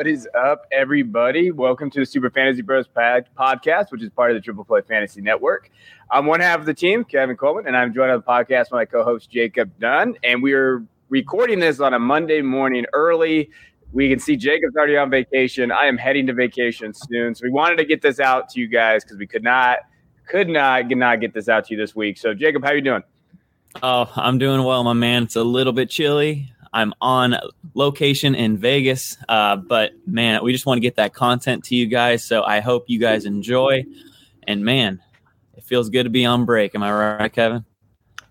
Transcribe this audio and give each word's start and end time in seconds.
What 0.00 0.06
is 0.06 0.26
up, 0.34 0.64
everybody? 0.72 1.50
Welcome 1.50 1.90
to 1.90 2.00
the 2.00 2.06
Super 2.06 2.30
Fantasy 2.30 2.62
Bros 2.62 2.88
podcast, 2.88 3.92
which 3.92 4.02
is 4.02 4.08
part 4.08 4.30
of 4.30 4.34
the 4.34 4.40
Triple 4.40 4.64
Play 4.64 4.80
Fantasy 4.80 5.20
Network. 5.20 5.70
I'm 6.10 6.24
one 6.24 6.40
half 6.40 6.58
of 6.58 6.64
the 6.64 6.72
team, 6.72 7.04
Kevin 7.04 7.36
Coleman, 7.36 7.66
and 7.66 7.76
I'm 7.76 7.92
joined 7.92 8.10
on 8.10 8.16
the 8.16 8.24
podcast 8.24 8.70
by 8.70 8.78
my 8.78 8.84
co-host 8.86 9.30
Jacob 9.30 9.70
Dunn. 9.78 10.14
And 10.24 10.42
we're 10.42 10.86
recording 11.10 11.60
this 11.60 11.80
on 11.80 11.92
a 11.92 11.98
Monday 11.98 12.40
morning 12.40 12.86
early. 12.94 13.50
We 13.92 14.08
can 14.08 14.18
see 14.18 14.38
Jacob's 14.38 14.74
already 14.74 14.96
on 14.96 15.10
vacation. 15.10 15.70
I 15.70 15.84
am 15.84 15.98
heading 15.98 16.26
to 16.28 16.32
vacation 16.32 16.94
soon, 16.94 17.34
so 17.34 17.42
we 17.44 17.50
wanted 17.50 17.76
to 17.76 17.84
get 17.84 18.00
this 18.00 18.20
out 18.20 18.48
to 18.48 18.60
you 18.60 18.68
guys 18.68 19.04
because 19.04 19.18
we 19.18 19.26
could 19.26 19.44
not, 19.44 19.80
could 20.26 20.48
not, 20.48 20.88
could 20.88 20.96
not 20.96 21.20
get 21.20 21.34
this 21.34 21.50
out 21.50 21.66
to 21.66 21.74
you 21.74 21.78
this 21.78 21.94
week. 21.94 22.16
So, 22.16 22.32
Jacob, 22.32 22.64
how 22.64 22.72
you 22.72 22.80
doing? 22.80 23.02
Oh, 23.82 24.10
I'm 24.16 24.38
doing 24.38 24.64
well, 24.64 24.82
my 24.82 24.94
man. 24.94 25.24
It's 25.24 25.36
a 25.36 25.44
little 25.44 25.74
bit 25.74 25.90
chilly. 25.90 26.54
I'm 26.72 26.94
on 27.00 27.36
location 27.74 28.34
in 28.34 28.56
Vegas, 28.56 29.16
uh, 29.28 29.56
but 29.56 29.92
man, 30.06 30.42
we 30.44 30.52
just 30.52 30.66
want 30.66 30.76
to 30.76 30.80
get 30.80 30.96
that 30.96 31.14
content 31.14 31.64
to 31.64 31.74
you 31.74 31.86
guys. 31.86 32.24
So 32.24 32.42
I 32.42 32.60
hope 32.60 32.84
you 32.86 32.98
guys 32.98 33.24
enjoy. 33.24 33.84
And 34.46 34.64
man, 34.64 35.00
it 35.54 35.64
feels 35.64 35.90
good 35.90 36.04
to 36.04 36.10
be 36.10 36.24
on 36.24 36.44
break. 36.44 36.74
Am 36.74 36.82
I 36.82 37.18
right, 37.18 37.32
Kevin? 37.32 37.64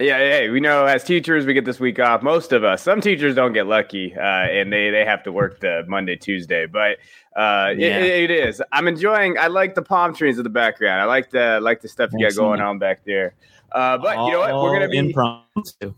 Yeah, 0.01 0.17
hey, 0.17 0.49
we 0.49 0.61
know 0.61 0.85
as 0.85 1.03
teachers 1.03 1.45
we 1.45 1.53
get 1.53 1.65
this 1.65 1.77
week 1.77 1.99
off. 1.99 2.23
Most 2.23 2.53
of 2.53 2.63
us, 2.63 2.81
some 2.81 3.01
teachers 3.01 3.35
don't 3.35 3.51
get 3.51 3.67
lucky, 3.67 4.15
uh, 4.15 4.21
and 4.21 4.71
they 4.71 4.89
they 4.91 5.03
have 5.03 5.23
to 5.23 5.31
work 5.33 5.59
the 5.59 5.83
Monday, 5.89 6.15
Tuesday. 6.15 6.65
But 6.67 6.99
uh, 7.35 7.73
yeah. 7.75 7.99
it, 7.99 8.29
it 8.29 8.31
is. 8.31 8.61
I'm 8.71 8.87
enjoying. 8.87 9.37
I 9.37 9.47
like 9.47 9.75
the 9.75 9.81
palm 9.81 10.15
trees 10.15 10.37
in 10.37 10.45
the 10.45 10.49
background. 10.49 11.01
I 11.01 11.03
like 11.03 11.31
the 11.31 11.59
like 11.61 11.81
the 11.81 11.89
stuff 11.89 12.11
you 12.13 12.25
got 12.25 12.37
going 12.37 12.61
on 12.61 12.79
back 12.79 13.03
there. 13.03 13.33
Uh, 13.73 13.97
but 13.97 14.17
you 14.25 14.31
know 14.31 14.39
what? 14.39 14.53
We're 14.55 14.73
gonna 14.73 14.87
be 14.87 14.97
impromptu. 14.97 15.93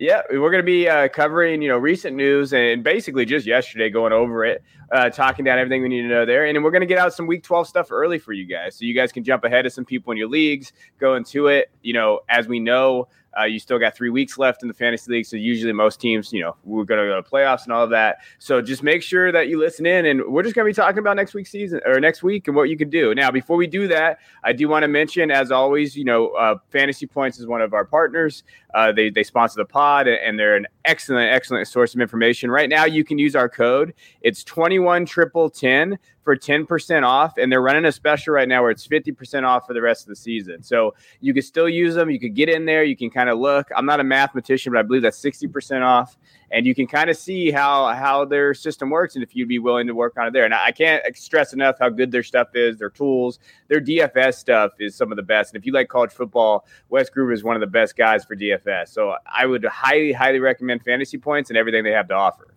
Yeah, 0.00 0.22
we're 0.30 0.50
going 0.50 0.62
to 0.62 0.66
be 0.66 0.88
uh, 0.88 1.08
covering, 1.08 1.60
you 1.60 1.68
know, 1.68 1.76
recent 1.76 2.16
news 2.16 2.54
and 2.54 2.82
basically 2.82 3.26
just 3.26 3.44
yesterday 3.44 3.90
going 3.90 4.14
over 4.14 4.46
it, 4.46 4.62
uh, 4.90 5.10
talking 5.10 5.44
down 5.44 5.58
everything 5.58 5.82
we 5.82 5.90
need 5.90 6.00
to 6.00 6.08
know 6.08 6.24
there. 6.24 6.46
And 6.46 6.64
we're 6.64 6.70
going 6.70 6.80
to 6.80 6.86
get 6.86 6.96
out 6.96 7.12
some 7.12 7.26
week 7.26 7.42
12 7.42 7.68
stuff 7.68 7.92
early 7.92 8.18
for 8.18 8.32
you 8.32 8.46
guys. 8.46 8.76
So 8.76 8.86
you 8.86 8.94
guys 8.94 9.12
can 9.12 9.24
jump 9.24 9.44
ahead 9.44 9.66
of 9.66 9.74
some 9.74 9.84
people 9.84 10.10
in 10.12 10.16
your 10.16 10.30
leagues, 10.30 10.72
go 10.98 11.16
into 11.16 11.48
it. 11.48 11.70
You 11.82 11.92
know, 11.92 12.20
as 12.30 12.48
we 12.48 12.60
know, 12.60 13.08
uh, 13.38 13.44
you 13.44 13.58
still 13.58 13.78
got 13.78 13.94
three 13.94 14.10
weeks 14.10 14.38
left 14.38 14.62
in 14.62 14.68
the 14.68 14.74
fantasy 14.74 15.10
league. 15.12 15.26
So 15.26 15.36
usually 15.36 15.72
most 15.72 16.00
teams, 16.00 16.32
you 16.32 16.40
know, 16.40 16.56
we're 16.64 16.84
going 16.84 17.00
to 17.00 17.06
go 17.06 17.20
to 17.20 17.28
playoffs 17.28 17.64
and 17.64 17.72
all 17.72 17.84
of 17.84 17.90
that. 17.90 18.18
So 18.38 18.60
just 18.60 18.82
make 18.82 19.02
sure 19.02 19.30
that 19.32 19.48
you 19.48 19.58
listen 19.58 19.86
in 19.86 20.06
and 20.06 20.22
we're 20.26 20.42
just 20.42 20.54
going 20.54 20.64
to 20.66 20.70
be 20.70 20.74
talking 20.74 20.98
about 20.98 21.16
next 21.16 21.34
week's 21.34 21.50
season 21.50 21.80
or 21.86 22.00
next 22.00 22.22
week 22.22 22.48
and 22.48 22.56
what 22.56 22.68
you 22.68 22.76
can 22.76 22.90
do. 22.90 23.14
Now, 23.14 23.30
before 23.30 23.56
we 23.56 23.66
do 23.66 23.86
that, 23.88 24.18
I 24.42 24.52
do 24.52 24.68
want 24.68 24.82
to 24.82 24.88
mention, 24.88 25.30
as 25.30 25.52
always, 25.52 25.96
you 25.96 26.04
know, 26.04 26.28
uh, 26.30 26.56
Fantasy 26.70 27.06
Points 27.06 27.38
is 27.38 27.46
one 27.46 27.62
of 27.62 27.72
our 27.72 27.84
partners. 27.84 28.42
Uh, 28.74 28.92
they, 28.92 29.10
they 29.10 29.22
sponsor 29.22 29.58
the 29.58 29.64
pod 29.64 30.08
and 30.08 30.38
they're 30.38 30.56
an 30.56 30.66
excellent, 30.84 31.32
excellent 31.32 31.68
source 31.68 31.94
of 31.94 32.00
information. 32.00 32.50
Right 32.50 32.68
now, 32.68 32.84
you 32.84 33.04
can 33.04 33.18
use 33.18 33.36
our 33.36 33.48
code. 33.48 33.94
It's 34.22 34.42
21 34.44 35.06
triple 35.06 35.50
10 35.50 35.98
for 36.22 36.36
10% 36.36 37.02
off. 37.02 37.38
And 37.38 37.50
they're 37.50 37.62
running 37.62 37.84
a 37.84 37.92
special 37.92 38.34
right 38.34 38.48
now 38.48 38.62
where 38.62 38.70
it's 38.70 38.86
50% 38.86 39.44
off 39.44 39.66
for 39.66 39.74
the 39.74 39.80
rest 39.80 40.02
of 40.02 40.08
the 40.08 40.16
season. 40.16 40.62
So 40.62 40.94
you 41.20 41.32
can 41.32 41.42
still 41.42 41.68
use 41.68 41.94
them. 41.94 42.10
You 42.10 42.20
could 42.20 42.34
get 42.34 42.48
in 42.48 42.66
there. 42.66 42.84
You 42.84 42.96
can 42.96 43.10
kind 43.10 43.30
of 43.30 43.38
look. 43.38 43.68
I'm 43.74 43.86
not 43.86 44.00
a 44.00 44.04
mathematician, 44.04 44.72
but 44.72 44.78
I 44.78 44.82
believe 44.82 45.02
that's 45.02 45.20
60% 45.20 45.82
off. 45.82 46.16
And 46.52 46.66
you 46.66 46.74
can 46.74 46.86
kind 46.88 47.08
of 47.08 47.16
see 47.16 47.52
how 47.52 47.94
how 47.94 48.24
their 48.24 48.54
system 48.54 48.90
works 48.90 49.14
and 49.14 49.22
if 49.22 49.36
you'd 49.36 49.48
be 49.48 49.60
willing 49.60 49.86
to 49.86 49.94
work 49.94 50.18
on 50.18 50.26
it 50.26 50.32
there. 50.32 50.44
And 50.44 50.52
I 50.52 50.72
can't 50.72 51.16
stress 51.16 51.52
enough 51.52 51.76
how 51.78 51.88
good 51.90 52.10
their 52.10 52.24
stuff 52.24 52.48
is, 52.54 52.76
their 52.76 52.90
tools, 52.90 53.38
their 53.68 53.80
DFS 53.80 54.34
stuff 54.34 54.72
is 54.80 54.96
some 54.96 55.12
of 55.12 55.16
the 55.16 55.22
best. 55.22 55.54
And 55.54 55.60
if 55.60 55.66
you 55.66 55.72
like 55.72 55.88
college 55.88 56.10
football, 56.10 56.66
Wes 56.88 57.08
Gruber 57.08 57.32
is 57.32 57.44
one 57.44 57.54
of 57.54 57.60
the 57.60 57.68
best 57.68 57.96
guys 57.96 58.24
for 58.24 58.34
DFS. 58.34 58.88
So 58.88 59.14
I 59.26 59.46
would 59.46 59.64
highly, 59.64 60.12
highly 60.12 60.40
recommend 60.40 60.82
fantasy 60.82 61.18
points 61.18 61.50
and 61.50 61.56
everything 61.56 61.84
they 61.84 61.92
have 61.92 62.08
to 62.08 62.14
offer. 62.14 62.48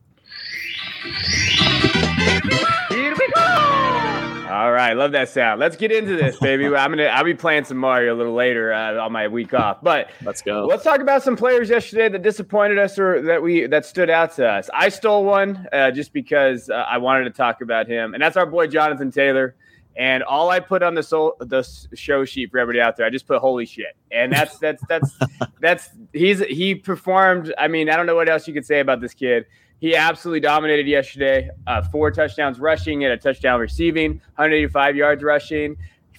Here 4.44 4.50
we 4.50 4.50
go. 4.50 4.54
All 4.54 4.72
right, 4.72 4.94
love 4.94 5.12
that 5.14 5.30
sound. 5.30 5.60
Let's 5.60 5.76
get 5.76 5.92
into 5.92 6.16
this, 6.16 6.38
baby. 6.38 6.66
I'm 6.76 6.92
gonna 6.92 7.06
I'll 7.06 7.24
be 7.24 7.34
playing 7.34 7.66
some 7.66 7.78
Mario 7.78 8.14
a 8.14 8.18
little 8.18 8.34
later 8.34 8.74
uh, 8.74 9.04
on 9.04 9.12
my 9.12 9.28
week 9.28 9.54
off, 9.54 9.82
but 9.82 10.10
let's 10.24 10.42
go. 10.42 10.66
Let's 10.66 10.84
talk 10.84 11.00
about 11.00 11.24
some 11.24 11.36
players 11.36 11.70
yesterday 11.70 12.10
that 12.10 12.22
disappointed 12.22 12.78
us 12.78 13.00
or 13.00 13.22
that 13.24 13.42
we 13.42 13.68
that 13.68 13.86
stood 13.86 14.10
out 14.10 14.36
to 14.36 14.48
us. 14.48 14.70
I 14.74 14.90
stole 14.90 15.24
one 15.26 15.68
uh, 15.72 15.92
just 15.92 16.14
because 16.14 16.70
uh, 16.70 16.74
I 16.74 16.98
wanted 16.98 17.26
to 17.26 17.32
talk 17.32 17.62
about 17.62 17.88
him, 17.88 18.14
and 18.14 18.22
that's 18.22 18.38
our 18.38 18.46
boy 18.46 18.68
Jonathan 18.68 19.12
Taylor. 19.12 19.56
And 19.96 20.24
all 20.24 20.50
I 20.50 20.60
put 20.60 20.82
on 20.82 20.96
the 20.96 21.04
soul, 21.04 21.36
the 21.40 21.64
show 21.94 22.26
sheet 22.26 22.50
for 22.50 22.58
everybody 22.58 22.82
out 22.82 22.98
there, 22.98 23.06
I 23.06 23.12
just 23.12 23.28
put 23.28 23.40
"holy 23.40 23.66
shit," 23.66 23.96
and 24.12 24.32
that's 24.32 24.58
that's 24.58 24.84
that's 24.88 25.16
that's 25.62 25.90
he's 26.14 26.40
he 26.40 26.76
performed. 26.76 27.54
I 27.58 27.68
mean, 27.68 27.90
I 27.90 27.96
don't 27.96 28.08
know 28.08 28.16
what 28.16 28.28
else 28.28 28.48
you 28.48 28.54
could 28.54 28.66
say 28.66 28.80
about 28.80 29.02
this 29.02 29.14
kid. 29.14 29.46
He 29.84 29.98
absolutely 29.98 30.40
dominated 30.40 30.88
yesterday. 30.88 31.50
Uh, 31.68 31.82
four 31.82 32.10
touchdowns 32.10 32.58
rushing 32.58 33.04
and 33.04 33.12
a 33.12 33.18
touchdown 33.18 33.60
receiving, 33.60 34.12
185 34.12 34.96
yards 34.96 35.22
rushing, 35.22 35.76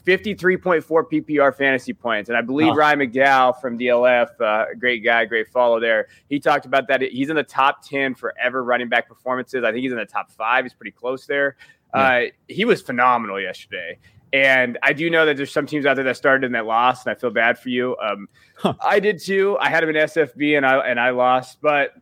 53.4 0.07 0.85
PPR 0.85 1.57
fantasy 1.57 1.95
points. 1.95 2.29
And 2.29 2.37
I 2.37 2.43
believe 2.43 2.73
oh. 2.73 2.75
Ryan 2.75 2.99
McDowell 2.99 3.59
from 3.59 3.79
DLF, 3.79 4.39
uh, 4.39 4.67
great 4.79 5.03
guy, 5.03 5.25
great 5.25 5.49
follow 5.49 5.81
there. 5.81 6.09
He 6.29 6.39
talked 6.39 6.67
about 6.67 6.89
that. 6.89 7.01
He's 7.01 7.31
in 7.31 7.37
the 7.37 7.43
top 7.43 7.83
10 7.83 8.17
for 8.17 8.35
ever 8.39 8.63
running 8.63 8.91
back 8.91 9.09
performances. 9.09 9.65
I 9.65 9.73
think 9.73 9.81
he's 9.81 9.93
in 9.93 9.97
the 9.97 10.05
top 10.05 10.31
five. 10.31 10.67
He's 10.67 10.75
pretty 10.75 10.93
close 10.93 11.25
there. 11.25 11.57
Yeah. 11.95 12.03
Uh, 12.03 12.23
he 12.49 12.67
was 12.67 12.83
phenomenal 12.83 13.41
yesterday. 13.41 13.97
And 14.35 14.77
I 14.83 14.93
do 14.93 15.09
know 15.09 15.25
that 15.25 15.39
there's 15.39 15.53
some 15.53 15.65
teams 15.65 15.87
out 15.87 15.95
there 15.95 16.05
that 16.05 16.19
started 16.19 16.45
and 16.45 16.55
that 16.55 16.67
lost, 16.67 17.07
and 17.07 17.17
I 17.17 17.19
feel 17.19 17.31
bad 17.31 17.59
for 17.59 17.71
you. 17.71 17.97
Um, 17.97 18.29
huh. 18.57 18.75
I 18.85 19.01
did 19.01 19.21
too. 19.21 19.57
I 19.59 19.71
had 19.71 19.83
him 19.85 19.89
in 19.89 19.97
SFB 19.97 20.59
and 20.59 20.67
I 20.67 20.81
and 20.81 21.01
I 21.01 21.11
lost, 21.11 21.63
but 21.63 21.95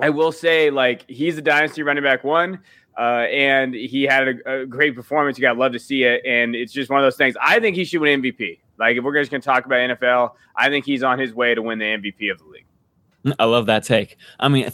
I 0.00 0.10
will 0.10 0.32
say, 0.32 0.70
like, 0.70 1.08
he's 1.08 1.38
a 1.38 1.42
dynasty 1.42 1.82
running 1.82 2.04
back 2.04 2.24
one. 2.24 2.60
Uh, 2.96 3.26
and 3.30 3.74
he 3.74 4.02
had 4.02 4.26
a, 4.28 4.62
a, 4.62 4.66
great 4.66 4.96
performance. 4.96 5.38
You 5.38 5.42
got 5.42 5.52
to 5.52 5.58
love 5.60 5.70
to 5.72 5.78
see 5.78 6.02
it. 6.02 6.20
And 6.26 6.56
it's 6.56 6.72
just 6.72 6.90
one 6.90 6.98
of 6.98 7.06
those 7.06 7.16
things. 7.16 7.36
I 7.40 7.60
think 7.60 7.76
he 7.76 7.84
should 7.84 8.00
win 8.00 8.20
MVP. 8.20 8.58
Like, 8.76 8.96
if 8.96 9.04
we're 9.04 9.16
just 9.16 9.30
going 9.30 9.40
to 9.40 9.44
talk 9.44 9.66
about 9.66 9.76
NFL, 9.76 10.32
I 10.56 10.68
think 10.68 10.84
he's 10.84 11.04
on 11.04 11.18
his 11.18 11.32
way 11.32 11.54
to 11.54 11.62
win 11.62 11.78
the 11.78 11.84
MVP 11.84 12.30
of 12.32 12.38
the 12.38 12.44
league. 12.46 13.34
I 13.38 13.44
love 13.44 13.66
that 13.66 13.84
take. 13.84 14.16
I 14.40 14.48
mean, 14.48 14.70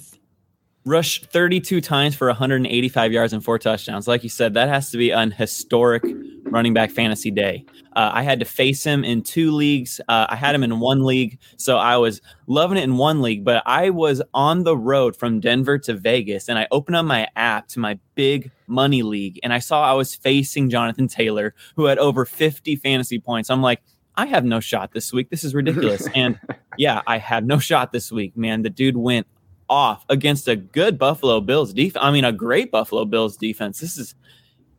rushed 0.84 1.26
32 1.30 1.80
times 1.80 2.14
for 2.14 2.26
185 2.26 3.12
yards 3.12 3.32
and 3.32 3.42
four 3.42 3.58
touchdowns. 3.58 4.06
Like 4.06 4.22
you 4.22 4.28
said, 4.28 4.54
that 4.54 4.68
has 4.68 4.90
to 4.90 4.98
be 4.98 5.10
an 5.10 5.30
historic 5.30 6.04
running 6.44 6.74
back 6.74 6.90
fantasy 6.90 7.30
day. 7.30 7.64
Uh, 7.96 8.10
I 8.12 8.22
had 8.22 8.38
to 8.40 8.44
face 8.44 8.84
him 8.84 9.04
in 9.04 9.22
two 9.22 9.50
leagues. 9.50 10.00
Uh, 10.08 10.26
I 10.28 10.36
had 10.36 10.54
him 10.54 10.62
in 10.62 10.80
one 10.80 11.04
league, 11.04 11.38
so 11.56 11.78
I 11.78 11.96
was 11.96 12.20
loving 12.46 12.76
it 12.76 12.84
in 12.84 12.96
one 12.96 13.22
league. 13.22 13.44
But 13.44 13.62
I 13.66 13.90
was 13.90 14.20
on 14.34 14.64
the 14.64 14.76
road 14.76 15.16
from 15.16 15.40
Denver 15.40 15.78
to 15.78 15.94
Vegas, 15.94 16.48
and 16.48 16.58
I 16.58 16.68
opened 16.70 16.96
up 16.96 17.06
my 17.06 17.28
app 17.34 17.68
to 17.68 17.80
my 17.80 17.98
big 18.14 18.50
money 18.66 19.02
league, 19.02 19.40
and 19.42 19.52
I 19.52 19.58
saw 19.58 19.82
I 19.82 19.94
was 19.94 20.14
facing 20.14 20.70
Jonathan 20.70 21.08
Taylor, 21.08 21.54
who 21.76 21.86
had 21.86 21.98
over 21.98 22.24
50 22.24 22.76
fantasy 22.76 23.18
points. 23.18 23.48
I'm 23.48 23.62
like, 23.62 23.80
I 24.16 24.26
have 24.26 24.44
no 24.44 24.60
shot 24.60 24.92
this 24.92 25.12
week. 25.12 25.30
This 25.30 25.44
is 25.44 25.54
ridiculous. 25.54 26.06
and 26.14 26.38
yeah, 26.76 27.02
I 27.06 27.18
had 27.18 27.46
no 27.46 27.58
shot 27.58 27.92
this 27.92 28.12
week, 28.12 28.36
man. 28.36 28.62
The 28.62 28.70
dude 28.70 28.96
went 28.96 29.26
off 29.74 30.04
against 30.08 30.46
a 30.46 30.54
good 30.54 30.98
Buffalo 30.98 31.40
Bills 31.40 31.72
defense. 31.72 32.04
I 32.04 32.12
mean, 32.12 32.24
a 32.24 32.30
great 32.30 32.70
Buffalo 32.70 33.04
Bills 33.04 33.36
defense. 33.36 33.80
This 33.80 33.98
is 33.98 34.14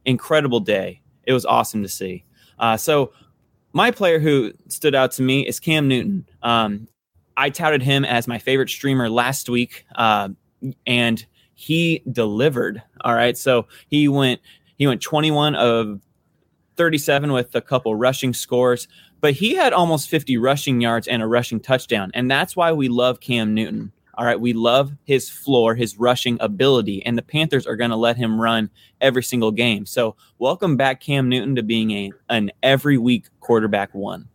incredible 0.05 0.61
day. 0.61 1.01
It 1.25 1.33
was 1.33 1.45
awesome 1.45 1.83
to 1.83 1.89
see. 1.89 2.23
Uh, 2.57 2.77
so, 2.77 3.11
my 3.73 3.91
player 3.91 4.19
who 4.19 4.53
stood 4.69 4.95
out 4.95 5.11
to 5.11 5.21
me 5.21 5.45
is 5.45 5.59
Cam 5.59 5.89
Newton. 5.89 6.25
Um, 6.41 6.87
I 7.35 7.49
touted 7.49 7.81
him 7.81 8.05
as 8.05 8.25
my 8.25 8.39
favorite 8.39 8.69
streamer 8.69 9.09
last 9.09 9.49
week, 9.49 9.85
uh, 9.95 10.29
and 10.87 11.25
he 11.55 12.01
delivered. 12.09 12.81
All 13.01 13.13
right, 13.13 13.37
so 13.37 13.67
he 13.89 14.07
went 14.07 14.39
he 14.77 14.87
went 14.87 15.01
21 15.01 15.55
of 15.55 15.99
37 16.77 17.33
with 17.33 17.53
a 17.53 17.61
couple 17.61 17.93
rushing 17.95 18.33
scores, 18.33 18.87
but 19.19 19.33
he 19.33 19.55
had 19.55 19.73
almost 19.73 20.07
50 20.07 20.37
rushing 20.37 20.79
yards 20.79 21.09
and 21.09 21.21
a 21.21 21.27
rushing 21.27 21.59
touchdown, 21.59 22.11
and 22.13 22.31
that's 22.31 22.55
why 22.55 22.71
we 22.71 22.87
love 22.87 23.19
Cam 23.19 23.53
Newton. 23.53 23.91
All 24.17 24.25
right, 24.25 24.39
we 24.39 24.53
love 24.53 24.93
his 25.03 25.29
floor, 25.29 25.75
his 25.75 25.97
rushing 25.97 26.37
ability, 26.39 27.05
and 27.05 27.17
the 27.17 27.21
Panthers 27.21 27.67
are 27.67 27.75
going 27.75 27.89
to 27.89 27.97
let 27.97 28.15
him 28.15 28.39
run 28.39 28.69
every 29.01 29.23
single 29.23 29.51
game. 29.51 29.85
So, 29.85 30.15
welcome 30.39 30.77
back, 30.77 31.01
Cam 31.01 31.27
Newton, 31.27 31.55
to 31.55 31.63
being 31.63 31.91
a 31.91 32.11
an 32.29 32.51
every 32.63 32.97
week 32.97 33.25
quarterback 33.41 33.93
one. 33.93 34.29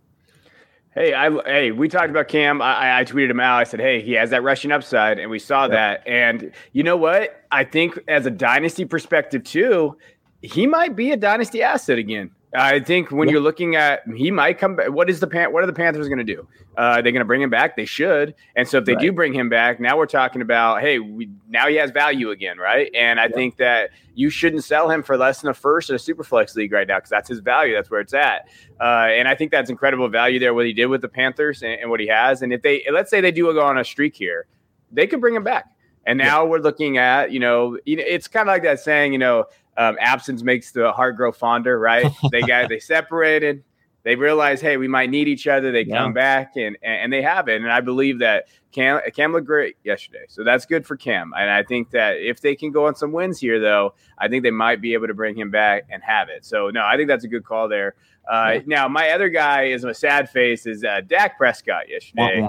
Hey, 0.95 1.15
I 1.15 1.31
hey, 1.47 1.71
we 1.71 1.89
talked 1.89 2.11
about 2.11 2.29
Cam. 2.29 2.61
I, 2.61 3.01
I 3.01 3.05
tweeted 3.05 3.31
him 3.31 3.41
out. 3.41 3.59
I 3.59 3.65
said, 3.65 3.81
hey, 3.81 4.03
he 4.03 4.13
has 4.13 4.31
that 4.31 4.43
rushing 4.43 4.71
upside, 4.71 5.19
and 5.19 5.31
we 5.31 5.39
saw 5.39 5.63
yep. 5.63 5.71
that. 5.71 6.03
And 6.07 6.53
you 6.73 6.83
know 6.83 6.97
what? 6.97 7.43
I 7.51 7.65
think 7.65 7.99
as 8.07 8.27
a 8.27 8.31
dynasty 8.31 8.85
perspective 8.85 9.45
too, 9.45 9.97
he 10.43 10.67
might 10.67 10.97
be 10.97 11.13
a 11.13 11.17
dynasty 11.17 11.63
asset 11.63 11.99
again. 11.99 12.33
I 12.53 12.81
think 12.81 13.13
when 13.13 13.29
you're 13.29 13.41
looking 13.41 13.77
at 13.77 14.03
he 14.17 14.31
might 14.31 14.59
come 14.59 14.75
back. 14.75 14.91
What 14.91 15.09
is 15.09 15.21
the 15.21 15.29
Pan- 15.29 15.53
What 15.53 15.63
are 15.63 15.67
the 15.67 15.73
Panthers 15.73 16.09
going 16.09 16.19
to 16.19 16.25
do? 16.25 16.49
Uh, 16.77 16.95
they're 16.95 17.13
going 17.13 17.21
to 17.21 17.25
bring 17.25 17.43
him 17.43 17.51
back. 17.51 17.77
They 17.77 17.85
should. 17.85 18.35
And 18.57 18.67
so 18.67 18.79
if 18.79 18.87
they 18.87 18.95
right. 18.95 19.03
do 19.03 19.13
bring 19.13 19.33
him 19.33 19.49
back, 19.49 19.79
now 19.79 19.97
we're 19.97 20.07
talking 20.07 20.43
about 20.43 20.81
hey, 20.81 20.99
we, 20.99 21.31
now 21.49 21.69
he 21.69 21.77
has 21.77 21.93
value 21.93 22.31
again, 22.31 22.59
right? 22.59 22.91
And 22.93 23.21
I 23.21 23.29
think 23.29 23.57
that 23.59 23.91
you 24.15 24.31
shouldn't 24.31 24.65
sell 24.65 24.91
him 24.91 25.05
for 25.05 25.17
less 25.17 25.41
than 25.41 25.51
a 25.51 25.55
first 25.55 25.91
in 25.91 25.97
a 25.97 25.99
superflex 25.99 26.57
league 26.57 26.73
right 26.73 26.89
now 26.89 26.99
because 26.99 27.11
that's 27.11 27.29
his 27.29 27.39
value. 27.39 27.75
That's 27.75 27.91
where 27.91 28.01
it's 28.01 28.15
at. 28.15 28.49
Uh, 28.81 29.09
and 29.11 29.29
I 29.29 29.37
think 29.37 29.53
that's 29.53 29.71
incredible 29.71 30.09
value 30.09 30.41
there. 30.41 30.53
What 30.53 30.67
he 30.67 30.73
did 30.73 30.87
with 30.87 31.03
the 31.03 31.09
Panthers 31.09 31.63
and, 31.63 31.81
and 31.81 31.91
what 31.91 32.01
he 32.01 32.09
has. 32.09 32.43
And 32.43 32.53
if 32.53 32.63
they 32.63 32.85
let's 32.93 33.11
say 33.11 33.21
they 33.21 33.33
do 33.33 33.53
go 33.53 33.63
on 33.63 33.79
a 33.79 33.85
streak 33.85 34.17
here, 34.17 34.47
they 34.91 35.07
could 35.07 35.21
bring 35.21 35.37
him 35.37 35.45
back. 35.45 35.67
And 36.07 36.19
now 36.19 36.43
yeah. 36.43 36.49
we're 36.49 36.59
looking 36.59 36.97
at, 36.97 37.31
you 37.31 37.39
know, 37.39 37.79
it's 37.87 38.27
kind 38.27 38.49
of 38.49 38.53
like 38.53 38.63
that 38.63 38.81
saying, 38.81 39.13
you 39.13 39.19
know, 39.19 39.45
um, 39.81 39.97
absence 39.99 40.43
makes 40.43 40.73
the 40.73 40.93
heart 40.93 41.17
grow 41.17 41.33
fonder, 41.33 41.79
right? 41.79 42.13
they 42.31 42.43
got 42.43 42.69
they 42.69 42.79
separated. 42.79 43.65
They 44.03 44.17
realize, 44.17 44.63
hey, 44.63 44.79
we 44.79 44.89
might 44.89 45.11
need 45.11 45.29
each 45.29 45.47
other. 45.47 45.73
They 45.73 45.83
yeah. 45.83 45.99
come 45.99 46.13
back 46.13 46.53
and 46.57 46.77
and 46.83 47.13
they 47.13 47.23
have 47.23 47.49
it. 47.49 47.61
And 47.61 47.73
I 47.73 47.81
believe 47.81 48.19
that 48.19 48.49
Cam 48.73 49.01
Cam 49.15 49.33
looked 49.33 49.47
great 49.47 49.77
yesterday, 49.83 50.25
so 50.29 50.45
that's 50.45 50.67
good 50.67 50.87
for 50.87 50.97
Cam. 50.97 51.33
And 51.37 51.51
I 51.51 51.63
think 51.63 51.91
that 51.91 52.17
if 52.19 52.43
they 52.43 52.55
can 52.55 52.71
go 52.71 52.87
on 52.87 52.95
some 52.95 53.11
wins 53.13 53.41
here, 53.41 53.59
though, 53.59 53.95
I 54.19 54.29
think 54.29 54.43
they 54.43 54.51
might 54.51 54.83
be 54.83 54.93
able 54.93 55.07
to 55.07 55.15
bring 55.15 55.35
him 55.35 55.51
back 55.51 55.85
and 55.91 56.03
have 56.03 56.29
it. 56.29 56.45
So 56.45 56.69
no, 56.69 56.85
I 56.85 56.97
think 56.97 57.09
that's 57.09 57.25
a 57.25 57.29
good 57.29 57.45
call 57.45 57.69
there. 57.69 57.95
Uh, 58.31 58.53
yeah. 58.55 58.61
Now, 58.67 58.89
my 58.89 59.11
other 59.11 59.31
guy 59.31 59.65
is 59.65 59.85
a 59.85 59.95
sad 59.95 60.29
face 60.29 60.67
is 60.67 60.85
uh, 60.85 61.01
Dak 61.07 61.39
Prescott 61.39 61.89
yesterday. 61.89 62.47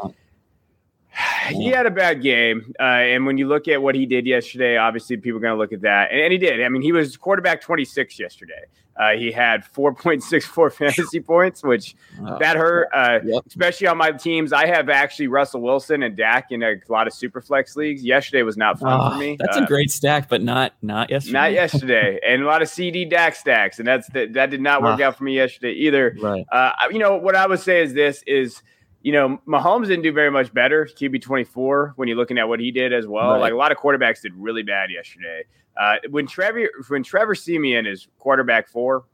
he 1.50 1.68
had 1.68 1.86
a 1.86 1.92
bad 1.92 2.22
game. 2.22 2.74
Uh, 2.80 2.84
and 2.84 3.26
when 3.26 3.38
you 3.38 3.48
look 3.48 3.68
at 3.68 3.82
what 3.82 3.96
he 3.96 4.06
did 4.06 4.26
yesterday, 4.26 4.78
obviously 4.78 5.18
people 5.18 5.38
are 5.38 5.42
going 5.42 5.54
to 5.54 5.60
look 5.60 5.74
at 5.74 5.82
that. 5.82 6.12
And, 6.12 6.22
and, 6.22 6.32
he 6.32 6.38
did. 6.38 6.64
I 6.64 6.70
mean, 6.70 6.82
he 6.82 6.92
was 6.92 7.18
quarterback 7.18 7.62
26 7.62 8.20
yesterday. 8.20 8.66
Uh, 9.00 9.12
he 9.12 9.32
had 9.32 9.64
4.64 9.76 10.74
fantasy 10.74 11.20
points, 11.22 11.64
which 11.64 11.96
oh, 12.22 12.38
that 12.40 12.56
hurt, 12.56 12.90
uh, 12.94 13.20
yep. 13.24 13.44
especially 13.48 13.88
on 13.88 13.98
my 13.98 14.12
teams. 14.12 14.54
I 14.54 14.68
have 14.68 14.90
actually 14.90 15.28
Russell 15.28 15.62
Wilson 15.62 16.04
and 16.04 16.16
Dak 16.16 16.52
in 16.52 16.62
a 16.62 16.76
lot 16.90 17.08
of 17.08 17.14
super 17.14 17.42
flex 17.42 17.76
leagues. 17.76 18.04
Yesterday 18.04 18.44
was 18.44 18.58
not 18.58 18.80
fun 18.80 19.00
oh, 19.00 19.12
for 19.12 19.18
me. 19.18 19.38
That's 19.40 19.58
a 19.58 19.62
uh, 19.62 19.66
great 19.66 19.92
stack, 19.92 20.30
but 20.30 20.44
not 20.44 20.74
not 20.82 21.10
yesterday. 21.10 21.34
Not 21.34 21.54
yesterday, 21.54 22.20
and 22.28 22.44
a 22.44 22.46
lot 22.46 22.62
of 22.62 22.68
CeeDee 22.68 23.10
Dak 23.10 23.36
stacks, 23.36 23.80
and 23.80 23.88
that's 23.88 24.08
that, 24.10 24.34
that 24.34 24.50
did 24.50 24.62
not 24.62 24.84
work 24.84 25.00
ah. 25.00 25.06
out 25.06 25.18
for 25.18 25.24
me 25.24 25.36
yesterday 25.36 25.72
either. 25.72 26.16
Right. 26.22 26.46
Uh, 26.52 26.72
you 26.92 27.00
know 27.00 27.16
what 27.18 27.36
I 27.36 27.48
would 27.48 27.62
say 27.62 27.82
is 27.82 27.94
this 27.94 28.24
is 28.28 28.62
you 29.04 29.12
know, 29.12 29.40
Mahomes 29.48 29.88
didn't 29.88 30.04
do 30.04 30.14
very 30.14 30.32
much 30.32 30.54
better. 30.54 30.86
QB 30.86 31.22
24 31.22 31.94
when 31.96 32.08
you're 32.08 32.18
looking 32.18 32.38
at 32.38 32.48
what 32.48 32.60
he 32.60 32.72
did 32.72 32.94
as 32.94 33.08
well. 33.08 33.32
Right. 33.32 33.42
Like 33.42 33.54
a 33.54 33.56
lot 33.56 33.72
of 33.72 33.78
quarterbacks 33.78 34.22
did 34.22 34.34
really 34.36 34.64
bad 34.64 34.92
yesterday. 34.92 35.44
Uh, 35.80 35.96
when 36.10 36.28
Trevor 36.28 36.70
when 36.90 37.02
Trevor 37.02 37.34
Siemian 37.34 37.86
is 37.86 38.08
quarterback 38.20 38.68
four, 38.68 39.06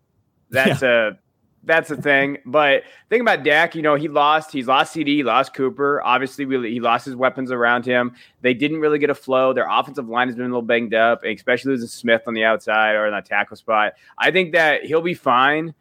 that's 0.49 0.81
yeah. 0.81 1.09
a 1.09 1.11
that's 1.63 1.89
the 1.89 1.97
thing. 1.97 2.37
But 2.45 2.83
think 3.09 3.21
about 3.21 3.43
Dak. 3.43 3.75
You 3.75 3.81
know, 3.81 3.95
he 3.95 4.07
lost. 4.07 4.51
He's 4.51 4.67
lost 4.67 4.95
CeeDee. 4.95 5.23
Lost 5.23 5.53
Cooper. 5.53 6.01
Obviously, 6.03 6.45
he 6.69 6.79
lost 6.79 7.05
his 7.05 7.15
weapons 7.15 7.51
around 7.51 7.85
him. 7.85 8.15
They 8.41 8.53
didn't 8.53 8.79
really 8.79 8.99
get 8.99 9.09
a 9.09 9.15
flow. 9.15 9.53
Their 9.53 9.67
offensive 9.69 10.07
line 10.07 10.27
has 10.27 10.35
been 10.35 10.45
a 10.45 10.49
little 10.49 10.61
banged 10.61 10.93
up, 10.93 11.23
especially 11.23 11.71
losing 11.71 11.89
Smith 11.89 12.23
on 12.25 12.33
the 12.33 12.43
outside 12.43 12.95
or 12.95 13.05
in 13.05 13.13
that 13.13 13.25
tackle 13.25 13.57
spot. 13.57 13.93
I 14.17 14.31
think 14.31 14.53
that 14.53 14.85
he'll 14.85 15.01
be 15.01 15.13
fine 15.13 15.73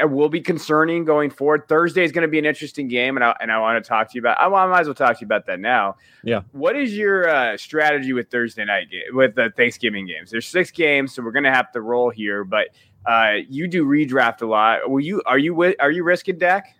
it 0.00 0.10
will 0.10 0.28
be 0.28 0.40
concerning 0.40 1.04
going 1.04 1.30
forward. 1.30 1.68
Thursday 1.68 2.04
is 2.04 2.12
going 2.12 2.22
to 2.22 2.28
be 2.28 2.38
an 2.38 2.44
interesting 2.44 2.88
game, 2.88 3.16
and 3.16 3.24
I, 3.24 3.34
and 3.40 3.50
I 3.50 3.58
want 3.58 3.82
to 3.82 3.88
talk 3.88 4.10
to 4.10 4.14
you 4.14 4.20
about. 4.20 4.36
I, 4.40 4.48
might 4.48 4.80
as 4.80 4.86
well 4.86 4.94
talk 4.94 5.18
to 5.18 5.20
you 5.20 5.26
about 5.26 5.46
that 5.46 5.60
now. 5.60 5.96
Yeah. 6.22 6.42
What 6.52 6.76
is 6.76 6.96
your 6.96 7.28
uh, 7.28 7.56
strategy 7.56 8.12
with 8.12 8.30
Thursday 8.30 8.64
night 8.64 8.90
game 8.90 9.02
with 9.12 9.34
the 9.34 9.52
Thanksgiving 9.56 10.06
games? 10.06 10.30
There's 10.30 10.46
six 10.46 10.70
games, 10.70 11.14
so 11.14 11.22
we're 11.22 11.32
going 11.32 11.44
to 11.44 11.52
have 11.52 11.72
to 11.72 11.80
roll 11.80 12.10
here. 12.10 12.44
But 12.44 12.68
uh, 13.06 13.34
you 13.48 13.68
do 13.68 13.84
redraft 13.84 14.42
a 14.42 14.46
lot. 14.46 14.90
Will 14.90 15.00
you? 15.00 15.22
Are 15.26 15.38
you? 15.38 15.54
with? 15.54 15.76
Are 15.80 15.90
you 15.90 16.04
risking 16.04 16.38
Dak? 16.38 16.74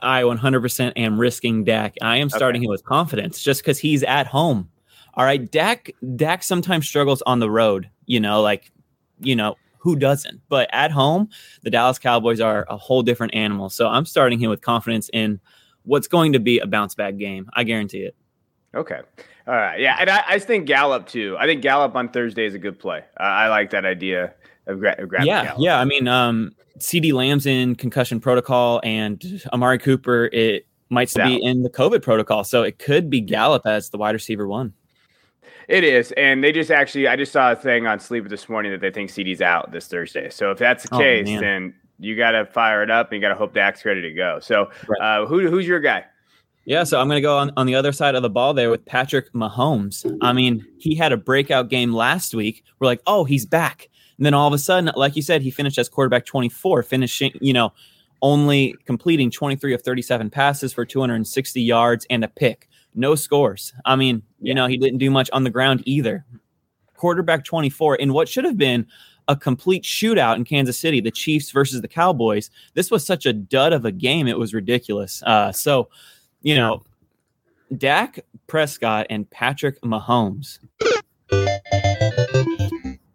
I 0.00 0.22
100% 0.22 0.92
am 0.96 1.20
risking 1.20 1.64
Dak. 1.64 1.96
I 2.00 2.16
am 2.16 2.30
starting 2.30 2.60
okay. 2.60 2.66
him 2.66 2.70
with 2.70 2.84
confidence 2.84 3.42
just 3.42 3.60
because 3.60 3.78
he's 3.78 4.02
at 4.02 4.26
home. 4.26 4.70
All 5.14 5.24
right, 5.24 5.50
Dak. 5.50 5.90
Dak 6.16 6.42
sometimes 6.42 6.86
struggles 6.86 7.22
on 7.22 7.40
the 7.40 7.50
road. 7.50 7.90
You 8.06 8.20
know, 8.20 8.42
like 8.42 8.70
you 9.20 9.36
know 9.36 9.56
who 9.80 9.96
doesn't? 9.96 10.40
But 10.48 10.68
at 10.72 10.90
home, 10.90 11.28
the 11.62 11.70
Dallas 11.70 11.98
Cowboys 11.98 12.40
are 12.40 12.66
a 12.68 12.76
whole 12.76 13.02
different 13.02 13.34
animal. 13.34 13.70
So 13.70 13.88
I'm 13.88 14.04
starting 14.04 14.38
him 14.38 14.50
with 14.50 14.60
confidence 14.60 15.10
in 15.12 15.40
what's 15.84 16.06
going 16.06 16.34
to 16.34 16.38
be 16.38 16.58
a 16.58 16.66
bounce 16.66 16.94
back 16.94 17.16
game. 17.16 17.48
I 17.54 17.64
guarantee 17.64 18.02
it. 18.02 18.14
Okay. 18.74 19.00
All 19.46 19.54
right. 19.54 19.80
Yeah. 19.80 19.96
And 19.98 20.10
I, 20.10 20.22
I 20.28 20.38
think 20.38 20.66
Gallup 20.66 21.06
too. 21.08 21.36
I 21.38 21.46
think 21.46 21.62
Gallup 21.62 21.96
on 21.96 22.10
Thursday 22.10 22.44
is 22.44 22.54
a 22.54 22.58
good 22.58 22.78
play. 22.78 22.98
Uh, 23.18 23.22
I 23.22 23.48
like 23.48 23.70
that 23.70 23.84
idea 23.84 24.34
of, 24.66 24.78
gra- 24.78 24.96
of 24.98 25.08
grabbing 25.08 25.26
Yeah. 25.26 25.44
Gallup. 25.44 25.60
Yeah. 25.60 25.80
I 25.80 25.84
mean, 25.84 26.06
um, 26.06 26.52
CeeDee 26.78 27.12
Lamb's 27.12 27.46
in 27.46 27.74
concussion 27.74 28.20
protocol 28.20 28.80
and 28.84 29.42
Amari 29.52 29.78
Cooper, 29.78 30.26
it 30.32 30.66
might 30.90 31.12
be 31.14 31.42
in 31.42 31.62
the 31.62 31.70
COVID 31.70 32.02
protocol. 32.02 32.44
So 32.44 32.62
it 32.62 32.78
could 32.78 33.08
be 33.08 33.20
Gallup 33.20 33.66
as 33.66 33.90
the 33.90 33.98
wide 33.98 34.14
receiver 34.14 34.46
one. 34.46 34.74
It 35.70 35.84
is, 35.84 36.10
and 36.16 36.42
they 36.42 36.50
just 36.50 36.72
actually, 36.72 37.06
I 37.06 37.14
just 37.14 37.30
saw 37.30 37.52
a 37.52 37.56
thing 37.56 37.86
on 37.86 38.00
Sleeper 38.00 38.28
this 38.28 38.48
morning 38.48 38.72
that 38.72 38.80
they 38.80 38.90
think 38.90 39.08
CeeDee's 39.08 39.40
out 39.40 39.70
this 39.70 39.86
Thursday. 39.86 40.28
So 40.28 40.50
if 40.50 40.58
that's 40.58 40.82
the 40.82 40.96
oh, 40.96 40.98
case, 40.98 41.28
man. 41.28 41.40
then 41.40 41.74
you 42.00 42.16
got 42.16 42.32
to 42.32 42.44
fire 42.44 42.82
it 42.82 42.90
up 42.90 43.12
and 43.12 43.14
you 43.14 43.20
got 43.20 43.28
to 43.28 43.36
hope 43.36 43.54
Dak's 43.54 43.84
ready 43.84 44.02
to 44.02 44.10
go. 44.10 44.40
So 44.40 44.68
right. 44.88 45.00
uh, 45.00 45.26
who, 45.26 45.48
who's 45.48 45.68
your 45.68 45.78
guy? 45.78 46.06
Yeah, 46.64 46.82
so 46.82 47.00
I'm 47.00 47.06
going 47.06 47.18
to 47.18 47.22
go 47.22 47.38
on, 47.38 47.52
on 47.56 47.66
the 47.66 47.76
other 47.76 47.92
side 47.92 48.16
of 48.16 48.22
the 48.22 48.28
ball 48.28 48.52
there 48.52 48.68
with 48.68 48.84
Patrick 48.84 49.32
Mahomes. 49.32 50.04
I 50.20 50.32
mean, 50.32 50.66
he 50.78 50.96
had 50.96 51.12
a 51.12 51.16
breakout 51.16 51.68
game 51.68 51.92
last 51.92 52.34
week. 52.34 52.64
We're 52.80 52.86
like, 52.86 53.02
oh, 53.06 53.22
he's 53.22 53.46
back. 53.46 53.88
And 54.18 54.26
then 54.26 54.34
all 54.34 54.48
of 54.48 54.52
a 54.52 54.58
sudden, 54.58 54.90
like 54.96 55.14
you 55.14 55.22
said, 55.22 55.40
he 55.40 55.52
finished 55.52 55.78
as 55.78 55.88
quarterback 55.88 56.26
24, 56.26 56.82
finishing, 56.82 57.30
you 57.40 57.52
know, 57.52 57.72
only 58.22 58.74
completing 58.86 59.30
23 59.30 59.72
of 59.72 59.82
37 59.82 60.30
passes 60.30 60.72
for 60.72 60.84
260 60.84 61.62
yards 61.62 62.06
and 62.10 62.24
a 62.24 62.28
pick 62.28 62.68
no 62.94 63.14
scores. 63.14 63.72
I 63.84 63.96
mean, 63.96 64.22
you 64.40 64.54
know, 64.54 64.66
he 64.66 64.76
didn't 64.76 64.98
do 64.98 65.10
much 65.10 65.30
on 65.32 65.44
the 65.44 65.50
ground 65.50 65.82
either. 65.86 66.24
Quarterback 66.96 67.44
24 67.44 67.96
in 67.96 68.12
what 68.12 68.28
should 68.28 68.44
have 68.44 68.58
been 68.58 68.86
a 69.28 69.36
complete 69.36 69.84
shootout 69.84 70.36
in 70.36 70.44
Kansas 70.44 70.78
City, 70.78 71.00
the 71.00 71.10
Chiefs 71.10 71.50
versus 71.50 71.80
the 71.80 71.88
Cowboys. 71.88 72.50
This 72.74 72.90
was 72.90 73.06
such 73.06 73.26
a 73.26 73.32
dud 73.32 73.72
of 73.72 73.84
a 73.84 73.92
game. 73.92 74.26
It 74.26 74.38
was 74.38 74.52
ridiculous. 74.52 75.22
Uh, 75.22 75.52
so, 75.52 75.88
you 76.42 76.56
know, 76.56 76.82
Dak 77.76 78.20
Prescott 78.46 79.06
and 79.08 79.30
Patrick 79.30 79.80
Mahomes. 79.82 80.58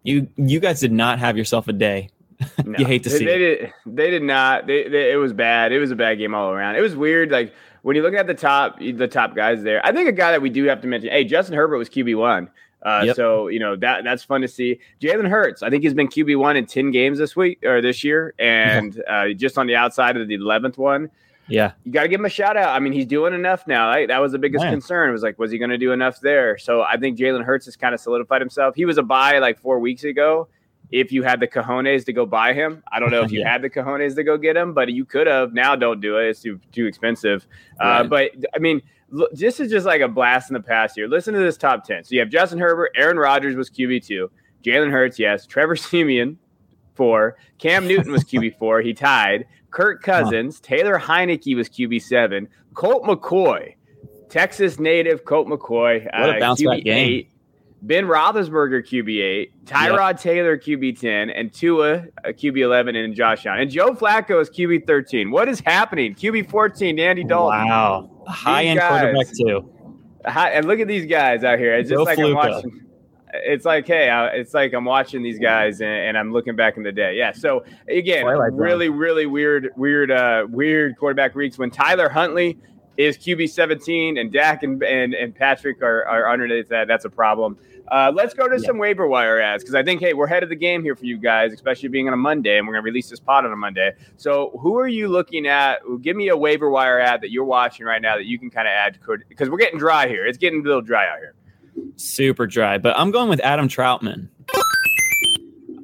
You 0.02 0.28
you 0.36 0.60
guys 0.60 0.80
did 0.80 0.92
not 0.92 1.18
have 1.18 1.36
yourself 1.36 1.68
a 1.68 1.72
day. 1.72 2.10
No, 2.64 2.78
you 2.78 2.84
hate 2.84 3.02
to 3.04 3.08
they, 3.08 3.18
see 3.18 3.24
they 3.24 3.34
it. 3.34 3.60
Did, 3.60 3.72
they 3.86 4.10
did 4.10 4.22
not. 4.22 4.66
They, 4.66 4.88
they, 4.88 5.12
it 5.12 5.16
was 5.16 5.32
bad. 5.32 5.72
It 5.72 5.78
was 5.78 5.90
a 5.90 5.96
bad 5.96 6.18
game 6.18 6.34
all 6.34 6.50
around. 6.50 6.76
It 6.76 6.80
was 6.80 6.96
weird. 6.96 7.30
Like 7.30 7.54
when 7.86 7.94
you 7.94 8.02
look 8.02 8.14
at 8.14 8.26
the 8.26 8.34
top, 8.34 8.80
the 8.80 9.06
top 9.06 9.36
guys 9.36 9.62
there, 9.62 9.80
I 9.86 9.92
think 9.92 10.08
a 10.08 10.12
guy 10.12 10.32
that 10.32 10.42
we 10.42 10.50
do 10.50 10.64
have 10.64 10.80
to 10.80 10.88
mention. 10.88 11.08
Hey, 11.08 11.22
Justin 11.22 11.54
Herbert 11.54 11.78
was 11.78 11.88
QB 11.88 12.18
one. 12.18 12.50
Uh, 12.82 13.02
yep. 13.06 13.14
So 13.14 13.46
you 13.46 13.60
know 13.60 13.76
that 13.76 14.02
that's 14.02 14.24
fun 14.24 14.40
to 14.40 14.48
see. 14.48 14.80
Jalen 15.00 15.28
Hurts, 15.28 15.62
I 15.62 15.70
think 15.70 15.84
he's 15.84 15.94
been 15.94 16.08
QB 16.08 16.36
one 16.36 16.56
in 16.56 16.66
ten 16.66 16.90
games 16.90 17.16
this 17.16 17.36
week 17.36 17.64
or 17.64 17.80
this 17.80 18.02
year, 18.02 18.34
and 18.40 19.00
uh, 19.08 19.28
just 19.34 19.56
on 19.56 19.68
the 19.68 19.76
outside 19.76 20.16
of 20.16 20.26
the 20.26 20.34
eleventh 20.34 20.78
one. 20.78 21.12
Yeah, 21.46 21.74
you 21.84 21.92
got 21.92 22.02
to 22.02 22.08
give 22.08 22.18
him 22.18 22.26
a 22.26 22.28
shout 22.28 22.56
out. 22.56 22.74
I 22.74 22.80
mean, 22.80 22.92
he's 22.92 23.06
doing 23.06 23.32
enough 23.32 23.68
now. 23.68 23.88
Right? 23.88 24.08
That 24.08 24.18
was 24.18 24.32
the 24.32 24.40
biggest 24.40 24.64
Man. 24.64 24.72
concern. 24.72 25.08
It 25.08 25.12
was 25.12 25.22
like, 25.22 25.38
was 25.38 25.52
he 25.52 25.58
going 25.58 25.70
to 25.70 25.78
do 25.78 25.92
enough 25.92 26.18
there? 26.18 26.58
So 26.58 26.82
I 26.82 26.96
think 26.96 27.16
Jalen 27.16 27.44
Hurts 27.44 27.66
has 27.66 27.76
kind 27.76 27.94
of 27.94 28.00
solidified 28.00 28.40
himself. 28.40 28.74
He 28.74 28.84
was 28.84 28.98
a 28.98 29.04
buy 29.04 29.38
like 29.38 29.60
four 29.60 29.78
weeks 29.78 30.02
ago, 30.02 30.48
if 30.90 31.12
you 31.12 31.22
had 31.22 31.40
the 31.40 31.48
cojones 31.48 32.04
to 32.04 32.12
go 32.12 32.26
buy 32.26 32.52
him. 32.52 32.82
I 32.90 33.00
don't 33.00 33.10
know 33.10 33.22
if 33.22 33.30
you 33.32 33.40
yeah. 33.40 33.52
had 33.52 33.62
the 33.62 33.70
cojones 33.70 34.14
to 34.16 34.24
go 34.24 34.36
get 34.36 34.56
him, 34.56 34.72
but 34.72 34.90
you 34.92 35.04
could 35.04 35.26
have. 35.26 35.52
Now, 35.52 35.76
don't 35.76 36.00
do 36.00 36.18
it; 36.18 36.28
it's 36.28 36.40
too 36.40 36.60
too 36.72 36.86
expensive. 36.86 37.46
Uh, 37.80 37.84
right. 37.84 38.00
Uh, 38.00 38.04
but 38.04 38.30
I 38.54 38.58
mean, 38.58 38.82
look, 39.10 39.32
this 39.32 39.60
is 39.60 39.70
just 39.70 39.86
like 39.86 40.00
a 40.00 40.08
blast 40.08 40.50
in 40.50 40.54
the 40.54 40.60
past 40.60 40.94
here. 40.96 41.08
Listen 41.08 41.34
to 41.34 41.40
this 41.40 41.56
top 41.56 41.84
ten. 41.84 42.04
So 42.04 42.14
you 42.14 42.20
have 42.20 42.30
Justin 42.30 42.58
Herbert, 42.58 42.92
Aaron 42.96 43.18
Rodgers 43.18 43.56
was 43.56 43.70
QB 43.70 44.06
two, 44.06 44.30
Jalen 44.62 44.90
Hurts, 44.90 45.18
yes, 45.18 45.46
Trevor 45.46 45.76
Siemian 45.76 46.38
four, 46.94 47.36
Cam 47.58 47.86
Newton 47.86 48.12
was 48.12 48.24
QB 48.24 48.58
four, 48.58 48.80
he 48.80 48.94
tied. 48.94 49.46
Kirk 49.70 50.02
Cousins, 50.02 50.56
huh. 50.56 50.76
Taylor 50.76 50.98
Heinicke 50.98 51.54
was 51.54 51.68
QB 51.68 52.00
seven, 52.02 52.48
Colt 52.72 53.02
McCoy, 53.04 53.74
Texas 54.30 54.78
native 54.78 55.24
Colt 55.24 55.48
McCoy, 55.48 56.04
what 56.04 56.30
a 56.30 56.36
uh, 56.36 56.40
bounce 56.40 56.62
QB 56.62 56.84
game. 56.84 57.26
Eight. 57.76 57.86
Ben 57.86 58.04
Roethlisberger 58.06 58.86
QB8, 58.86 59.50
Tyrod 59.64 60.12
yep. 60.12 60.20
Taylor 60.20 60.58
QB10, 60.58 61.32
and 61.34 61.52
Tua 61.52 62.04
QB11, 62.26 62.96
and 62.96 63.14
Josh 63.14 63.46
Allen. 63.46 63.60
And 63.62 63.70
Joe 63.70 63.94
Flacco 63.94 64.40
is 64.40 64.50
QB13. 64.50 65.30
What 65.30 65.48
is 65.48 65.60
happening? 65.60 66.14
QB14, 66.14 66.98
Andy 66.98 67.24
Dalton. 67.24 67.68
Wow, 67.68 68.10
high 68.26 68.64
end 68.64 68.80
quarterback 68.80 69.26
too. 69.36 69.72
High, 70.24 70.50
and 70.50 70.66
look 70.66 70.80
at 70.80 70.88
these 70.88 71.06
guys 71.06 71.44
out 71.44 71.58
here. 71.58 71.74
It's 71.74 71.90
just 71.90 72.04
like 72.04 72.18
Fluka. 72.18 72.28
I'm 72.28 72.34
watching. 72.34 72.82
It's 73.44 73.64
like, 73.64 73.86
hey, 73.86 74.08
it's 74.34 74.54
like 74.54 74.72
I'm 74.72 74.84
watching 74.84 75.22
these 75.22 75.38
guys 75.38 75.80
and, 75.80 75.90
and, 75.90 76.16
I'm 76.16 76.32
looking 76.32 76.56
back 76.56 76.78
in 76.78 76.82
the 76.82 76.92
day. 76.92 77.16
Yeah. 77.16 77.32
So 77.32 77.64
again, 77.86 78.24
really, 78.24 78.88
really 78.88 79.26
weird, 79.26 79.70
weird, 79.76 80.10
uh, 80.10 80.46
weird 80.48 80.96
quarterback 80.96 81.34
weeks 81.34 81.58
when 81.58 81.70
Tyler 81.70 82.08
Huntley 82.08 82.58
is 82.96 83.16
QB 83.18 83.50
17 83.50 84.18
and 84.18 84.32
Dak 84.32 84.62
and, 84.62 84.82
and, 84.82 85.14
and 85.14 85.34
Patrick 85.34 85.82
are, 85.82 86.06
are 86.06 86.30
underneath 86.30 86.68
that. 86.68 86.88
That's 86.88 87.04
a 87.04 87.10
problem. 87.10 87.58
Uh, 87.88 88.12
let's 88.14 88.34
go 88.34 88.48
to 88.48 88.58
yeah. 88.58 88.66
some 88.66 88.78
waiver 88.78 89.06
wire 89.06 89.40
ads 89.40 89.62
because 89.62 89.74
I 89.74 89.82
think, 89.82 90.00
hey, 90.00 90.12
we're 90.12 90.26
ahead 90.26 90.42
of 90.42 90.48
the 90.48 90.56
game 90.56 90.82
here 90.82 90.96
for 90.96 91.04
you 91.04 91.18
guys, 91.18 91.52
especially 91.52 91.88
being 91.88 92.08
on 92.08 92.14
a 92.14 92.16
Monday, 92.16 92.58
and 92.58 92.66
we're 92.66 92.74
going 92.74 92.82
to 92.82 92.86
release 92.86 93.08
this 93.08 93.20
pod 93.20 93.44
on 93.44 93.52
a 93.52 93.56
Monday. 93.56 93.92
So, 94.16 94.58
who 94.60 94.76
are 94.78 94.88
you 94.88 95.08
looking 95.08 95.46
at? 95.46 95.80
Give 96.02 96.16
me 96.16 96.28
a 96.28 96.36
waiver 96.36 96.68
wire 96.68 96.98
ad 96.98 97.20
that 97.20 97.30
you're 97.30 97.44
watching 97.44 97.86
right 97.86 98.02
now 98.02 98.16
that 98.16 98.24
you 98.24 98.38
can 98.38 98.50
kind 98.50 98.66
of 98.66 98.72
add 98.72 98.98
because 99.28 99.48
we're 99.48 99.58
getting 99.58 99.78
dry 99.78 100.08
here. 100.08 100.26
It's 100.26 100.38
getting 100.38 100.60
a 100.60 100.62
little 100.64 100.82
dry 100.82 101.08
out 101.08 101.18
here. 101.18 101.34
Super 101.96 102.46
dry, 102.46 102.78
but 102.78 102.98
I'm 102.98 103.10
going 103.10 103.28
with 103.28 103.40
Adam 103.40 103.68
Trautman. 103.68 104.28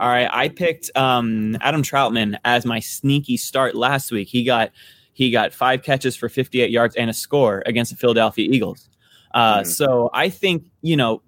All 0.00 0.08
right, 0.08 0.28
I 0.32 0.48
picked 0.48 0.90
um, 0.96 1.56
Adam 1.60 1.82
Trautman 1.82 2.36
as 2.44 2.66
my 2.66 2.80
sneaky 2.80 3.36
start 3.36 3.76
last 3.76 4.10
week. 4.10 4.26
He 4.26 4.42
got 4.42 4.72
he 5.12 5.30
got 5.30 5.52
five 5.52 5.82
catches 5.82 6.16
for 6.16 6.28
58 6.28 6.70
yards 6.70 6.96
and 6.96 7.10
a 7.10 7.12
score 7.12 7.62
against 7.66 7.90
the 7.90 7.96
Philadelphia 7.96 8.48
Eagles. 8.50 8.88
Uh, 9.34 9.58
mm-hmm. 9.58 9.68
So 9.68 10.10
I 10.12 10.28
think, 10.28 10.66
you 10.82 10.96
know, 10.96 11.22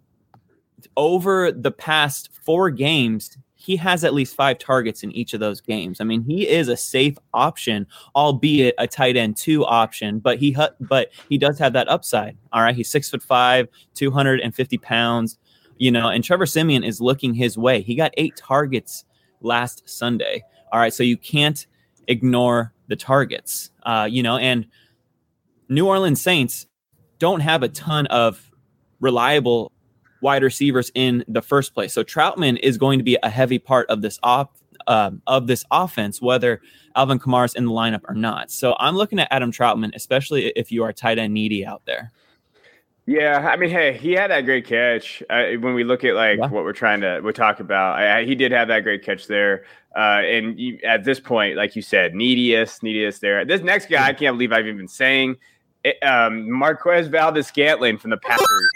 over 0.97 1.53
the 1.53 1.71
past 1.71 2.31
four 2.45 2.71
games, 2.71 3.37
he 3.65 3.77
has 3.77 4.05
at 4.05 4.13
least 4.13 4.37
five 4.37 4.59
targets 4.59 5.03
in 5.03 5.11
each 5.13 5.33
of 5.33 5.41
those 5.41 5.61
games. 5.61 5.99
I 6.01 6.05
mean, 6.05 6.23
he 6.23 6.47
is 6.47 6.69
a 6.69 6.77
safe 6.77 7.17
option, 7.33 7.87
albeit 8.15 8.75
a 8.77 8.87
tight 8.87 9.17
end 9.17 9.39
two 9.39 9.65
option, 9.65 10.19
but 10.19 10.39
he 10.39 10.55
but 10.81 11.11
he 11.31 11.39
does 11.39 11.59
have 11.59 11.73
that 11.73 11.89
upside. 11.89 12.37
All 12.53 12.61
right, 12.61 12.75
he's 12.75 12.91
six 12.91 13.09
foot 13.09 13.23
five, 13.23 13.69
two 13.95 14.11
hundred 14.11 14.41
and 14.41 14.55
fifty 14.55 14.77
pounds, 14.77 15.39
you 15.79 15.91
know, 15.91 16.09
and 16.09 16.23
Trevor 16.23 16.45
Siemian 16.45 16.85
is 16.85 17.01
looking 17.01 17.33
his 17.33 17.57
way. 17.57 17.81
He 17.81 17.95
got 17.95 18.13
eight 18.19 18.37
targets 18.37 19.07
last 19.41 19.83
Sunday. 19.87 20.45
All 20.71 20.81
right, 20.81 20.93
so 20.93 21.03
you 21.03 21.17
can't 21.17 21.67
ignore 22.09 22.73
the 22.89 22.97
targets, 22.97 23.71
uh, 23.85 24.07
you 24.11 24.23
know, 24.23 24.37
and 24.37 24.67
New 25.69 25.87
Orleans 25.87 26.21
Saints 26.21 26.67
don't 27.19 27.41
have 27.41 27.63
a 27.63 27.69
ton 27.69 28.07
of 28.09 28.51
reliable 29.01 29.73
wide 30.21 30.43
receivers 30.43 30.91
in 30.95 31.25
the 31.29 31.43
first 31.43 31.75
place. 31.75 31.93
So 31.93 32.03
Trautman 32.03 32.59
is 32.63 32.79
going 32.79 32.99
to 32.99 33.05
be 33.05 33.19
a 33.23 33.29
heavy 33.29 33.59
part 33.59 33.89
of 33.91 34.03
this 34.03 34.19
off 34.23 34.49
um, 34.87 35.23
of 35.27 35.47
this 35.47 35.65
offense, 35.71 36.21
whether 36.21 36.61
Alvin 36.97 37.19
Kamara's 37.19 37.55
in 37.55 37.67
the 37.67 37.71
lineup 37.71 38.03
or 38.09 38.15
not. 38.15 38.51
So 38.51 38.77
I'm 38.79 38.97
looking 38.97 39.19
at 39.19 39.29
Adam 39.31 39.53
Trautman, 39.53 39.95
especially 39.95 40.49
if 40.57 40.73
you 40.73 40.83
are 40.85 40.93
tight 40.93 41.19
end 41.19 41.35
needy 41.35 41.65
out 41.65 41.83
there. 41.87 42.13
Yeah, 43.07 43.51
I 43.51 43.57
mean, 43.57 43.69
hey, 43.69 43.93
he 43.93 44.13
had 44.13 44.31
that 44.31 44.43
great 44.47 44.67
catch. 44.67 45.23
Uh, 45.29 45.53
when 45.61 45.75
we 45.75 45.85
look 45.85 46.05
at 46.05 46.15
like 46.15 46.39
yeah. 46.39 46.47
what 46.47 46.65
we're 46.65 46.73
trying 46.73 47.03
to 47.03 47.21
we 47.23 47.33
talk 47.35 47.61
about, 47.61 47.99
I, 47.99 48.25
he 48.25 48.35
did 48.35 48.51
have 48.53 48.69
that 48.69 48.81
great 48.81 49.05
catch 49.05 49.27
there. 49.27 49.65
Uh, 49.97 50.23
and 50.25 50.59
you, 50.59 50.79
at 50.85 51.05
this 51.05 51.21
point, 51.21 51.57
like 51.57 51.77
you 51.77 51.83
said, 51.83 52.15
neediest, 52.15 52.83
neediest 52.83 53.21
there. 53.21 53.45
This 53.45 53.61
next 53.61 53.89
guy, 53.89 54.09
I 54.09 54.13
can't 54.13 54.35
believe 54.35 54.53
I've 54.53 54.67
even 54.67 54.89
saying 54.89 55.37
it, 55.85 56.03
um, 56.03 56.51
Marquez 56.51 57.07
Valdes-Scantling 57.07 57.99
from 57.99 58.11
the 58.11 58.17
Packers. 58.17 58.69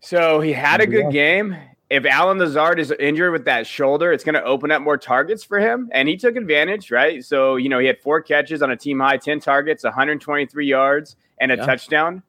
So 0.00 0.40
he 0.40 0.52
had 0.52 0.80
a 0.80 0.86
good 0.86 1.12
game. 1.12 1.56
If 1.88 2.04
Allen 2.04 2.38
Lazard 2.38 2.80
is 2.80 2.90
injured 2.98 3.32
with 3.32 3.44
that 3.44 3.66
shoulder, 3.66 4.12
it's 4.12 4.24
going 4.24 4.34
to 4.34 4.42
open 4.42 4.72
up 4.72 4.82
more 4.82 4.96
targets 4.96 5.44
for 5.44 5.60
him. 5.60 5.88
And 5.92 6.08
he 6.08 6.16
took 6.16 6.34
advantage, 6.34 6.90
right? 6.90 7.24
So, 7.24 7.56
you 7.56 7.68
know, 7.68 7.78
he 7.78 7.86
had 7.86 8.00
four 8.00 8.20
catches 8.20 8.62
on 8.62 8.72
a 8.72 8.76
team 8.76 8.98
high, 8.98 9.18
10 9.18 9.38
targets, 9.38 9.84
123 9.84 10.66
yards, 10.66 11.16
and 11.38 11.52
a 11.52 11.56
yeah. 11.56 11.66
touchdown. 11.66 12.22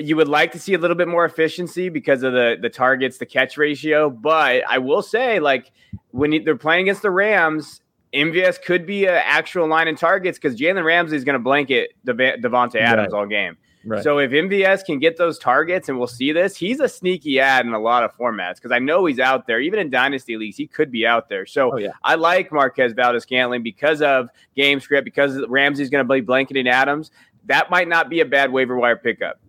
You 0.00 0.16
would 0.16 0.28
like 0.28 0.52
to 0.52 0.58
see 0.58 0.74
a 0.74 0.78
little 0.78 0.96
bit 0.96 1.08
more 1.08 1.24
efficiency 1.24 1.88
because 1.88 2.22
of 2.22 2.32
the, 2.32 2.56
the 2.60 2.70
targets, 2.70 3.18
the 3.18 3.26
catch 3.26 3.56
ratio. 3.56 4.10
But 4.10 4.62
I 4.68 4.78
will 4.78 5.02
say, 5.02 5.40
like, 5.40 5.72
when 6.10 6.44
they're 6.44 6.56
playing 6.56 6.82
against 6.82 7.02
the 7.02 7.10
Rams, 7.10 7.80
MVS 8.12 8.62
could 8.62 8.86
be 8.86 9.06
an 9.06 9.20
actual 9.24 9.68
line 9.68 9.88
in 9.88 9.96
targets 9.96 10.38
because 10.38 10.58
Jalen 10.58 10.84
Ramsey 10.84 11.16
is 11.16 11.24
going 11.24 11.34
to 11.34 11.42
blanket 11.42 11.92
Davante 12.06 12.76
Adams 12.76 13.12
right. 13.12 13.18
all 13.18 13.26
game. 13.26 13.56
Right. 13.84 14.02
So 14.02 14.18
if 14.18 14.30
MVS 14.30 14.84
can 14.84 14.98
get 14.98 15.16
those 15.16 15.38
targets, 15.38 15.88
and 15.88 15.96
we'll 15.96 16.06
see 16.06 16.32
this, 16.32 16.54
he's 16.54 16.80
a 16.80 16.88
sneaky 16.88 17.40
ad 17.40 17.64
in 17.64 17.72
a 17.72 17.78
lot 17.78 18.02
of 18.02 18.14
formats 18.14 18.56
because 18.56 18.72
I 18.72 18.78
know 18.78 19.06
he's 19.06 19.18
out 19.18 19.46
there. 19.46 19.58
Even 19.58 19.78
in 19.78 19.88
dynasty 19.88 20.36
leagues, 20.36 20.56
he 20.56 20.66
could 20.66 20.90
be 20.90 21.06
out 21.06 21.28
there. 21.30 21.46
So 21.46 21.72
oh, 21.72 21.76
yeah. 21.78 21.92
I 22.02 22.16
like 22.16 22.52
Marquez 22.52 22.92
Valdes-Scantling 22.92 23.62
because 23.62 24.02
of 24.02 24.28
game 24.54 24.80
script, 24.80 25.06
because 25.06 25.40
Ramsey's 25.48 25.88
going 25.88 26.06
to 26.06 26.12
be 26.12 26.20
blanketing 26.20 26.68
Adams. 26.68 27.10
That 27.46 27.70
might 27.70 27.88
not 27.88 28.10
be 28.10 28.20
a 28.20 28.26
bad 28.26 28.52
waiver 28.52 28.76
wire 28.76 28.96
pickup. 28.96 29.40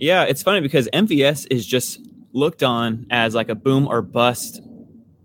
Yeah, 0.00 0.24
it's 0.24 0.42
funny 0.42 0.60
because 0.60 0.88
MVS 0.94 1.46
is 1.50 1.66
just 1.66 2.00
looked 2.32 2.62
on 2.62 3.06
as 3.10 3.34
like 3.34 3.50
a 3.50 3.54
boom 3.54 3.86
or 3.86 4.00
bust 4.00 4.62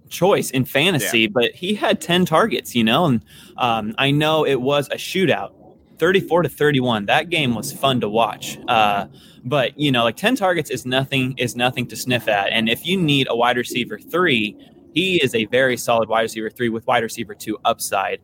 choice 0.09 0.51
in 0.51 0.65
fantasy, 0.65 1.21
yeah. 1.21 1.27
but 1.31 1.51
he 1.51 1.75
had 1.75 2.01
10 2.01 2.25
targets, 2.25 2.75
you 2.75 2.83
know, 2.83 3.05
and 3.05 3.25
um, 3.57 3.95
I 3.97 4.11
know 4.11 4.45
it 4.45 4.61
was 4.61 4.87
a 4.89 4.95
shootout 4.95 5.53
34 5.97 6.43
to 6.43 6.49
31. 6.49 7.05
That 7.05 7.29
game 7.29 7.55
was 7.55 7.71
fun 7.71 8.01
to 8.01 8.09
watch. 8.09 8.57
Uh, 8.67 9.07
but 9.45 9.79
you 9.79 9.93
know, 9.93 10.03
like 10.03 10.17
10 10.17 10.35
targets 10.35 10.69
is 10.69 10.85
nothing 10.85 11.37
is 11.37 11.55
nothing 11.55 11.87
to 11.87 11.95
sniff 11.95 12.27
at. 12.27 12.51
And 12.51 12.67
if 12.67 12.85
you 12.85 12.99
need 12.99 13.27
a 13.29 13.35
wide 13.35 13.55
receiver 13.55 13.97
three, 13.97 14.57
he 14.93 15.23
is 15.23 15.33
a 15.33 15.45
very 15.45 15.77
solid 15.77 16.09
wide 16.09 16.23
receiver 16.23 16.49
three 16.49 16.69
with 16.69 16.85
wide 16.85 17.03
receiver 17.03 17.33
two 17.33 17.57
upside 17.63 18.19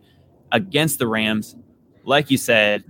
against 0.52 1.00
the 1.00 1.08
Rams. 1.08 1.56
Like 2.04 2.30
you 2.30 2.38
said, 2.38 2.84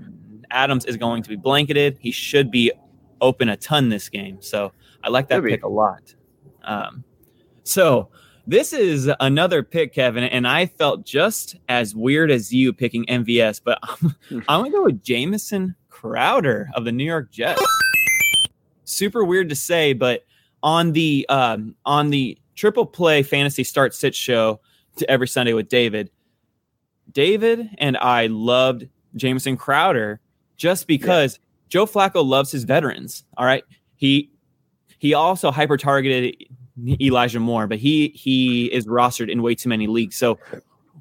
Adams 0.49 0.85
is 0.85 0.97
going 0.97 1.21
to 1.23 1.29
be 1.29 1.35
blanketed. 1.35 1.97
He 1.99 2.11
should 2.11 2.49
be 2.49 2.71
open 3.21 3.47
a 3.49 3.57
ton 3.57 3.89
this 3.89 4.09
game. 4.09 4.41
So 4.41 4.73
I 5.03 5.09
like 5.09 5.29
that 5.29 5.43
Maybe. 5.43 5.55
pick 5.55 5.63
a 5.63 5.69
lot. 5.69 6.13
Um, 6.63 7.03
so 7.63 8.09
this 8.47 8.73
is 8.73 9.09
another 9.19 9.63
pick, 9.63 9.93
Kevin, 9.93 10.23
and 10.23 10.47
I 10.47 10.65
felt 10.65 11.05
just 11.05 11.55
as 11.69 11.95
weird 11.95 12.31
as 12.31 12.51
you 12.51 12.73
picking 12.73 13.05
MVS, 13.05 13.61
but 13.63 13.79
I'm, 13.83 14.15
I'm 14.47 14.61
going 14.61 14.71
to 14.71 14.77
go 14.77 14.83
with 14.85 15.03
Jamison 15.03 15.75
Crowder 15.89 16.69
of 16.73 16.85
the 16.85 16.91
New 16.91 17.05
York 17.05 17.31
Jets. 17.31 17.61
Super 18.83 19.23
weird 19.23 19.49
to 19.49 19.55
say, 19.55 19.93
but 19.93 20.25
on 20.63 20.91
the 20.91 21.25
um, 21.29 21.75
on 21.85 22.09
the 22.09 22.37
triple 22.55 22.85
play 22.85 23.23
fantasy 23.23 23.63
start 23.63 23.93
sit 23.93 24.13
show 24.13 24.59
to 24.97 25.09
every 25.09 25.27
Sunday 25.27 25.53
with 25.53 25.69
David, 25.69 26.11
David 27.11 27.69
and 27.77 27.95
I 27.97 28.27
loved 28.27 28.87
Jamison 29.15 29.55
Crowder 29.57 30.19
just 30.57 30.87
because. 30.87 31.39
Joe 31.71 31.85
Flacco 31.85 32.23
loves 32.23 32.51
his 32.51 32.65
veterans. 32.65 33.23
All 33.37 33.45
right, 33.45 33.63
he 33.95 34.29
he 34.99 35.13
also 35.13 35.51
hyper 35.51 35.77
targeted 35.77 36.35
Elijah 36.99 37.39
Moore, 37.39 37.65
but 37.65 37.79
he 37.79 38.09
he 38.09 38.65
is 38.67 38.85
rostered 38.85 39.31
in 39.31 39.41
way 39.41 39.55
too 39.55 39.69
many 39.69 39.87
leagues. 39.87 40.17
So 40.17 40.37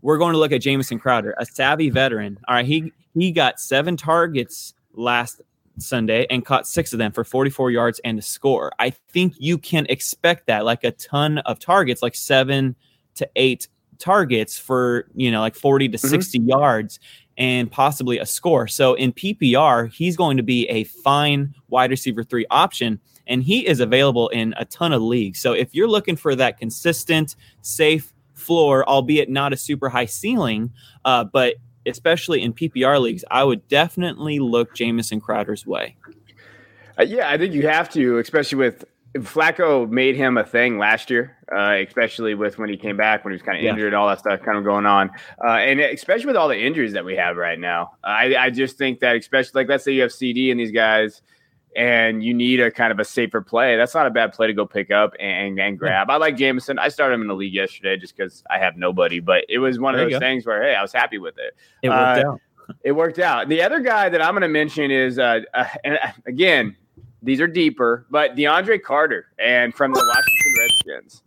we're 0.00 0.16
going 0.16 0.32
to 0.32 0.38
look 0.38 0.52
at 0.52 0.60
Jamison 0.62 0.98
Crowder, 0.98 1.34
a 1.38 1.44
savvy 1.44 1.90
veteran. 1.90 2.38
All 2.46 2.54
right, 2.54 2.64
he 2.64 2.92
he 3.14 3.32
got 3.32 3.58
seven 3.58 3.96
targets 3.96 4.72
last 4.94 5.42
Sunday 5.78 6.24
and 6.30 6.46
caught 6.46 6.68
six 6.68 6.92
of 6.92 7.00
them 7.00 7.10
for 7.10 7.24
44 7.24 7.72
yards 7.72 8.00
and 8.04 8.18
a 8.18 8.22
score. 8.22 8.70
I 8.78 8.90
think 8.90 9.34
you 9.38 9.58
can 9.58 9.86
expect 9.88 10.46
that, 10.46 10.64
like 10.64 10.84
a 10.84 10.92
ton 10.92 11.38
of 11.38 11.58
targets, 11.58 12.00
like 12.00 12.14
seven 12.14 12.76
to 13.16 13.28
eight 13.34 13.66
targets 13.98 14.58
for 14.58 15.08
you 15.14 15.30
know 15.30 15.40
like 15.40 15.54
40 15.54 15.88
to 15.90 15.98
mm-hmm. 15.98 16.08
60 16.08 16.38
yards 16.38 17.00
and 17.40 17.72
possibly 17.72 18.18
a 18.18 18.26
score. 18.26 18.68
So 18.68 18.92
in 18.94 19.12
PPR, 19.14 19.90
he's 19.90 20.14
going 20.14 20.36
to 20.36 20.42
be 20.42 20.68
a 20.68 20.84
fine 20.84 21.54
wide 21.68 21.90
receiver 21.90 22.22
three 22.22 22.46
option 22.50 23.00
and 23.26 23.42
he 23.42 23.66
is 23.66 23.80
available 23.80 24.28
in 24.28 24.52
a 24.58 24.66
ton 24.66 24.92
of 24.92 25.00
leagues. 25.00 25.40
So 25.40 25.54
if 25.54 25.74
you're 25.74 25.88
looking 25.88 26.16
for 26.16 26.36
that 26.36 26.58
consistent, 26.58 27.36
safe 27.62 28.12
floor, 28.34 28.86
albeit 28.86 29.30
not 29.30 29.54
a 29.54 29.56
super 29.56 29.88
high 29.88 30.04
ceiling, 30.04 30.72
uh, 31.06 31.24
but 31.24 31.54
especially 31.86 32.42
in 32.42 32.52
PPR 32.52 33.00
leagues, 33.00 33.24
I 33.30 33.42
would 33.42 33.66
definitely 33.68 34.38
look 34.38 34.74
Jamison 34.74 35.18
Crowder's 35.20 35.66
way. 35.66 35.96
Uh, 36.98 37.04
yeah, 37.04 37.30
I 37.30 37.38
think 37.38 37.54
you 37.54 37.66
have 37.66 37.88
to, 37.90 38.18
especially 38.18 38.58
with 38.58 38.84
Flacco 39.18 39.90
made 39.90 40.14
him 40.14 40.38
a 40.38 40.44
thing 40.44 40.78
last 40.78 41.10
year, 41.10 41.36
uh, 41.52 41.76
especially 41.86 42.34
with 42.34 42.58
when 42.58 42.68
he 42.68 42.76
came 42.76 42.96
back 42.96 43.24
when 43.24 43.32
he 43.32 43.34
was 43.34 43.42
kind 43.42 43.58
of 43.58 43.64
yeah. 43.64 43.70
injured, 43.70 43.92
all 43.92 44.08
that 44.08 44.20
stuff 44.20 44.40
kind 44.42 44.56
of 44.56 44.62
going 44.62 44.86
on, 44.86 45.10
uh, 45.44 45.48
and 45.48 45.80
especially 45.80 46.26
with 46.26 46.36
all 46.36 46.48
the 46.48 46.58
injuries 46.58 46.92
that 46.92 47.04
we 47.04 47.16
have 47.16 47.36
right 47.36 47.58
now. 47.58 47.92
I, 48.04 48.36
I 48.36 48.50
just 48.50 48.78
think 48.78 49.00
that, 49.00 49.16
especially 49.16 49.62
like 49.62 49.68
let's 49.68 49.84
say 49.84 49.92
you 49.92 50.02
have 50.02 50.12
CeeDee 50.12 50.50
and 50.50 50.60
these 50.60 50.70
guys, 50.70 51.22
and 51.76 52.22
you 52.22 52.34
need 52.34 52.60
a 52.60 52.70
kind 52.70 52.92
of 52.92 52.98
a 52.98 53.04
safer 53.04 53.40
play, 53.40 53.76
that's 53.76 53.94
not 53.94 54.06
a 54.06 54.10
bad 54.10 54.32
play 54.32 54.46
to 54.46 54.52
go 54.52 54.66
pick 54.66 54.90
up 54.90 55.14
and, 55.20 55.58
and 55.58 55.78
grab. 55.78 56.08
Yeah. 56.08 56.14
I 56.14 56.18
like 56.18 56.36
Jamison. 56.36 56.78
I 56.78 56.88
started 56.88 57.14
him 57.14 57.22
in 57.22 57.28
the 57.28 57.34
league 57.34 57.54
yesterday 57.54 57.96
just 57.96 58.16
because 58.16 58.42
I 58.50 58.58
have 58.58 58.76
nobody, 58.76 59.20
but 59.20 59.44
it 59.48 59.58
was 59.58 59.78
one 59.78 59.94
there 59.94 60.04
of 60.04 60.10
those 60.10 60.18
things 60.18 60.46
where, 60.46 60.62
hey, 60.62 60.74
I 60.74 60.82
was 60.82 60.92
happy 60.92 61.18
with 61.18 61.38
it. 61.38 61.56
It 61.82 61.88
worked 61.88 62.24
uh, 62.24 62.28
out. 62.28 62.40
It 62.84 62.92
worked 62.92 63.18
out. 63.18 63.48
The 63.48 63.62
other 63.62 63.80
guy 63.80 64.08
that 64.08 64.22
I'm 64.22 64.32
going 64.32 64.42
to 64.42 64.48
mention 64.48 64.90
is, 64.90 65.18
uh, 65.18 65.40
uh, 65.54 65.64
and 65.84 65.98
uh, 66.02 66.08
again, 66.26 66.76
these 67.22 67.40
are 67.40 67.46
deeper, 67.46 68.06
but 68.10 68.36
DeAndre 68.36 68.82
Carter 68.82 69.26
and 69.38 69.74
from 69.74 69.92
the 69.92 69.98
Washington 69.98 70.54
Redskins. 70.58 71.22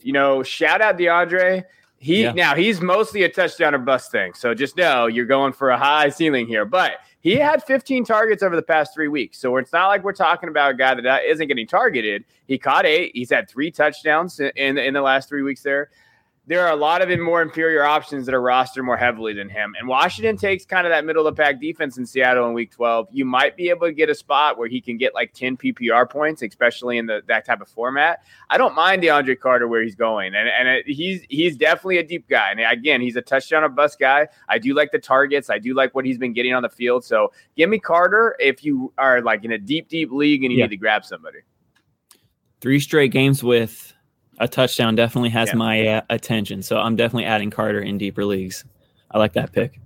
You 0.00 0.12
know, 0.12 0.42
shout 0.42 0.80
out 0.80 0.98
DeAndre. 0.98 1.64
He 1.98 2.24
yeah. 2.24 2.32
now 2.32 2.54
he's 2.54 2.80
mostly 2.80 3.22
a 3.22 3.28
touchdown 3.28 3.74
or 3.74 3.78
bust 3.78 4.10
thing. 4.10 4.34
So 4.34 4.54
just 4.54 4.76
know 4.76 5.06
you're 5.06 5.26
going 5.26 5.52
for 5.52 5.70
a 5.70 5.78
high 5.78 6.08
ceiling 6.08 6.46
here, 6.48 6.64
but 6.64 6.94
he 7.20 7.36
had 7.36 7.62
15 7.62 8.04
targets 8.04 8.42
over 8.42 8.56
the 8.56 8.62
past 8.62 8.92
three 8.92 9.06
weeks. 9.06 9.38
So 9.38 9.56
it's 9.56 9.72
not 9.72 9.86
like 9.86 10.02
we're 10.02 10.12
talking 10.12 10.48
about 10.48 10.72
a 10.72 10.74
guy 10.74 11.00
that 11.00 11.24
isn't 11.24 11.46
getting 11.46 11.68
targeted. 11.68 12.24
He 12.48 12.58
caught 12.58 12.84
eight. 12.84 13.12
He's 13.14 13.30
had 13.30 13.48
three 13.48 13.70
touchdowns 13.70 14.40
in, 14.40 14.78
in 14.78 14.94
the 14.94 15.02
last 15.02 15.28
three 15.28 15.42
weeks 15.42 15.62
there 15.62 15.90
there 16.46 16.66
are 16.66 16.72
a 16.72 16.76
lot 16.76 17.08
of 17.08 17.20
more 17.20 17.40
inferior 17.40 17.84
options 17.84 18.26
that 18.26 18.34
are 18.34 18.40
rostered 18.40 18.84
more 18.84 18.96
heavily 18.96 19.32
than 19.32 19.48
him. 19.48 19.74
And 19.78 19.86
Washington 19.86 20.36
takes 20.36 20.64
kind 20.64 20.86
of 20.86 20.90
that 20.90 21.04
middle 21.04 21.24
of 21.24 21.36
the 21.36 21.40
pack 21.40 21.60
defense 21.60 21.98
in 21.98 22.04
Seattle 22.04 22.48
in 22.48 22.52
week 22.52 22.72
12. 22.72 23.08
You 23.12 23.24
might 23.24 23.56
be 23.56 23.70
able 23.70 23.86
to 23.86 23.92
get 23.92 24.10
a 24.10 24.14
spot 24.14 24.58
where 24.58 24.66
he 24.66 24.80
can 24.80 24.96
get 24.96 25.14
like 25.14 25.32
10 25.34 25.56
PPR 25.56 26.10
points, 26.10 26.42
especially 26.42 26.98
in 26.98 27.06
the 27.06 27.22
that 27.28 27.44
type 27.44 27.60
of 27.60 27.68
format. 27.68 28.24
I 28.50 28.58
don't 28.58 28.74
mind 28.74 29.02
DeAndre 29.02 29.38
Carter 29.38 29.68
where 29.68 29.84
he's 29.84 29.94
going. 29.94 30.34
And, 30.34 30.48
and 30.48 30.68
it, 30.68 30.86
he's 30.86 31.22
he's 31.28 31.56
definitely 31.56 31.98
a 31.98 32.04
deep 32.04 32.28
guy. 32.28 32.50
And 32.50 32.60
again, 32.60 33.00
he's 33.00 33.14
a 33.14 33.22
touchdown 33.22 33.62
or 33.62 33.68
bust 33.68 34.00
guy. 34.00 34.26
I 34.48 34.58
do 34.58 34.74
like 34.74 34.90
the 34.90 34.98
targets. 34.98 35.48
I 35.48 35.60
do 35.60 35.74
like 35.74 35.94
what 35.94 36.04
he's 36.04 36.18
been 36.18 36.32
getting 36.32 36.54
on 36.54 36.64
the 36.64 36.70
field. 36.70 37.04
So 37.04 37.32
give 37.56 37.70
me 37.70 37.78
Carter 37.78 38.34
if 38.40 38.64
you 38.64 38.92
are 38.98 39.22
like 39.22 39.44
in 39.44 39.52
a 39.52 39.58
deep, 39.58 39.88
deep 39.88 40.10
league 40.10 40.42
and 40.42 40.52
you 40.52 40.58
yeah. 40.58 40.64
need 40.64 40.70
to 40.70 40.76
grab 40.76 41.04
somebody. 41.04 41.38
Three 42.60 42.80
straight 42.80 43.12
games 43.12 43.44
with 43.44 43.94
a 44.38 44.48
touchdown 44.48 44.94
definitely 44.94 45.30
has 45.30 45.48
yeah. 45.48 45.54
my 45.54 45.86
uh, 45.86 46.00
attention. 46.10 46.62
So 46.62 46.78
I'm 46.78 46.96
definitely 46.96 47.26
adding 47.26 47.50
Carter 47.50 47.80
in 47.80 47.98
deeper 47.98 48.24
leagues. 48.24 48.64
I 49.10 49.18
like 49.18 49.34
that 49.34 49.52
pick. 49.52 49.78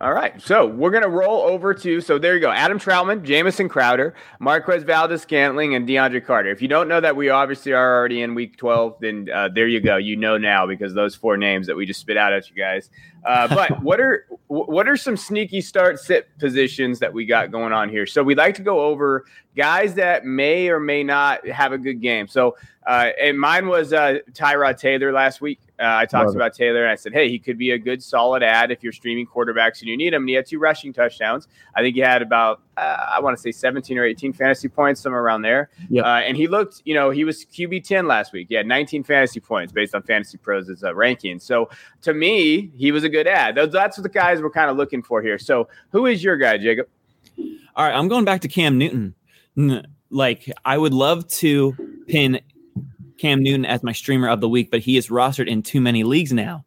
All 0.00 0.14
right. 0.14 0.40
So 0.40 0.64
we're 0.64 0.92
going 0.92 1.02
to 1.02 1.10
roll 1.10 1.42
over 1.42 1.74
to, 1.74 2.00
so 2.00 2.18
there 2.18 2.34
you 2.34 2.40
go. 2.40 2.50
Adam 2.50 2.78
Trautman, 2.78 3.22
Jamison 3.22 3.68
Crowder, 3.68 4.14
Marquez 4.38 4.82
Valdes-Scantling, 4.82 5.74
and 5.74 5.86
DeAndre 5.86 6.24
Carter. 6.24 6.48
If 6.50 6.62
you 6.62 6.68
don't 6.68 6.88
know 6.88 7.02
that 7.02 7.16
we 7.16 7.28
obviously 7.28 7.74
are 7.74 7.98
already 7.98 8.22
in 8.22 8.34
week 8.34 8.56
12, 8.56 8.96
then 9.00 9.28
uh, 9.32 9.50
there 9.54 9.68
you 9.68 9.78
go. 9.78 9.98
You 9.98 10.16
know 10.16 10.38
now 10.38 10.66
because 10.66 10.94
those 10.94 11.14
four 11.14 11.36
names 11.36 11.66
that 11.66 11.76
we 11.76 11.84
just 11.84 12.00
spit 12.00 12.16
out 12.16 12.32
at 12.32 12.48
you 12.48 12.56
guys. 12.56 12.88
Uh, 13.26 13.46
but 13.48 13.82
what 13.82 14.00
are 14.00 14.26
what 14.46 14.88
are 14.88 14.96
some 14.96 15.18
sneaky 15.18 15.60
start 15.60 16.00
sit 16.00 16.26
positions 16.38 16.98
that 17.00 17.12
we 17.12 17.26
got 17.26 17.50
going 17.50 17.74
on 17.74 17.90
here? 17.90 18.06
So 18.06 18.22
we'd 18.22 18.38
like 18.38 18.54
to 18.54 18.62
go 18.62 18.80
over 18.80 19.26
guys 19.54 19.94
that 19.96 20.24
may 20.24 20.70
or 20.70 20.80
may 20.80 21.04
not 21.04 21.46
have 21.46 21.72
a 21.72 21.78
good 21.78 22.00
game. 22.00 22.26
So 22.26 22.56
uh, 22.86 23.10
and 23.20 23.38
mine 23.38 23.68
was 23.68 23.92
uh, 23.92 24.18
Tyrod 24.32 24.78
Taylor 24.78 25.12
last 25.12 25.40
week. 25.40 25.60
Uh, 25.80 25.96
I 25.96 26.04
talked 26.04 26.26
Love 26.26 26.36
about 26.36 26.48
it. 26.48 26.54
Taylor 26.54 26.82
and 26.82 26.92
I 26.92 26.94
said, 26.94 27.12
hey, 27.14 27.30
he 27.30 27.38
could 27.38 27.56
be 27.56 27.70
a 27.70 27.78
good 27.78 28.02
solid 28.02 28.42
ad 28.42 28.70
if 28.70 28.82
you're 28.82 28.92
streaming 28.92 29.26
quarterbacks 29.26 29.80
and 29.80 29.88
you 29.88 29.96
need 29.96 30.12
him. 30.12 30.22
And 30.22 30.28
he 30.28 30.34
had 30.34 30.46
two 30.46 30.58
rushing 30.58 30.92
touchdowns. 30.92 31.48
I 31.74 31.80
think 31.80 31.94
he 31.94 32.02
had 32.02 32.20
about, 32.20 32.60
uh, 32.76 33.06
I 33.14 33.20
want 33.20 33.36
to 33.36 33.40
say 33.40 33.50
17 33.50 33.96
or 33.96 34.04
18 34.04 34.34
fantasy 34.34 34.68
points, 34.68 35.00
somewhere 35.00 35.22
around 35.22 35.42
there. 35.42 35.70
Yep. 35.88 36.04
Uh, 36.04 36.08
and 36.08 36.36
he 36.36 36.48
looked, 36.48 36.82
you 36.84 36.94
know, 36.94 37.10
he 37.10 37.24
was 37.24 37.46
QB 37.46 37.84
10 37.84 38.06
last 38.06 38.32
week. 38.32 38.48
He 38.50 38.54
had 38.54 38.66
19 38.66 39.04
fantasy 39.04 39.40
points 39.40 39.72
based 39.72 39.94
on 39.94 40.02
Fantasy 40.02 40.36
Pros' 40.36 40.82
uh, 40.84 40.94
ranking. 40.94 41.40
So 41.40 41.70
to 42.02 42.12
me, 42.12 42.70
he 42.76 42.92
was 42.92 43.02
a 43.02 43.08
good 43.08 43.26
ad. 43.26 43.54
That's 43.56 43.96
what 43.96 44.02
the 44.02 44.10
guys 44.10 44.42
we're 44.42 44.50
kind 44.50 44.70
of 44.70 44.76
looking 44.76 45.02
for 45.02 45.22
here. 45.22 45.38
So 45.38 45.68
who 45.92 46.04
is 46.06 46.22
your 46.22 46.36
guy, 46.36 46.58
Jacob? 46.58 46.88
All 47.74 47.86
right, 47.86 47.94
I'm 47.94 48.08
going 48.08 48.24
back 48.24 48.42
to 48.42 48.48
Cam 48.48 48.76
Newton. 48.76 49.14
Like, 50.10 50.52
I 50.64 50.76
would 50.76 50.92
love 50.92 51.26
to 51.28 52.04
pin 52.06 52.40
Cam 53.20 53.42
Newton 53.42 53.66
as 53.66 53.82
my 53.82 53.92
streamer 53.92 54.28
of 54.28 54.40
the 54.40 54.48
week, 54.48 54.70
but 54.70 54.80
he 54.80 54.96
is 54.96 55.08
rostered 55.08 55.46
in 55.46 55.62
too 55.62 55.80
many 55.80 56.04
leagues 56.04 56.32
now. 56.32 56.64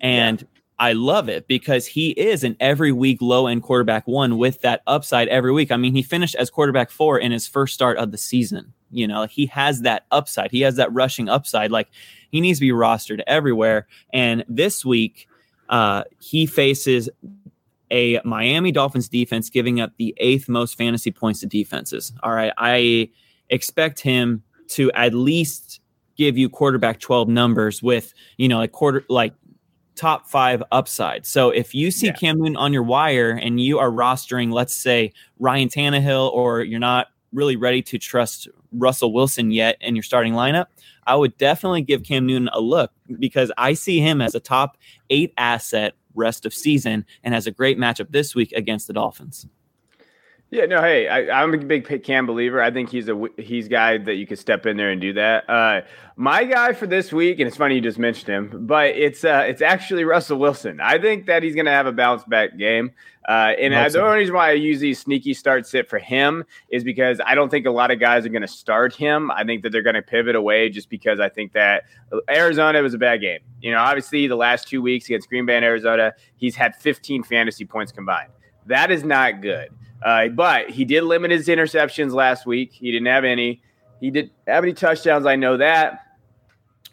And 0.00 0.40
yeah. 0.40 0.46
I 0.78 0.92
love 0.92 1.28
it 1.28 1.46
because 1.46 1.86
he 1.86 2.10
is 2.10 2.42
an 2.42 2.56
every 2.58 2.90
week 2.90 3.22
low 3.22 3.46
end 3.46 3.62
quarterback 3.62 4.08
one 4.08 4.36
with 4.36 4.60
that 4.62 4.82
upside 4.88 5.28
every 5.28 5.52
week. 5.52 5.70
I 5.70 5.76
mean, 5.76 5.94
he 5.94 6.02
finished 6.02 6.34
as 6.34 6.50
quarterback 6.50 6.90
four 6.90 7.18
in 7.18 7.30
his 7.30 7.46
first 7.46 7.74
start 7.74 7.96
of 7.98 8.10
the 8.10 8.18
season. 8.18 8.72
You 8.90 9.06
know, 9.06 9.26
he 9.26 9.46
has 9.46 9.82
that 9.82 10.06
upside. 10.10 10.50
He 10.50 10.62
has 10.62 10.76
that 10.76 10.92
rushing 10.92 11.28
upside. 11.28 11.70
Like 11.70 11.88
he 12.30 12.40
needs 12.40 12.58
to 12.58 12.66
be 12.66 12.72
rostered 12.72 13.22
everywhere. 13.28 13.86
And 14.12 14.44
this 14.48 14.84
week, 14.84 15.28
uh, 15.68 16.02
he 16.18 16.44
faces 16.46 17.08
a 17.90 18.20
Miami 18.24 18.72
Dolphins 18.72 19.08
defense 19.08 19.48
giving 19.48 19.80
up 19.80 19.92
the 19.96 20.12
eighth 20.16 20.48
most 20.48 20.76
fantasy 20.76 21.12
points 21.12 21.40
to 21.40 21.46
defenses. 21.46 22.12
All 22.22 22.32
right. 22.32 22.52
I 22.58 23.10
expect 23.48 24.00
him 24.00 24.42
to 24.70 24.90
at 24.92 25.14
least 25.14 25.80
give 26.16 26.38
you 26.38 26.48
quarterback 26.48 27.00
12 27.00 27.28
numbers 27.28 27.82
with, 27.82 28.14
you 28.36 28.48
know, 28.48 28.58
like 28.58 28.72
quarter, 28.72 29.04
like 29.08 29.34
top 29.94 30.28
five 30.28 30.62
upside. 30.72 31.26
So 31.26 31.50
if 31.50 31.74
you 31.74 31.90
see 31.90 32.06
yeah. 32.06 32.14
Cam 32.14 32.38
Newton 32.38 32.56
on 32.56 32.72
your 32.72 32.82
wire 32.82 33.30
and 33.30 33.60
you 33.60 33.78
are 33.78 33.90
rostering, 33.90 34.52
let's 34.52 34.74
say 34.74 35.12
Ryan 35.38 35.68
Tannehill, 35.68 36.32
or 36.32 36.62
you're 36.62 36.80
not 36.80 37.08
really 37.32 37.56
ready 37.56 37.82
to 37.82 37.98
trust 37.98 38.48
Russell 38.72 39.12
Wilson 39.12 39.50
yet 39.50 39.76
in 39.80 39.94
your 39.94 40.02
starting 40.02 40.32
lineup, 40.34 40.66
I 41.06 41.16
would 41.16 41.36
definitely 41.36 41.82
give 41.82 42.02
Cam 42.02 42.26
Newton 42.26 42.48
a 42.52 42.60
look 42.60 42.90
because 43.18 43.52
I 43.56 43.74
see 43.74 44.00
him 44.00 44.20
as 44.20 44.34
a 44.34 44.40
top 44.40 44.78
eight 45.10 45.32
asset 45.36 45.94
rest 46.14 46.46
of 46.46 46.54
season 46.54 47.04
and 47.22 47.34
has 47.34 47.46
a 47.46 47.50
great 47.50 47.78
matchup 47.78 48.10
this 48.10 48.34
week 48.34 48.52
against 48.52 48.86
the 48.86 48.92
Dolphins. 48.92 49.46
Yeah, 50.54 50.66
no, 50.66 50.80
hey, 50.82 51.08
I, 51.08 51.42
am 51.42 51.52
a 51.52 51.58
big 51.58 52.04
Cam 52.04 52.26
believer. 52.26 52.62
I 52.62 52.70
think 52.70 52.88
he's 52.88 53.08
a 53.08 53.20
he's 53.36 53.66
guy 53.66 53.98
that 53.98 54.14
you 54.14 54.24
could 54.24 54.38
step 54.38 54.66
in 54.66 54.76
there 54.76 54.90
and 54.90 55.00
do 55.00 55.12
that. 55.14 55.50
Uh, 55.50 55.80
my 56.14 56.44
guy 56.44 56.72
for 56.74 56.86
this 56.86 57.12
week, 57.12 57.40
and 57.40 57.48
it's 57.48 57.56
funny 57.56 57.74
you 57.74 57.80
just 57.80 57.98
mentioned 57.98 58.28
him, 58.28 58.64
but 58.64 58.90
it's 58.90 59.24
uh, 59.24 59.44
it's 59.48 59.60
actually 59.60 60.04
Russell 60.04 60.38
Wilson. 60.38 60.78
I 60.80 60.98
think 60.98 61.26
that 61.26 61.42
he's 61.42 61.56
going 61.56 61.64
to 61.64 61.72
have 61.72 61.86
a 61.86 61.92
bounce 61.92 62.22
back 62.22 62.56
game. 62.56 62.92
Uh, 63.28 63.54
and 63.58 63.74
I, 63.74 63.88
the 63.88 64.00
only 64.00 64.18
reason 64.18 64.32
why 64.36 64.50
I 64.50 64.52
use 64.52 64.78
these 64.78 65.00
sneaky 65.00 65.34
start 65.34 65.66
sit 65.66 65.88
for 65.88 65.98
him 65.98 66.44
is 66.68 66.84
because 66.84 67.20
I 67.26 67.34
don't 67.34 67.48
think 67.48 67.66
a 67.66 67.72
lot 67.72 67.90
of 67.90 67.98
guys 67.98 68.24
are 68.24 68.28
going 68.28 68.42
to 68.42 68.46
start 68.46 68.94
him. 68.94 69.32
I 69.32 69.42
think 69.42 69.64
that 69.64 69.72
they're 69.72 69.82
going 69.82 69.96
to 69.96 70.02
pivot 70.02 70.36
away 70.36 70.68
just 70.68 70.88
because 70.88 71.18
I 71.18 71.30
think 71.30 71.52
that 71.54 71.82
Arizona 72.30 72.80
was 72.80 72.94
a 72.94 72.98
bad 72.98 73.20
game. 73.20 73.40
You 73.60 73.72
know, 73.72 73.78
obviously 73.78 74.28
the 74.28 74.36
last 74.36 74.68
two 74.68 74.80
weeks 74.82 75.06
against 75.06 75.28
Green 75.28 75.46
Bay 75.46 75.56
and 75.56 75.64
Arizona, 75.64 76.12
he's 76.36 76.54
had 76.54 76.76
15 76.76 77.24
fantasy 77.24 77.64
points 77.64 77.90
combined. 77.90 78.30
That 78.66 78.92
is 78.92 79.02
not 79.02 79.40
good. 79.40 79.70
Uh, 80.04 80.28
but 80.28 80.70
he 80.70 80.84
did 80.84 81.02
limit 81.02 81.30
his 81.30 81.48
interceptions 81.48 82.12
last 82.12 82.44
week. 82.46 82.72
He 82.72 82.92
didn't 82.92 83.06
have 83.06 83.24
any. 83.24 83.62
He 84.00 84.10
didn't 84.10 84.32
have 84.46 84.62
any 84.62 84.74
touchdowns. 84.74 85.24
I 85.24 85.36
know 85.36 85.56
that. 85.56 86.00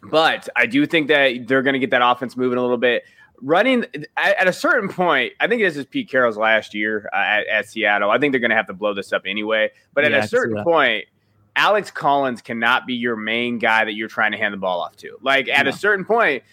But 0.02 0.48
I 0.56 0.66
do 0.66 0.86
think 0.86 1.08
that 1.08 1.46
they're 1.46 1.62
going 1.62 1.74
to 1.74 1.78
get 1.78 1.90
that 1.90 2.02
offense 2.02 2.36
moving 2.36 2.58
a 2.58 2.62
little 2.62 2.78
bit. 2.78 3.04
Running 3.40 3.84
at, 4.16 4.48
a 4.48 4.52
certain 4.52 4.88
point, 4.88 5.32
I 5.40 5.48
think 5.48 5.62
this 5.62 5.76
is 5.76 5.84
Pete 5.84 6.08
Carroll's 6.08 6.36
last 6.36 6.74
year 6.74 7.08
uh, 7.12 7.16
at, 7.16 7.46
at, 7.48 7.68
Seattle. 7.68 8.10
I 8.10 8.18
think 8.18 8.32
they're 8.32 8.40
going 8.40 8.50
to 8.50 8.56
have 8.56 8.68
to 8.68 8.72
blow 8.72 8.94
this 8.94 9.12
up 9.12 9.22
anyway. 9.26 9.70
But 9.94 10.04
at 10.04 10.12
yeah, 10.12 10.18
a 10.18 10.28
certain 10.28 10.62
point, 10.64 11.06
Alex 11.54 11.90
Collins 11.90 12.40
cannot 12.40 12.86
be 12.86 12.94
your 12.94 13.16
main 13.16 13.58
guy 13.58 13.84
that 13.84 13.92
you're 13.92 14.08
trying 14.08 14.32
to 14.32 14.38
hand 14.38 14.54
the 14.54 14.58
ball 14.58 14.80
off 14.80 14.96
to. 14.96 15.18
Like 15.20 15.48
at 15.48 15.66
a 15.66 15.72
certain 15.72 16.04
point, 16.04 16.44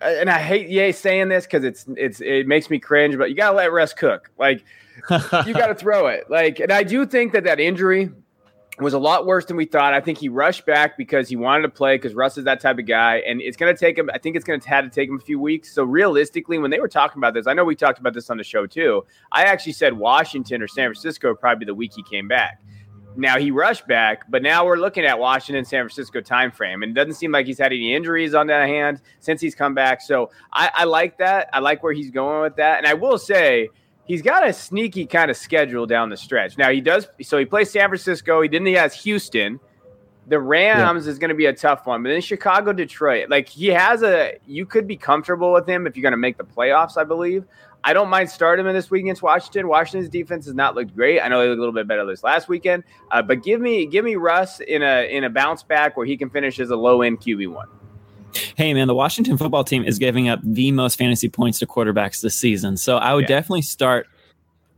and 0.00 0.28
I 0.28 0.38
hate 0.38 0.68
Yay 0.68 0.92
saying 0.92 1.28
this 1.28 1.44
because 1.44 1.64
it's 1.64 1.86
it's 1.96 2.20
it 2.20 2.46
makes 2.46 2.70
me 2.70 2.78
cringe, 2.78 3.16
but 3.16 3.30
you 3.30 3.36
gotta 3.36 3.56
let 3.56 3.72
Russ 3.72 3.92
cook. 3.92 4.30
Like 4.38 4.64
you 5.10 5.54
got 5.54 5.68
to 5.68 5.74
throw 5.78 6.06
it. 6.06 6.30
Like, 6.30 6.60
and 6.60 6.72
I 6.72 6.82
do 6.82 7.06
think 7.06 7.32
that 7.32 7.44
that 7.44 7.60
injury 7.60 8.10
was 8.78 8.92
a 8.92 8.98
lot 8.98 9.24
worse 9.24 9.46
than 9.46 9.56
we 9.56 9.64
thought. 9.64 9.94
I 9.94 10.00
think 10.00 10.18
he 10.18 10.28
rushed 10.28 10.66
back 10.66 10.98
because 10.98 11.28
he 11.28 11.36
wanted 11.36 11.62
to 11.62 11.68
play 11.70 11.96
because 11.96 12.14
Russ 12.14 12.36
is 12.36 12.44
that 12.44 12.60
type 12.60 12.78
of 12.78 12.86
guy, 12.86 13.18
and 13.26 13.40
it's 13.40 13.56
going 13.56 13.74
to 13.74 13.78
take 13.78 13.96
him. 13.96 14.10
I 14.12 14.18
think 14.18 14.36
it's 14.36 14.44
going 14.44 14.60
to 14.60 14.68
have 14.68 14.84
to 14.84 14.90
take 14.90 15.08
him 15.08 15.16
a 15.16 15.24
few 15.24 15.40
weeks. 15.40 15.72
So 15.72 15.82
realistically, 15.84 16.58
when 16.58 16.70
they 16.70 16.80
were 16.80 16.88
talking 16.88 17.18
about 17.18 17.34
this, 17.34 17.46
I 17.46 17.54
know 17.54 17.64
we 17.64 17.74
talked 17.74 17.98
about 17.98 18.14
this 18.14 18.28
on 18.28 18.36
the 18.36 18.44
show 18.44 18.66
too. 18.66 19.04
I 19.32 19.44
actually 19.44 19.72
said 19.72 19.94
Washington 19.94 20.62
or 20.62 20.68
San 20.68 20.88
Francisco 20.88 21.34
probably 21.34 21.64
the 21.64 21.74
week 21.74 21.92
he 21.94 22.02
came 22.02 22.28
back. 22.28 22.60
Now 23.16 23.38
he 23.38 23.50
rushed 23.50 23.86
back, 23.86 24.30
but 24.30 24.42
now 24.42 24.66
we're 24.66 24.76
looking 24.76 25.04
at 25.04 25.18
Washington, 25.18 25.64
San 25.64 25.82
Francisco 25.82 26.20
time 26.20 26.50
frame, 26.50 26.82
and 26.82 26.90
it 26.92 26.94
doesn't 26.94 27.14
seem 27.14 27.32
like 27.32 27.46
he's 27.46 27.58
had 27.58 27.72
any 27.72 27.94
injuries 27.94 28.34
on 28.34 28.46
that 28.48 28.68
hand 28.68 29.00
since 29.20 29.40
he's 29.40 29.54
come 29.54 29.74
back. 29.74 30.02
So 30.02 30.30
I, 30.52 30.70
I 30.74 30.84
like 30.84 31.18
that. 31.18 31.48
I 31.52 31.60
like 31.60 31.82
where 31.82 31.92
he's 31.92 32.10
going 32.10 32.42
with 32.42 32.56
that, 32.56 32.78
and 32.78 32.86
I 32.86 32.94
will 32.94 33.18
say 33.18 33.70
he's 34.04 34.22
got 34.22 34.46
a 34.46 34.52
sneaky 34.52 35.06
kind 35.06 35.30
of 35.30 35.36
schedule 35.36 35.86
down 35.86 36.10
the 36.10 36.16
stretch. 36.16 36.56
Now 36.58 36.70
he 36.70 36.80
does 36.80 37.08
so 37.22 37.38
he 37.38 37.44
plays 37.44 37.70
San 37.70 37.88
Francisco, 37.88 38.40
he 38.42 38.48
didn't 38.48 38.66
he 38.66 38.74
has 38.74 38.94
Houston. 39.02 39.60
The 40.28 40.40
Rams 40.40 41.06
yeah. 41.06 41.12
is 41.12 41.18
going 41.20 41.28
to 41.28 41.36
be 41.36 41.46
a 41.46 41.52
tough 41.52 41.86
one, 41.86 42.02
but 42.02 42.08
then 42.08 42.20
Chicago, 42.20 42.72
Detroit. 42.72 43.30
Like 43.30 43.48
he 43.48 43.66
has 43.68 44.02
a 44.02 44.38
you 44.46 44.66
could 44.66 44.86
be 44.86 44.96
comfortable 44.96 45.52
with 45.52 45.68
him 45.68 45.86
if 45.86 45.96
you're 45.96 46.02
going 46.02 46.12
to 46.12 46.16
make 46.16 46.36
the 46.36 46.44
playoffs, 46.44 46.96
I 46.96 47.04
believe. 47.04 47.44
I 47.86 47.92
don't 47.92 48.10
mind 48.10 48.28
starting 48.28 48.66
him 48.66 48.72
this 48.74 48.90
week 48.90 49.02
against 49.02 49.22
Washington. 49.22 49.68
Washington's 49.68 50.08
defense 50.08 50.44
has 50.46 50.54
not 50.56 50.74
looked 50.74 50.92
great. 50.96 51.20
I 51.20 51.28
know 51.28 51.40
they 51.40 51.46
looked 51.46 51.58
a 51.58 51.60
little 51.60 51.72
bit 51.72 51.86
better 51.86 52.04
this 52.04 52.24
last 52.24 52.48
weekend, 52.48 52.82
uh, 53.12 53.22
but 53.22 53.44
give 53.44 53.60
me 53.60 53.86
give 53.86 54.04
me 54.04 54.16
Russ 54.16 54.58
in 54.58 54.82
a 54.82 55.08
in 55.08 55.22
a 55.22 55.30
bounce 55.30 55.62
back 55.62 55.96
where 55.96 56.04
he 56.04 56.16
can 56.16 56.28
finish 56.28 56.58
as 56.58 56.70
a 56.70 56.76
low 56.76 57.02
end 57.02 57.20
QB 57.20 57.46
one. 57.52 57.68
Hey, 58.56 58.74
man, 58.74 58.88
the 58.88 58.94
Washington 58.94 59.38
football 59.38 59.62
team 59.62 59.84
is 59.84 60.00
giving 60.00 60.28
up 60.28 60.40
the 60.42 60.72
most 60.72 60.98
fantasy 60.98 61.28
points 61.28 61.60
to 61.60 61.66
quarterbacks 61.66 62.20
this 62.22 62.34
season. 62.34 62.76
So 62.76 62.96
I 62.96 63.14
would 63.14 63.22
yeah. 63.22 63.36
definitely 63.36 63.62
start 63.62 64.08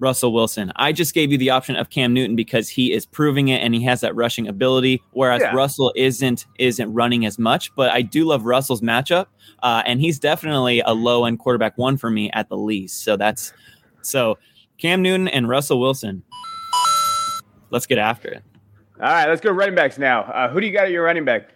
Russell 0.00 0.32
Wilson. 0.32 0.72
I 0.76 0.92
just 0.92 1.14
gave 1.14 1.32
you 1.32 1.38
the 1.38 1.50
option 1.50 1.76
of 1.76 1.90
Cam 1.90 2.12
Newton 2.12 2.36
because 2.36 2.68
he 2.68 2.92
is 2.92 3.06
proving 3.06 3.48
it 3.48 3.62
and 3.62 3.74
he 3.74 3.82
has 3.84 4.00
that 4.00 4.14
rushing 4.14 4.48
ability, 4.48 5.02
whereas 5.12 5.42
yeah. 5.42 5.54
Russell 5.54 5.92
isn't 5.96 6.46
isn't 6.58 6.92
running 6.92 7.26
as 7.26 7.38
much. 7.38 7.74
But 7.74 7.90
I 7.90 8.02
do 8.02 8.24
love 8.24 8.44
Russell's 8.44 8.80
matchup, 8.80 9.26
uh, 9.62 9.82
and 9.86 10.00
he's 10.00 10.18
definitely 10.18 10.80
a 10.80 10.92
low 10.92 11.24
end 11.24 11.38
quarterback 11.38 11.76
one 11.76 11.96
for 11.96 12.10
me 12.10 12.30
at 12.32 12.48
the 12.48 12.56
least. 12.56 13.02
So 13.02 13.16
that's 13.16 13.52
so 14.02 14.38
Cam 14.78 15.02
Newton 15.02 15.28
and 15.28 15.48
Russell 15.48 15.80
Wilson. 15.80 16.22
Let's 17.70 17.86
get 17.86 17.98
after 17.98 18.28
it. 18.28 18.42
All 19.00 19.06
right, 19.06 19.28
let's 19.28 19.40
go 19.40 19.52
running 19.52 19.74
backs 19.74 19.98
now. 19.98 20.22
Uh, 20.22 20.48
who 20.48 20.60
do 20.60 20.66
you 20.66 20.72
got 20.72 20.86
at 20.86 20.90
your 20.90 21.04
running 21.04 21.24
back? 21.24 21.50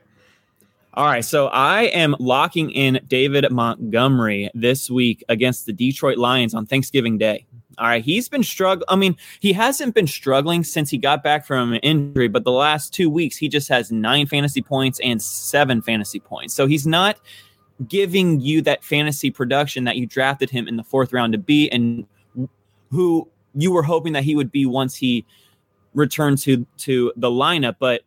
All 0.94 1.06
right, 1.06 1.24
so 1.24 1.46
I 1.48 1.84
am 1.84 2.14
locking 2.18 2.70
in 2.70 3.00
David 3.08 3.50
Montgomery 3.50 4.50
this 4.52 4.90
week 4.90 5.24
against 5.28 5.64
the 5.64 5.72
Detroit 5.72 6.18
Lions 6.18 6.54
on 6.54 6.66
Thanksgiving 6.66 7.16
Day. 7.16 7.46
All 7.78 7.86
right, 7.86 8.04
he's 8.04 8.28
been 8.28 8.42
struggling. 8.42 8.86
I 8.88 8.96
mean, 8.96 9.16
he 9.40 9.52
hasn't 9.52 9.94
been 9.94 10.06
struggling 10.06 10.64
since 10.64 10.90
he 10.90 10.98
got 10.98 11.22
back 11.22 11.46
from 11.46 11.72
an 11.72 11.80
injury, 11.80 12.28
but 12.28 12.44
the 12.44 12.52
last 12.52 12.92
two 12.92 13.08
weeks 13.08 13.36
he 13.36 13.48
just 13.48 13.68
has 13.68 13.90
nine 13.90 14.26
fantasy 14.26 14.62
points 14.62 15.00
and 15.02 15.20
seven 15.22 15.82
fantasy 15.82 16.20
points. 16.20 16.54
So 16.54 16.66
he's 16.66 16.86
not 16.86 17.18
giving 17.88 18.40
you 18.40 18.62
that 18.62 18.84
fantasy 18.84 19.30
production 19.30 19.84
that 19.84 19.96
you 19.96 20.06
drafted 20.06 20.50
him 20.50 20.68
in 20.68 20.76
the 20.76 20.84
fourth 20.84 21.12
round 21.12 21.32
to 21.32 21.38
be, 21.38 21.70
and 21.70 22.06
who 22.90 23.28
you 23.54 23.72
were 23.72 23.82
hoping 23.82 24.12
that 24.12 24.24
he 24.24 24.34
would 24.34 24.52
be 24.52 24.66
once 24.66 24.96
he 24.96 25.24
returned 25.94 26.38
to 26.38 26.66
to 26.78 27.12
the 27.16 27.30
lineup. 27.30 27.76
But 27.78 28.02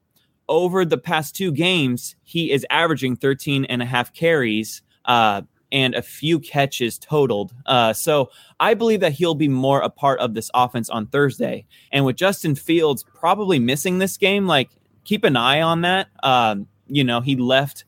over 0.47 0.86
the 0.86 0.97
past 0.97 1.36
two 1.36 1.51
games, 1.51 2.15
he 2.23 2.51
is 2.51 2.65
averaging 2.69 3.15
13 3.15 3.65
and 3.65 3.82
a 3.82 3.86
half 3.86 4.13
carries 4.13 4.82
uh, 5.06 5.41
and 5.71 5.95
a 5.95 6.01
few 6.01 6.39
catches 6.39 6.97
totaled. 6.97 7.54
Uh, 7.65 7.93
so 7.93 8.30
I 8.60 8.73
believe 8.73 8.99
that 9.01 9.13
he'll 9.13 9.36
be 9.36 9.47
more 9.47 9.82
a 9.82 9.89
part 9.89 10.19
of 10.19 10.34
this 10.34 10.49
offense 10.54 10.89
on 10.89 11.08
Thursday. 11.08 11.65
And 11.91 12.06
with 12.06 12.15
Justin 12.15 12.56
Fields 12.56 13.04
probably 13.04 13.60
missing 13.60 13.97
this 13.97 14.17
game, 14.17 14.47
like 14.47 14.69
keep 15.04 15.23
an 15.23 15.36
eye 15.36 15.62
on 15.62 15.82
that. 15.82 16.08
Um, 16.23 16.67
you 16.88 17.04
know, 17.04 17.21
he 17.21 17.36
left 17.36 17.86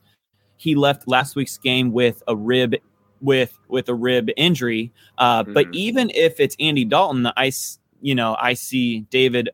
he 0.56 0.74
left 0.74 1.06
last 1.06 1.36
week's 1.36 1.56
game 1.56 1.92
with 1.92 2.22
a 2.26 2.34
rib 2.34 2.74
with 3.20 3.56
with 3.68 3.88
a 3.88 3.94
rib 3.94 4.30
injury. 4.36 4.92
Uh, 5.16 5.42
mm-hmm. 5.42 5.52
But 5.52 5.66
even 5.72 6.10
if 6.14 6.40
it's 6.40 6.56
Andy 6.58 6.84
Dalton, 6.84 7.30
I 7.36 7.52
you 8.00 8.14
know 8.14 8.36
I 8.38 8.54
see 8.54 9.00
David 9.02 9.50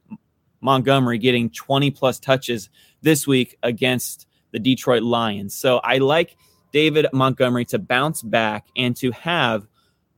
Montgomery 0.61 1.19
getting 1.19 1.51
20 1.51 1.91
plus 1.91 2.19
touches 2.19 2.71
this 3.03 3.27
week 3.27 3.59
against 3.63 4.27
the 4.53 4.59
Detroit 4.59 5.03
Lions. 5.03 5.55
So 5.55 5.79
I 5.79 5.99
like 5.99 6.37
David 6.75 7.07
Montgomery 7.13 7.65
to 7.67 7.79
bounce 7.79 8.21
back 8.21 8.67
and 8.77 8.97
to 8.97 9.13
have 9.13 9.65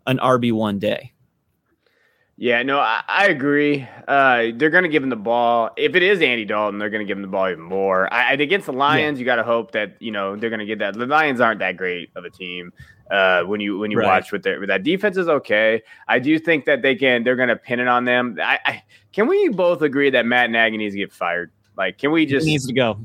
an 0.07 0.17
RB 0.17 0.53
one 0.53 0.79
day. 0.79 1.13
Yeah, 2.39 2.63
no, 2.63 2.79
I, 2.79 3.03
I 3.07 3.27
agree. 3.27 3.87
Uh, 4.09 4.49
they're 4.55 4.71
going 4.71 4.85
to 4.85 4.89
give 4.89 5.03
him 5.03 5.11
the 5.11 5.17
ball. 5.17 5.71
If 5.77 5.95
it 5.95 6.03
is 6.03 6.23
Andy 6.23 6.47
Dalton, 6.47 6.79
they're 6.79 6.89
going 6.89 7.07
to 7.07 7.07
give 7.07 7.19
him 7.19 7.23
the 7.23 7.29
ball 7.29 7.51
even 7.51 7.63
more. 7.63 8.13
I, 8.13 8.33
against 8.33 8.67
the 8.67 8.73
Lions, 8.73 9.19
yeah. 9.19 9.21
you 9.21 9.27
got 9.27 9.37
to 9.37 9.43
hope 9.43 9.73
that 9.73 10.01
you 10.01 10.11
know 10.11 10.35
they're 10.35 10.49
going 10.49 10.61
to 10.61 10.67
get 10.67 10.79
that. 10.79 10.95
The 10.95 11.07
Lions 11.07 11.43
aren't 11.43 11.61
that 11.61 11.77
great 11.77 12.09
of 12.17 12.25
a 12.25 12.31
team. 12.31 12.73
Uh, 13.11 13.43
when 13.43 13.61
you 13.61 13.79
when 13.79 13.91
you 13.91 13.99
right. 13.99 14.07
watch 14.07 14.33
with 14.33 14.43
their 14.43 14.59
with 14.59 14.71
that 14.71 14.83
defense 14.83 15.19
is 15.19 15.29
okay. 15.29 15.83
I 16.09 16.19
do 16.19 16.39
think 16.39 16.65
that 16.65 16.81
they 16.81 16.95
can. 16.95 17.23
They're 17.23 17.37
going 17.37 17.51
to 17.51 17.57
pin 17.57 17.81
it 17.81 17.89
on 17.89 18.07
them. 18.07 18.39
I, 18.43 18.59
I, 18.65 18.83
can 19.13 19.27
we 19.27 19.49
both 19.51 19.83
agree 19.83 20.09
that 20.11 20.25
Matt 20.25 20.51
Nagy 20.51 20.79
needs 20.79 20.95
to 20.95 20.99
get 20.99 21.13
fired? 21.13 21.53
Like, 21.77 21.99
can 21.99 22.13
we 22.13 22.25
just 22.25 22.47
he 22.47 22.53
needs 22.53 22.67
to 22.67 22.73
go? 22.73 22.99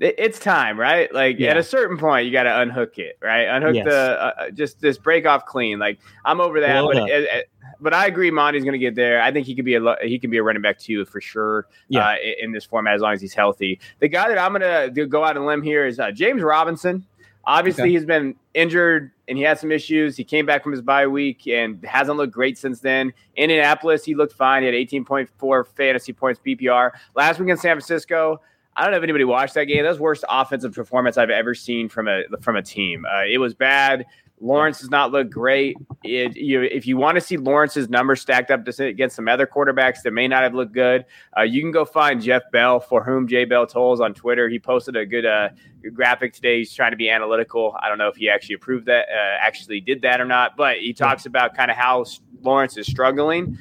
It's 0.00 0.38
time, 0.38 0.80
right? 0.80 1.12
Like 1.12 1.38
yeah. 1.38 1.50
at 1.50 1.56
a 1.56 1.62
certain 1.62 1.98
point, 1.98 2.26
you 2.26 2.32
got 2.32 2.44
to 2.44 2.60
unhook 2.60 2.98
it, 2.98 3.18
right? 3.20 3.42
Unhook 3.42 3.74
yes. 3.74 3.84
the 3.84 4.22
uh, 4.22 4.32
uh, 4.38 4.50
just 4.50 4.80
this 4.80 4.96
break 4.96 5.26
off 5.26 5.44
clean. 5.44 5.78
Like 5.78 5.98
I'm 6.24 6.40
over 6.40 6.60
that, 6.60 6.84
but 6.84 7.46
but 7.80 7.94
I 7.94 8.06
agree, 8.06 8.30
Monty's 8.30 8.64
going 8.64 8.72
to 8.72 8.78
get 8.78 8.94
there. 8.94 9.20
I 9.20 9.30
think 9.32 9.46
he 9.46 9.54
could 9.54 9.64
be 9.64 9.74
a 9.74 9.96
he 10.02 10.18
can 10.18 10.30
be 10.30 10.38
a 10.38 10.42
running 10.42 10.62
back 10.62 10.78
too 10.78 11.04
for 11.04 11.20
sure. 11.20 11.66
Yeah. 11.88 12.08
Uh, 12.08 12.16
in 12.40 12.52
this 12.52 12.64
format, 12.64 12.94
as 12.94 13.00
long 13.00 13.12
as 13.12 13.20
he's 13.20 13.34
healthy. 13.34 13.80
The 13.98 14.08
guy 14.08 14.28
that 14.28 14.38
I'm 14.38 14.52
going 14.52 14.94
to 14.94 15.06
go 15.06 15.24
out 15.24 15.36
and 15.36 15.46
limb 15.46 15.62
here 15.62 15.86
is 15.86 15.98
uh, 15.98 16.10
James 16.10 16.42
Robinson. 16.42 17.06
Obviously, 17.44 17.84
okay. 17.84 17.92
he's 17.92 18.04
been 18.04 18.36
injured 18.52 19.12
and 19.26 19.38
he 19.38 19.44
had 19.44 19.58
some 19.58 19.72
issues. 19.72 20.16
He 20.16 20.24
came 20.24 20.44
back 20.44 20.62
from 20.62 20.72
his 20.72 20.82
bye 20.82 21.06
week 21.06 21.46
and 21.46 21.82
hasn't 21.84 22.18
looked 22.18 22.34
great 22.34 22.58
since 22.58 22.80
then. 22.80 23.14
Indianapolis, 23.34 24.04
he 24.04 24.14
looked 24.14 24.34
fine. 24.34 24.62
He 24.62 24.66
had 24.66 24.74
18.4 24.74 25.66
fantasy 25.68 26.12
points 26.12 26.40
PPR 26.44 26.90
last 27.14 27.40
week 27.40 27.48
in 27.48 27.56
San 27.56 27.76
Francisco. 27.76 28.40
I 28.80 28.84
don't 28.84 28.92
know 28.92 28.96
if 28.96 29.02
anybody 29.02 29.24
watched 29.24 29.52
that 29.54 29.66
game. 29.66 29.82
That 29.82 29.90
was 29.90 30.00
worst 30.00 30.24
offensive 30.30 30.74
performance 30.74 31.18
I've 31.18 31.28
ever 31.28 31.54
seen 31.54 31.90
from 31.90 32.08
a 32.08 32.22
from 32.40 32.56
a 32.56 32.62
team. 32.62 33.04
Uh, 33.04 33.24
it 33.30 33.36
was 33.36 33.52
bad. 33.52 34.06
Lawrence 34.40 34.80
does 34.80 34.88
not 34.88 35.12
look 35.12 35.28
great. 35.28 35.76
It, 36.02 36.34
you, 36.34 36.62
if 36.62 36.86
you 36.86 36.96
want 36.96 37.16
to 37.16 37.20
see 37.20 37.36
Lawrence's 37.36 37.90
numbers 37.90 38.22
stacked 38.22 38.50
up 38.50 38.66
against 38.66 39.16
some 39.16 39.28
other 39.28 39.46
quarterbacks 39.46 40.00
that 40.00 40.12
may 40.12 40.26
not 40.28 40.42
have 40.42 40.54
looked 40.54 40.72
good, 40.72 41.04
uh, 41.36 41.42
you 41.42 41.60
can 41.60 41.70
go 41.70 41.84
find 41.84 42.22
Jeff 42.22 42.42
Bell, 42.50 42.80
for 42.80 43.04
whom 43.04 43.28
J 43.28 43.44
Bell 43.44 43.66
tolls 43.66 44.00
on 44.00 44.14
Twitter. 44.14 44.48
He 44.48 44.58
posted 44.58 44.96
a 44.96 45.04
good, 45.04 45.26
uh, 45.26 45.50
good 45.82 45.94
graphic 45.94 46.32
today. 46.32 46.60
He's 46.60 46.72
trying 46.72 46.92
to 46.92 46.96
be 46.96 47.10
analytical. 47.10 47.76
I 47.82 47.90
don't 47.90 47.98
know 47.98 48.08
if 48.08 48.16
he 48.16 48.30
actually 48.30 48.54
approved 48.54 48.86
that, 48.86 49.08
uh, 49.10 49.36
actually 49.46 49.82
did 49.82 50.00
that 50.02 50.22
or 50.22 50.26
not, 50.26 50.56
but 50.56 50.78
he 50.78 50.94
talks 50.94 51.26
about 51.26 51.54
kind 51.54 51.70
of 51.70 51.76
how 51.76 52.06
Lawrence 52.40 52.78
is 52.78 52.86
struggling. 52.86 53.58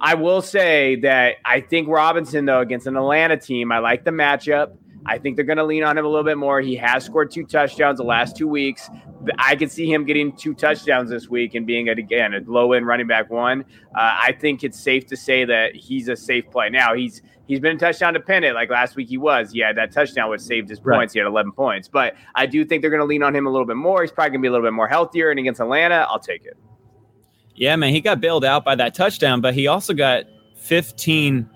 I 0.00 0.14
will 0.14 0.42
say 0.42 0.96
that 0.96 1.36
I 1.44 1.60
think 1.60 1.88
Robinson, 1.88 2.44
though, 2.44 2.60
against 2.60 2.86
an 2.86 2.96
Atlanta 2.96 3.36
team, 3.36 3.72
I 3.72 3.78
like 3.78 4.04
the 4.04 4.10
matchup. 4.10 4.76
I 5.06 5.18
think 5.18 5.36
they're 5.36 5.44
going 5.44 5.58
to 5.58 5.64
lean 5.64 5.84
on 5.84 5.96
him 5.96 6.04
a 6.04 6.08
little 6.08 6.24
bit 6.24 6.36
more. 6.36 6.60
He 6.60 6.76
has 6.76 7.04
scored 7.04 7.30
two 7.30 7.44
touchdowns 7.44 7.98
the 7.98 8.04
last 8.04 8.36
two 8.36 8.46
weeks. 8.46 8.90
I 9.38 9.56
could 9.56 9.70
see 9.70 9.90
him 9.90 10.04
getting 10.04 10.36
two 10.36 10.54
touchdowns 10.54 11.08
this 11.08 11.28
week 11.28 11.54
and 11.54 11.66
being, 11.66 11.88
again, 11.88 12.34
a 12.34 12.40
low 12.50 12.72
end 12.72 12.86
running 12.86 13.06
back 13.06 13.30
one. 13.30 13.64
Uh, 13.96 14.16
I 14.22 14.36
think 14.38 14.64
it's 14.64 14.78
safe 14.78 15.06
to 15.06 15.16
say 15.16 15.44
that 15.46 15.74
he's 15.74 16.08
a 16.08 16.16
safe 16.16 16.50
play. 16.50 16.68
Now, 16.68 16.94
he's 16.94 17.22
he's 17.46 17.58
been 17.58 17.78
touchdown 17.78 18.12
dependent. 18.12 18.54
Like 18.54 18.70
last 18.70 18.96
week, 18.96 19.08
he 19.08 19.16
was. 19.16 19.54
Had 19.58 19.76
that 19.76 19.92
touchdown, 19.92 20.30
which 20.30 20.42
saved 20.42 20.68
his 20.68 20.78
points. 20.78 20.86
Right. 20.86 21.10
He 21.12 21.18
had 21.20 21.26
11 21.26 21.52
points. 21.52 21.88
But 21.88 22.14
I 22.34 22.46
do 22.46 22.64
think 22.64 22.82
they're 22.82 22.90
going 22.90 23.00
to 23.00 23.06
lean 23.06 23.22
on 23.22 23.34
him 23.34 23.46
a 23.46 23.50
little 23.50 23.66
bit 23.66 23.76
more. 23.76 24.02
He's 24.02 24.12
probably 24.12 24.30
going 24.30 24.40
to 24.40 24.42
be 24.42 24.48
a 24.48 24.52
little 24.52 24.66
bit 24.66 24.74
more 24.74 24.88
healthier. 24.88 25.30
And 25.30 25.38
against 25.38 25.60
Atlanta, 25.60 26.06
I'll 26.08 26.20
take 26.20 26.44
it. 26.44 26.56
Yeah, 27.58 27.74
man, 27.74 27.92
he 27.92 28.00
got 28.00 28.20
bailed 28.20 28.44
out 28.44 28.64
by 28.64 28.76
that 28.76 28.94
touchdown, 28.94 29.40
but 29.40 29.52
he 29.52 29.66
also 29.66 29.92
got 29.92 30.24
15 30.56 31.50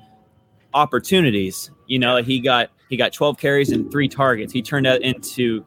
opportunities. 0.75 1.71
You 1.87 2.01
know, 2.01 2.23
he 2.23 2.41
got 2.41 2.71
he 2.89 2.97
got 2.97 3.13
12 3.13 3.39
carries 3.39 3.71
and 3.71 3.91
three 3.91 4.09
targets. 4.09 4.53
He 4.53 4.63
turned 4.63 4.87
out 4.87 5.01
into 5.01 5.65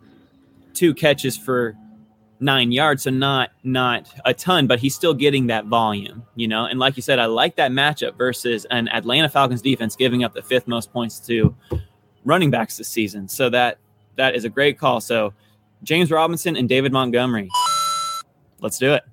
two 0.74 0.93
catches 0.93 1.38
for 1.38 1.76
nine 2.41 2.74
yards, 2.74 3.04
so 3.04 3.12
not 3.12 3.52
not 3.63 4.13
a 4.26 4.34
ton, 4.34 4.67
but 4.67 4.80
he's 4.80 4.93
still 4.93 5.13
getting 5.13 5.48
that 5.48 5.67
volume, 5.67 6.24
you 6.36 6.50
know. 6.50 6.65
And 6.65 6.80
like 6.80 6.98
you 6.98 7.02
said, 7.02 7.17
I 7.17 7.28
like 7.28 7.56
that 7.56 7.71
matchup 7.71 8.17
versus 8.17 8.65
an 8.71 8.89
Atlanta 8.89 9.30
Falcons 9.30 9.62
defense 9.62 9.95
giving 9.95 10.26
up 10.26 10.34
the 10.34 10.41
fifth 10.41 10.67
most 10.67 10.91
points 10.91 11.17
to 11.28 11.56
running 12.26 12.52
backs 12.52 12.76
this 12.76 12.89
season. 12.89 13.30
So 13.30 13.50
that 13.52 13.78
that 14.17 14.36
is 14.36 14.43
a 14.43 14.50
great 14.50 14.78
call. 14.78 15.00
So 15.00 15.34
James 15.84 16.12
Robinson 16.12 16.58
and 16.58 16.67
David 16.67 16.91
Montgomery. 16.91 17.50
Let's 18.60 18.78
do 18.78 18.93
it. 18.93 19.04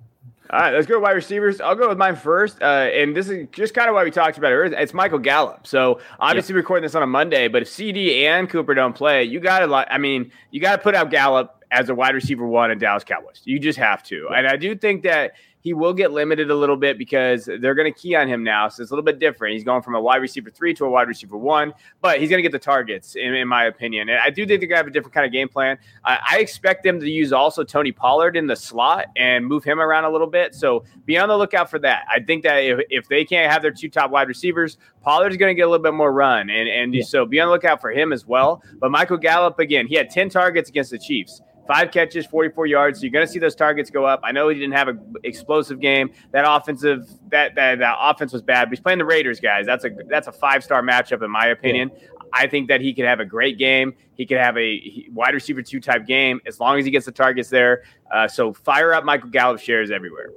All 0.52 0.60
right, 0.60 0.74
let's 0.74 0.86
go 0.86 1.00
wide 1.00 1.12
receivers. 1.12 1.62
I'll 1.62 1.74
go 1.74 1.88
with 1.88 1.96
mine 1.96 2.14
first. 2.14 2.60
Uh, 2.60 2.90
and 2.92 3.16
this 3.16 3.30
is 3.30 3.48
just 3.52 3.72
kind 3.72 3.88
of 3.88 3.94
why 3.94 4.04
we 4.04 4.10
talked 4.10 4.36
about 4.36 4.52
it. 4.52 4.74
It's 4.74 4.92
Michael 4.92 5.18
Gallup. 5.18 5.66
So 5.66 6.00
obviously, 6.20 6.54
recording 6.54 6.82
this 6.82 6.94
on 6.94 7.02
a 7.02 7.06
Monday, 7.06 7.48
but 7.48 7.62
if 7.62 7.68
CeeDee 7.68 8.24
and 8.24 8.50
Cooper 8.50 8.74
don't 8.74 8.92
play, 8.92 9.24
you 9.24 9.40
got 9.40 9.60
to, 9.60 9.74
I 9.90 9.96
mean, 9.96 10.30
you 10.50 10.60
got 10.60 10.76
to 10.76 10.82
put 10.82 10.94
out 10.94 11.10
Gallup 11.10 11.64
as 11.70 11.88
a 11.88 11.94
wide 11.94 12.14
receiver 12.14 12.46
one 12.46 12.70
in 12.70 12.78
Dallas 12.78 13.02
Cowboys. 13.02 13.40
You 13.44 13.58
just 13.58 13.78
have 13.78 14.02
to. 14.04 14.28
And 14.28 14.46
I 14.46 14.56
do 14.56 14.76
think 14.76 15.04
that 15.04 15.32
he 15.62 15.72
will 15.72 15.94
get 15.94 16.10
limited 16.10 16.50
a 16.50 16.54
little 16.54 16.76
bit 16.76 16.98
because 16.98 17.44
they're 17.44 17.74
going 17.74 17.90
to 17.90 17.98
key 17.98 18.16
on 18.16 18.26
him 18.26 18.42
now. 18.42 18.68
So 18.68 18.82
it's 18.82 18.90
a 18.90 18.94
little 18.94 19.04
bit 19.04 19.20
different. 19.20 19.54
He's 19.54 19.62
going 19.62 19.80
from 19.80 19.94
a 19.94 20.00
wide 20.00 20.16
receiver 20.16 20.50
three 20.50 20.74
to 20.74 20.84
a 20.84 20.90
wide 20.90 21.06
receiver 21.06 21.38
one, 21.38 21.72
but 22.00 22.18
he's 22.18 22.28
going 22.28 22.38
to 22.38 22.42
get 22.42 22.50
the 22.50 22.58
targets, 22.58 23.14
in, 23.14 23.32
in, 23.32 23.46
my 23.46 23.66
opinion. 23.66 24.08
And 24.08 24.18
I 24.18 24.30
do 24.30 24.44
think 24.44 24.60
they're 24.60 24.68
going 24.68 24.78
to 24.78 24.84
have 24.84 24.86
a 24.88 24.90
different 24.90 25.14
kind 25.14 25.24
of 25.24 25.30
game 25.30 25.48
plan. 25.48 25.78
I, 26.04 26.18
I 26.32 26.38
expect 26.40 26.82
them 26.82 26.98
to 26.98 27.08
use 27.08 27.32
also 27.32 27.62
Tony 27.62 27.92
Pollard 27.92 28.36
in 28.36 28.48
the 28.48 28.56
slot 28.56 29.06
and 29.14 29.46
move 29.46 29.62
him 29.62 29.78
around 29.78 30.04
a 30.04 30.10
little 30.10 30.26
bit. 30.26 30.52
So 30.52 30.82
be 31.06 31.16
on 31.16 31.28
the 31.28 31.38
lookout 31.38 31.70
for 31.70 31.78
that. 31.78 32.06
I 32.10 32.18
think 32.18 32.42
that 32.42 32.56
if, 32.56 32.80
if 32.90 33.08
they 33.08 33.24
can't 33.24 33.50
have 33.50 33.62
their 33.62 33.70
two 33.70 33.88
top 33.88 34.10
wide 34.10 34.26
receivers, 34.26 34.78
Pollard's 35.00 35.36
going 35.36 35.50
to 35.50 35.54
get 35.54 35.62
a 35.62 35.70
little 35.70 35.82
bit 35.82 35.94
more 35.94 36.12
run. 36.12 36.50
And, 36.50 36.68
and 36.68 36.92
yeah. 36.92 37.04
so 37.04 37.24
be 37.24 37.38
on 37.38 37.46
the 37.46 37.52
lookout 37.52 37.80
for 37.80 37.92
him 37.92 38.12
as 38.12 38.26
well. 38.26 38.64
But 38.80 38.90
Michael 38.90 39.16
Gallup, 39.16 39.60
again, 39.60 39.86
he 39.86 39.94
had 39.94 40.10
10 40.10 40.28
targets 40.28 40.70
against 40.70 40.90
the 40.90 40.98
Chiefs 40.98 41.40
five 41.66 41.90
catches, 41.90 42.26
44 42.26 42.66
yards. 42.66 42.98
So 42.98 43.04
you're 43.04 43.12
going 43.12 43.26
to 43.26 43.32
see 43.32 43.38
those 43.38 43.54
targets 43.54 43.90
go 43.90 44.04
up. 44.04 44.20
I 44.22 44.32
know 44.32 44.48
he 44.48 44.58
didn't 44.58 44.74
have 44.74 44.88
an 44.88 45.14
explosive 45.24 45.80
game. 45.80 46.12
That 46.32 46.44
offensive 46.48 47.08
that, 47.30 47.54
that 47.54 47.78
that 47.78 47.96
offense 48.00 48.32
was 48.32 48.42
bad, 48.42 48.66
but 48.66 48.70
he's 48.70 48.80
playing 48.80 48.98
the 48.98 49.04
Raiders, 49.04 49.40
guys. 49.40 49.66
That's 49.66 49.84
a 49.84 49.90
that's 50.08 50.26
a 50.26 50.32
five 50.32 50.64
star 50.64 50.82
matchup 50.82 51.22
in 51.22 51.30
my 51.30 51.46
opinion. 51.46 51.90
Yeah. 51.94 52.08
I 52.32 52.46
think 52.46 52.68
that 52.68 52.80
he 52.80 52.94
could 52.94 53.04
have 53.04 53.20
a 53.20 53.24
great 53.24 53.58
game. 53.58 53.94
He 54.14 54.24
could 54.24 54.38
have 54.38 54.56
a 54.56 55.06
wide 55.12 55.34
receiver 55.34 55.62
two 55.62 55.80
type 55.80 56.06
game 56.06 56.40
as 56.46 56.58
long 56.58 56.78
as 56.78 56.84
he 56.84 56.90
gets 56.90 57.06
the 57.06 57.12
targets 57.12 57.50
there. 57.50 57.82
Uh, 58.10 58.26
so 58.26 58.52
fire 58.52 58.94
up 58.94 59.04
Michael 59.04 59.28
Gallup 59.28 59.60
shares 59.60 59.90
everywhere. 59.90 60.30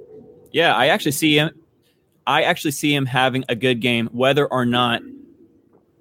Yeah, 0.52 0.74
I 0.74 0.88
actually 0.88 1.12
see 1.12 1.36
him. 1.36 1.50
I 2.26 2.42
actually 2.42 2.72
see 2.72 2.94
him 2.94 3.06
having 3.06 3.44
a 3.48 3.54
good 3.54 3.80
game, 3.80 4.08
whether 4.12 4.46
or 4.46 4.66
not 4.66 5.00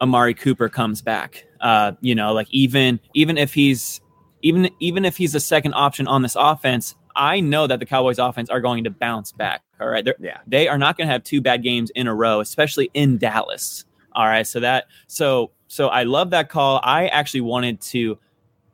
Amari 0.02 0.34
Cooper 0.34 0.70
comes 0.70 1.02
back. 1.02 1.46
Uh, 1.62 1.94
you 2.02 2.16
know, 2.16 2.34
like 2.34 2.48
even 2.52 3.00
even 3.14 3.38
if 3.38 3.54
he's 3.54 4.02
even 4.46 4.70
even 4.80 5.06
if 5.06 5.18
he's 5.18 5.34
a 5.34 5.40
second 5.40 5.74
option 5.74 6.08
on 6.08 6.22
this 6.22 6.36
offense, 6.40 6.94
I 7.16 7.40
know 7.40 7.66
that 7.66 7.80
the 7.80 7.86
Cowboys 7.86 8.20
offense 8.20 8.48
are 8.52 8.62
going 8.62 8.84
to 8.84 8.92
bounce 8.92 9.32
back. 9.32 9.64
All 9.82 9.88
right. 9.88 10.06
They're, 10.06 10.16
yeah. 10.20 10.38
They 10.46 10.68
are 10.68 10.78
not 10.78 10.98
going 10.98 11.08
to 11.08 11.12
have 11.12 11.24
two 11.24 11.42
bad 11.42 11.64
games 11.64 11.90
in 11.96 12.06
a 12.06 12.14
row, 12.14 12.42
especially 12.42 12.92
in 12.94 13.18
Dallas. 13.18 13.86
All 14.14 14.28
right. 14.28 14.46
So 14.46 14.60
that 14.60 14.86
so 15.08 15.50
so 15.68 15.88
I 15.88 16.04
love 16.04 16.30
that 16.30 16.50
call. 16.50 16.80
I 16.84 17.08
actually 17.08 17.42
wanted 17.42 17.82
to 17.82 18.20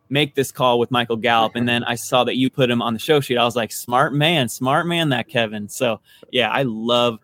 make 0.09 0.35
this 0.35 0.51
call 0.51 0.77
with 0.77 0.91
Michael 0.91 1.15
Gallup, 1.15 1.55
and 1.55 1.69
then 1.69 1.85
I 1.85 1.95
saw 1.95 2.25
that 2.25 2.35
you 2.35 2.49
put 2.49 2.69
him 2.69 2.81
on 2.81 2.93
the 2.93 2.99
show 2.99 3.21
sheet. 3.21 3.37
I 3.37 3.45
was 3.45 3.55
like, 3.55 3.71
smart 3.71 4.13
man, 4.13 4.49
smart 4.49 4.85
man, 4.87 5.07
that 5.09 5.29
Kevin. 5.29 5.69
So 5.69 6.01
yeah, 6.33 6.49
I 6.49 6.63
love 6.63 7.19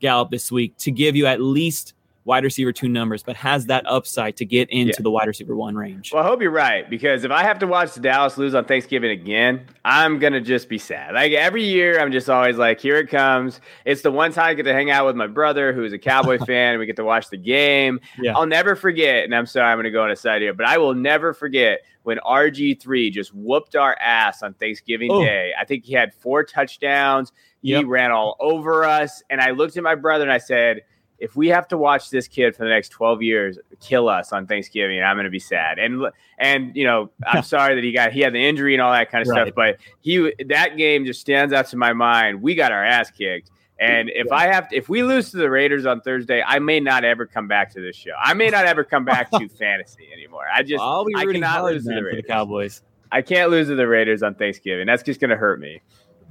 Gallup 0.00 0.32
this 0.32 0.50
week 0.50 0.76
to 0.78 0.90
give 0.90 1.14
you 1.14 1.26
at 1.26 1.40
least 1.40 1.94
wide 2.24 2.44
receiver 2.44 2.72
two 2.72 2.88
numbers, 2.88 3.22
but 3.22 3.36
has 3.36 3.66
that 3.66 3.84
upside 3.86 4.36
to 4.36 4.44
get 4.44 4.70
into 4.70 4.92
yeah. 4.98 5.02
the 5.02 5.10
wide 5.10 5.26
receiver 5.26 5.56
one 5.56 5.74
range. 5.74 6.12
Well, 6.12 6.22
I 6.22 6.26
hope 6.26 6.40
you're 6.40 6.50
right 6.50 6.88
because 6.88 7.24
if 7.24 7.30
I 7.30 7.42
have 7.42 7.58
to 7.60 7.66
watch 7.66 7.94
the 7.94 8.00
Dallas 8.00 8.38
lose 8.38 8.54
on 8.54 8.64
Thanksgiving 8.64 9.10
again, 9.10 9.66
I'm 9.84 10.18
gonna 10.18 10.40
just 10.40 10.68
be 10.68 10.78
sad. 10.78 11.14
Like 11.14 11.32
every 11.32 11.64
year, 11.64 12.00
I'm 12.00 12.12
just 12.12 12.28
always 12.28 12.56
like, 12.56 12.80
here 12.80 12.96
it 12.96 13.08
comes. 13.08 13.60
It's 13.84 14.02
the 14.02 14.10
one 14.10 14.32
time 14.32 14.50
I 14.50 14.54
get 14.54 14.64
to 14.64 14.72
hang 14.72 14.90
out 14.90 15.06
with 15.06 15.16
my 15.16 15.26
brother 15.26 15.72
who's 15.72 15.92
a 15.92 15.98
Cowboy 15.98 16.38
fan. 16.46 16.78
We 16.78 16.86
get 16.86 16.96
to 16.96 17.04
watch 17.04 17.28
the 17.30 17.36
game. 17.36 18.00
Yeah. 18.20 18.36
I'll 18.36 18.46
never 18.46 18.76
forget, 18.76 19.24
and 19.24 19.34
I'm 19.34 19.46
sorry, 19.46 19.70
I'm 19.70 19.78
gonna 19.78 19.90
go 19.90 20.02
on 20.02 20.10
a 20.10 20.16
side 20.16 20.42
here, 20.42 20.54
but 20.54 20.66
I 20.66 20.78
will 20.78 20.94
never 20.94 21.32
forget 21.34 21.80
when 22.04 22.18
RG3 22.18 23.12
just 23.12 23.32
whooped 23.34 23.76
our 23.76 23.96
ass 24.00 24.42
on 24.42 24.54
Thanksgiving 24.54 25.10
oh. 25.10 25.24
Day. 25.24 25.52
I 25.58 25.64
think 25.64 25.84
he 25.84 25.92
had 25.92 26.12
four 26.14 26.44
touchdowns. 26.44 27.32
He 27.62 27.82
ran 27.84 28.10
all 28.10 28.36
over 28.40 28.84
us. 28.84 29.22
And 29.30 29.40
I 29.40 29.50
looked 29.50 29.76
at 29.76 29.84
my 29.84 29.94
brother 29.94 30.24
and 30.24 30.32
I 30.32 30.38
said, 30.38 30.82
if 31.22 31.36
we 31.36 31.46
have 31.48 31.68
to 31.68 31.78
watch 31.78 32.10
this 32.10 32.26
kid 32.26 32.56
for 32.56 32.64
the 32.64 32.68
next 32.68 32.88
12 32.88 33.22
years 33.22 33.56
kill 33.80 34.08
us 34.08 34.32
on 34.32 34.48
Thanksgiving, 34.48 35.00
I'm 35.00 35.14
going 35.14 35.24
to 35.24 35.30
be 35.30 35.38
sad. 35.38 35.78
And 35.78 36.02
and 36.36 36.74
you 36.74 36.84
know, 36.84 37.10
I'm 37.24 37.42
sorry 37.44 37.76
that 37.76 37.84
he 37.84 37.92
got 37.92 38.10
he 38.12 38.20
had 38.20 38.34
the 38.34 38.44
injury 38.44 38.74
and 38.74 38.82
all 38.82 38.90
that 38.90 39.08
kind 39.08 39.22
of 39.22 39.28
right. 39.28 39.46
stuff, 39.46 39.54
but 39.54 39.76
he 40.00 40.32
that 40.48 40.76
game 40.76 41.04
just 41.04 41.20
stands 41.20 41.52
out 41.52 41.68
to 41.68 41.76
my 41.76 41.92
mind. 41.92 42.42
We 42.42 42.56
got 42.56 42.72
our 42.72 42.84
ass 42.84 43.12
kicked. 43.12 43.50
And 43.78 44.10
if 44.10 44.26
yeah. 44.26 44.34
I 44.34 44.46
have 44.48 44.68
to, 44.68 44.76
if 44.76 44.88
we 44.88 45.02
lose 45.04 45.30
to 45.30 45.36
the 45.36 45.48
Raiders 45.48 45.86
on 45.86 46.00
Thursday, 46.00 46.42
I 46.44 46.58
may 46.58 46.80
not 46.80 47.04
ever 47.04 47.24
come 47.24 47.46
back 47.46 47.72
to 47.74 47.80
this 47.80 47.96
show. 47.96 48.12
I 48.20 48.34
may 48.34 48.48
not 48.48 48.66
ever 48.66 48.82
come 48.82 49.04
back 49.04 49.30
to 49.30 49.48
fantasy 49.58 50.08
anymore. 50.12 50.44
I 50.52 50.62
just 50.64 50.82
I'll 50.82 51.04
be 51.04 51.14
I 51.16 51.24
cannot 51.24 51.64
lose 51.64 51.84
to 51.84 51.94
the, 51.94 52.02
Raiders. 52.02 52.22
the 52.22 52.28
Cowboys. 52.28 52.82
I 53.12 53.22
can't 53.22 53.50
lose 53.50 53.68
to 53.68 53.76
the 53.76 53.86
Raiders 53.86 54.24
on 54.24 54.34
Thanksgiving. 54.34 54.86
That's 54.86 55.02
just 55.04 55.20
going 55.20 55.30
to 55.30 55.36
hurt 55.36 55.60
me. 55.60 55.82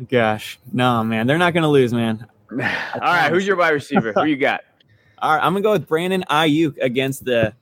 Gosh, 0.10 0.60
no, 0.72 1.04
man, 1.04 1.28
they're 1.28 1.38
not 1.38 1.54
going 1.54 1.64
to 1.64 1.70
lose, 1.70 1.94
man. 1.94 2.26
All 2.52 2.58
right, 3.00 3.32
who's 3.32 3.48
your 3.48 3.56
wide 3.56 3.70
receiver? 3.70 4.12
Who 4.14 4.26
you 4.26 4.36
got? 4.36 4.62
All 5.22 5.36
right, 5.36 5.44
I'm 5.44 5.54
gonna 5.54 5.62
go 5.62 5.72
with 5.72 5.88
Brandon 5.88 6.24
Aiyuk 6.30 6.78
against 6.82 7.26
the 7.26 7.54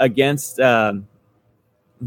against. 0.00 0.58
Um, 0.60 1.06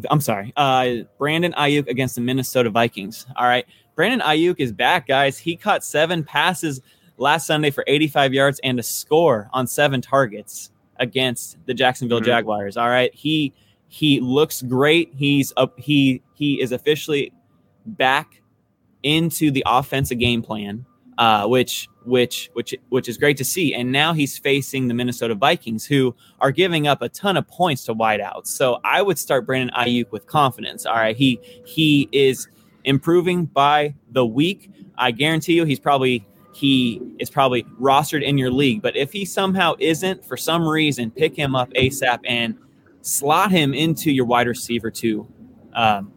I'm 0.10 0.22
sorry, 0.22 0.52
uh, 0.58 1.06
Brandon 1.18 1.54
Aiyuk 1.54 1.88
against 1.88 2.16
the 2.16 2.22
Minnesota 2.22 2.70
Vikings. 2.70 3.26
All 3.36 3.46
right, 3.46 3.66
Brandon 3.96 4.22
Aiyuk 4.22 4.56
is 4.60 4.72
back, 4.72 5.08
guys. 5.08 5.38
He 5.38 5.56
caught 5.56 5.84
seven 5.84 6.24
passes 6.24 6.82
last 7.18 7.48
Sunday 7.48 7.72
for 7.72 7.84
85 7.88 8.34
yards 8.34 8.60
and 8.64 8.80
a 8.80 8.84
score 8.84 9.50
on 9.54 9.68
seven 9.68 10.02
targets 10.02 10.72
against 10.98 11.58
the 11.66 11.74
Jacksonville 11.74 12.20
mm-hmm. 12.20 12.26
Jaguars. 12.26 12.78
All 12.78 12.90
right, 12.90 13.14
he 13.14 13.54
he 13.88 14.20
looks 14.20 14.62
great. 14.62 15.14
He's 15.16 15.54
up. 15.58 15.80
He 15.80 16.22
he 16.34 16.62
is 16.62 16.72
officially 16.72 17.32
back 17.86 18.42
into 19.04 19.52
the 19.52 19.64
offensive 19.66 20.20
game 20.20 20.42
plan, 20.42 20.86
uh, 21.18 21.48
which 21.48 21.90
which 22.04 22.50
which 22.54 22.76
which 22.90 23.10
is 23.10 23.18
great 23.18 23.38
to 23.38 23.46
see. 23.46 23.74
And 23.74 23.92
now 23.92 24.14
he's 24.14 24.38
facing 24.38 24.88
the 24.88 24.94
Minnesota 24.94 25.36
Vikings, 25.36 25.86
who 25.86 26.16
are 26.40 26.52
giving 26.52 26.88
up 26.88 27.02
a 27.02 27.10
ton 27.10 27.38
of 27.38 27.48
points 27.48 27.86
to 27.86 27.96
wideouts. 27.96 28.48
So 28.48 28.80
I 28.84 29.02
would 29.02 29.18
start 29.18 29.46
Brandon 29.46 29.74
Aiyuk 29.76 30.12
with 30.12 30.28
confidence. 30.28 30.86
All 30.86 30.96
right, 30.96 31.16
he 31.16 31.40
he 31.66 32.10
is 32.12 32.48
improving 32.84 33.46
by 33.46 33.96
the 34.12 34.26
week. 34.26 34.72
I 34.98 35.12
guarantee 35.12 35.54
you, 35.54 35.66
he's 35.66 35.80
probably 35.80 36.26
he 36.54 37.02
is 37.20 37.30
probably 37.30 37.64
rostered 37.82 38.24
in 38.24 38.38
your 38.38 38.52
league. 38.52 38.82
But 38.82 38.96
if 38.96 39.12
he 39.12 39.26
somehow 39.26 39.76
isn't, 39.80 40.24
for 40.24 40.38
some 40.38 40.66
reason, 40.66 41.12
pick 41.12 41.36
him 41.36 41.54
up 41.54 41.70
ASAP 41.74 42.20
and 42.26 42.58
slot 43.02 43.52
him 43.52 43.74
into 43.74 44.12
your 44.12 44.26
wide 44.26 44.48
receiver 44.48 44.90
two 44.90 45.28
um, 45.74 46.14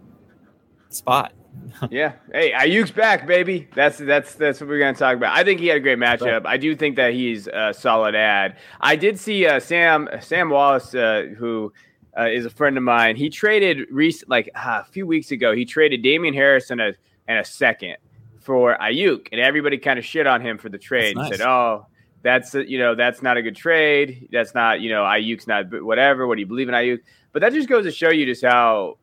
spot. 0.91 1.33
yeah. 1.91 2.13
Hey, 2.33 2.53
Aiyuk's 2.53 2.91
back, 2.91 3.27
baby. 3.27 3.69
That's 3.75 3.99
that's 3.99 4.35
that's 4.35 4.61
what 4.61 4.69
we're 4.69 4.79
gonna 4.79 4.97
talk 4.97 5.17
about. 5.17 5.37
I 5.37 5.45
think 5.45 5.61
he 5.61 5.67
had 5.67 5.77
a 5.77 5.81
great 5.81 5.99
matchup. 5.99 6.47
I 6.47 6.57
do 6.57 6.75
think 6.75 6.97
that 6.97 7.13
he's 7.13 7.47
a 7.47 7.73
solid 7.73 8.15
ad. 8.15 8.57
I 8.81 8.97
did 8.97 9.19
see 9.19 9.47
uh, 9.47 9.61
Sam 9.61 10.09
Sam 10.21 10.51
Wallace, 10.51 10.95
uh, 10.95 11.29
who 11.39 11.73
uh, 12.19 12.25
is 12.25 12.47
a 12.47 12.51
friend 12.51 12.77
of 12.77 12.83
mine. 12.83 13.17
He 13.17 13.31
traded 13.31 13.87
rec- 13.91 14.27
like 14.27 14.51
uh, 14.55 14.83
a 14.87 14.91
few 14.91 15.07
weeks 15.07 15.31
ago. 15.31 15.55
He 15.55 15.65
traded 15.65 16.03
Damien 16.03 16.35
Harris 16.35 16.71
and 16.71 16.81
a 16.81 16.95
and 17.27 17.39
a 17.39 17.45
second 17.45 17.97
for 18.41 18.77
Aiyuk, 18.79 19.29
and 19.31 19.41
everybody 19.41 19.79
kind 19.79 19.99
of 19.99 20.05
shit 20.05 20.27
on 20.27 20.41
him 20.41 20.59
for 20.59 20.69
the 20.69 20.79
trade. 20.79 21.17
Nice. 21.17 21.37
Said, 21.37 21.41
"Oh, 21.43 21.87
that's 22.23 22.55
you 22.55 22.79
know 22.79 22.95
that's 22.95 23.23
not 23.23 23.37
a 23.37 23.43
good 23.43 23.57
trade. 23.57 24.29
That's 24.33 24.55
not 24.55 24.81
you 24.81 24.91
know 24.91 25.03
Aiyuk's 25.03 25.47
not 25.47 25.67
whatever. 25.83 26.27
What 26.27 26.37
do 26.37 26.41
you 26.41 26.47
believe 26.47 26.69
in 26.69 26.75
Aiyuk?" 26.75 27.01
But 27.33 27.43
that 27.43 27.53
just 27.53 27.69
goes 27.69 27.85
to 27.85 27.93
show 27.93 28.11
you 28.11 28.27
just 28.27 28.45
how 28.45 28.99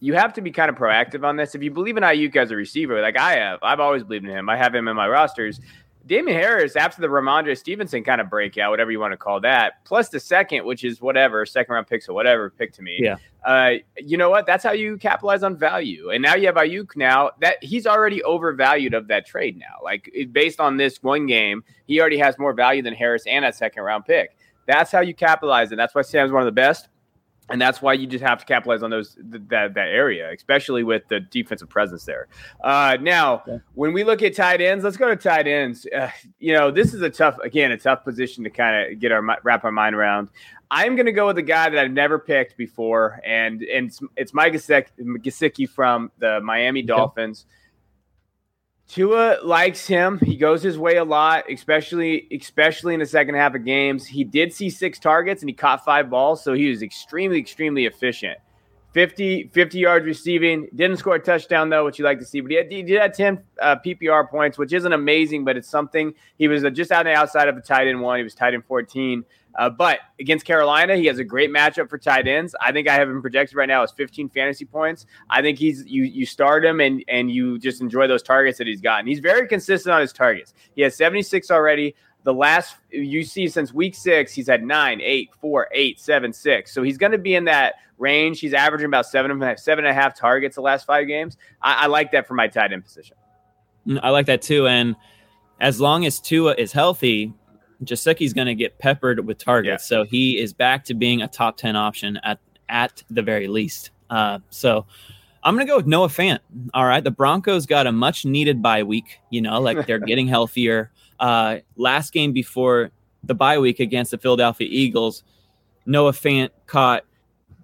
you 0.00 0.14
have 0.14 0.32
to 0.34 0.40
be 0.40 0.50
kind 0.50 0.70
of 0.70 0.76
proactive 0.76 1.24
on 1.24 1.36
this. 1.36 1.54
If 1.54 1.62
you 1.62 1.70
believe 1.70 1.96
in 1.96 2.02
Aiyuk 2.02 2.36
as 2.36 2.50
a 2.50 2.56
receiver, 2.56 3.00
like 3.00 3.18
I 3.18 3.36
have, 3.36 3.58
I've 3.62 3.80
always 3.80 4.02
believed 4.02 4.24
in 4.24 4.30
him. 4.30 4.48
I 4.48 4.56
have 4.56 4.74
him 4.74 4.88
in 4.88 4.96
my 4.96 5.08
rosters. 5.08 5.60
Damien 6.06 6.36
Harris, 6.36 6.76
after 6.76 7.00
the 7.00 7.06
Rhamondre 7.06 7.56
Stevenson 7.56 8.04
kind 8.04 8.20
of 8.20 8.28
breakout, 8.28 8.70
whatever 8.70 8.90
you 8.90 9.00
want 9.00 9.12
to 9.12 9.16
call 9.16 9.40
that, 9.40 9.82
plus 9.84 10.10
the 10.10 10.20
second, 10.20 10.66
which 10.66 10.84
is 10.84 11.00
whatever, 11.00 11.46
second 11.46 11.72
round 11.72 11.86
picks 11.86 12.08
or 12.08 12.12
whatever, 12.12 12.50
pick 12.50 12.74
to 12.74 12.82
me. 12.82 12.98
Yeah. 13.00 13.16
Uh, 13.42 13.76
you 13.96 14.18
know 14.18 14.28
what? 14.28 14.44
That's 14.44 14.62
how 14.62 14.72
you 14.72 14.98
capitalize 14.98 15.42
on 15.42 15.56
value. 15.56 16.10
And 16.10 16.22
now 16.22 16.34
you 16.34 16.46
have 16.46 16.56
Aiyuk 16.56 16.94
now 16.96 17.30
that 17.40 17.62
he's 17.62 17.86
already 17.86 18.22
overvalued 18.22 18.92
of 18.92 19.08
that 19.08 19.26
trade 19.26 19.56
now. 19.56 19.82
Like 19.82 20.14
based 20.32 20.60
on 20.60 20.76
this 20.76 21.02
one 21.02 21.26
game, 21.26 21.64
he 21.86 22.00
already 22.00 22.18
has 22.18 22.38
more 22.38 22.52
value 22.52 22.82
than 22.82 22.94
Harris 22.94 23.24
and 23.26 23.44
that 23.44 23.54
second 23.54 23.82
round 23.82 24.04
pick. 24.04 24.36
That's 24.66 24.92
how 24.92 25.00
you 25.00 25.14
capitalize. 25.14 25.70
And 25.70 25.78
that's 25.78 25.94
why 25.94 26.02
Sam's 26.02 26.32
one 26.32 26.42
of 26.42 26.46
the 26.46 26.52
best 26.52 26.88
and 27.50 27.60
that's 27.60 27.82
why 27.82 27.92
you 27.92 28.06
just 28.06 28.24
have 28.24 28.38
to 28.38 28.44
capitalize 28.44 28.82
on 28.82 28.90
those 28.90 29.16
that 29.18 29.48
that 29.74 29.88
area, 29.88 30.32
especially 30.32 30.82
with 30.82 31.06
the 31.08 31.20
defensive 31.20 31.68
presence 31.68 32.04
there. 32.04 32.28
Uh, 32.62 32.96
now, 33.00 33.42
yeah. 33.46 33.58
when 33.74 33.92
we 33.92 34.04
look 34.04 34.22
at 34.22 34.34
tight 34.34 34.60
ends, 34.60 34.84
let's 34.84 34.96
go 34.96 35.08
to 35.08 35.16
tight 35.16 35.46
ends. 35.46 35.86
Uh, 35.86 36.10
you 36.38 36.52
know, 36.52 36.70
this 36.70 36.94
is 36.94 37.02
a 37.02 37.10
tough, 37.10 37.38
again, 37.40 37.70
a 37.72 37.76
tough 37.76 38.02
position 38.04 38.44
to 38.44 38.50
kind 38.50 38.92
of 38.92 38.98
get 38.98 39.12
our 39.12 39.22
wrap 39.42 39.64
our 39.64 39.72
mind 39.72 39.94
around. 39.94 40.28
I'm 40.70 40.96
going 40.96 41.06
to 41.06 41.12
go 41.12 41.26
with 41.26 41.38
a 41.38 41.42
guy 41.42 41.68
that 41.68 41.78
I've 41.78 41.90
never 41.90 42.18
picked 42.18 42.56
before, 42.56 43.20
and 43.24 43.62
and 43.62 43.88
it's, 43.88 44.00
it's 44.16 44.34
Mike 44.34 44.54
Gesicki 44.54 45.68
from 45.68 46.10
the 46.18 46.40
Miami 46.40 46.82
Dolphins. 46.82 47.46
Tua 48.88 49.38
likes 49.42 49.86
him. 49.86 50.18
He 50.18 50.36
goes 50.36 50.62
his 50.62 50.78
way 50.78 50.96
a 50.96 51.04
lot, 51.04 51.50
especially 51.50 52.28
especially 52.30 52.94
in 52.94 53.00
the 53.00 53.06
second 53.06 53.34
half 53.34 53.54
of 53.54 53.64
games. 53.64 54.06
He 54.06 54.24
did 54.24 54.52
see 54.52 54.70
six 54.70 54.98
targets 54.98 55.42
and 55.42 55.48
he 55.48 55.54
caught 55.54 55.84
five 55.84 56.10
balls, 56.10 56.44
so 56.44 56.52
he 56.52 56.68
was 56.68 56.82
extremely 56.82 57.38
extremely 57.38 57.86
efficient. 57.86 58.38
50, 58.92 59.50
50 59.52 59.78
yards 59.78 60.06
receiving. 60.06 60.68
Didn't 60.72 60.98
score 60.98 61.16
a 61.16 61.18
touchdown 61.18 61.68
though, 61.68 61.84
which 61.84 61.98
you 61.98 62.04
like 62.04 62.20
to 62.20 62.24
see, 62.24 62.40
but 62.40 62.52
he, 62.52 62.56
had, 62.56 62.70
he 62.70 62.82
did 62.82 63.00
have 63.00 63.12
10 63.12 63.42
uh, 63.60 63.76
PPR 63.84 64.30
points, 64.30 64.56
which 64.56 64.72
isn't 64.72 64.92
amazing, 64.92 65.44
but 65.44 65.56
it's 65.56 65.68
something. 65.68 66.14
He 66.38 66.46
was 66.46 66.62
just 66.74 66.92
out 66.92 67.00
on 67.00 67.12
the 67.12 67.18
outside 67.18 67.48
of 67.48 67.56
a 67.56 67.60
tight 67.60 67.88
end 67.88 68.00
one. 68.00 68.18
He 68.18 68.22
was 68.22 68.34
tight 68.34 68.54
end 68.54 68.64
14. 68.66 69.24
Uh, 69.56 69.70
but 69.70 70.00
against 70.18 70.44
Carolina, 70.44 70.96
he 70.96 71.06
has 71.06 71.18
a 71.18 71.24
great 71.24 71.50
matchup 71.50 71.88
for 71.88 71.98
tight 71.98 72.26
ends. 72.26 72.54
I 72.60 72.72
think 72.72 72.88
I 72.88 72.94
have 72.94 73.08
him 73.08 73.20
projected 73.20 73.56
right 73.56 73.68
now 73.68 73.82
as 73.82 73.92
15 73.92 74.28
fantasy 74.30 74.64
points. 74.64 75.06
I 75.30 75.42
think 75.42 75.58
he's 75.58 75.84
you 75.86 76.04
you 76.04 76.26
start 76.26 76.64
him 76.64 76.80
and 76.80 77.04
and 77.08 77.30
you 77.30 77.58
just 77.58 77.80
enjoy 77.80 78.06
those 78.08 78.22
targets 78.22 78.58
that 78.58 78.66
he's 78.66 78.80
gotten. 78.80 79.06
He's 79.06 79.20
very 79.20 79.46
consistent 79.46 79.94
on 79.94 80.00
his 80.00 80.12
targets. 80.12 80.54
He 80.74 80.82
has 80.82 80.96
76 80.96 81.50
already. 81.50 81.94
The 82.24 82.34
last 82.34 82.76
you 82.90 83.22
see 83.22 83.48
since 83.48 83.72
week 83.72 83.94
six, 83.94 84.32
he's 84.32 84.48
had 84.48 84.64
nine, 84.64 85.00
eight, 85.02 85.30
four, 85.40 85.68
eight, 85.72 86.00
seven, 86.00 86.32
six. 86.32 86.72
So 86.72 86.82
he's 86.82 86.96
going 86.96 87.12
to 87.12 87.18
be 87.18 87.34
in 87.34 87.44
that 87.44 87.74
range. 87.98 88.40
He's 88.40 88.54
averaging 88.54 88.86
about 88.86 89.06
seven 89.06 89.30
seven 89.58 89.84
and 89.84 89.90
a 89.90 89.94
half 89.94 90.16
targets 90.16 90.56
the 90.56 90.62
last 90.62 90.86
five 90.86 91.06
games. 91.06 91.36
I, 91.60 91.84
I 91.84 91.86
like 91.86 92.12
that 92.12 92.26
for 92.26 92.34
my 92.34 92.48
tight 92.48 92.72
end 92.72 92.82
position. 92.82 93.16
I 94.02 94.10
like 94.10 94.26
that 94.26 94.42
too. 94.42 94.66
And 94.66 94.96
as 95.60 95.80
long 95.80 96.06
as 96.06 96.18
Tua 96.18 96.54
is 96.56 96.72
healthy, 96.72 97.34
Gesicki's 97.82 98.32
going 98.32 98.46
to 98.46 98.54
get 98.54 98.78
peppered 98.78 99.26
with 99.26 99.38
targets. 99.38 99.90
Yeah. 99.90 99.98
So 99.98 100.04
he 100.04 100.38
is 100.38 100.52
back 100.52 100.84
to 100.84 100.94
being 100.94 101.22
a 101.22 101.28
top 101.28 101.56
10 101.56 101.76
option 101.76 102.18
at, 102.22 102.38
at 102.68 103.02
the 103.10 103.22
very 103.22 103.48
least. 103.48 103.90
Uh, 104.10 104.38
so 104.50 104.86
I'm 105.42 105.54
going 105.54 105.66
to 105.66 105.70
go 105.70 105.76
with 105.76 105.86
Noah 105.86 106.08
Fant. 106.08 106.40
All 106.72 106.86
right. 106.86 107.02
The 107.02 107.10
Broncos 107.10 107.66
got 107.66 107.86
a 107.86 107.92
much 107.92 108.24
needed 108.24 108.62
bye 108.62 108.82
week. 108.82 109.20
You 109.30 109.42
know, 109.42 109.60
like 109.60 109.86
they're 109.86 109.98
getting 110.06 110.26
healthier. 110.26 110.90
Uh, 111.18 111.58
last 111.76 112.12
game 112.12 112.32
before 112.32 112.90
the 113.22 113.34
bye 113.34 113.58
week 113.58 113.80
against 113.80 114.10
the 114.10 114.18
Philadelphia 114.18 114.68
Eagles, 114.70 115.24
Noah 115.86 116.12
Fant 116.12 116.50
caught 116.66 117.04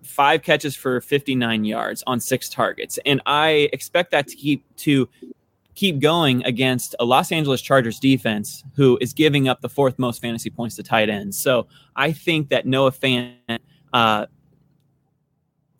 five 0.02 0.42
catches 0.42 0.74
for 0.74 1.00
59 1.00 1.64
yards 1.64 2.02
on 2.06 2.20
six 2.20 2.48
targets. 2.48 2.98
And 3.06 3.20
I 3.26 3.68
expect 3.72 4.10
that 4.12 4.28
to 4.28 4.36
keep 4.36 4.64
to 4.78 5.08
keep 5.74 6.00
going 6.00 6.44
against 6.44 6.94
a 7.00 7.04
Los 7.04 7.32
Angeles 7.32 7.62
Chargers 7.62 7.98
defense 7.98 8.64
who 8.74 8.98
is 9.00 9.12
giving 9.12 9.48
up 9.48 9.60
the 9.60 9.68
fourth 9.68 9.98
most 9.98 10.20
fantasy 10.20 10.50
points 10.50 10.76
to 10.76 10.82
tight 10.82 11.08
ends. 11.08 11.40
So 11.40 11.66
I 11.96 12.12
think 12.12 12.48
that 12.50 12.66
Noah 12.66 12.92
Fant 12.92 13.58
uh, 13.92 14.26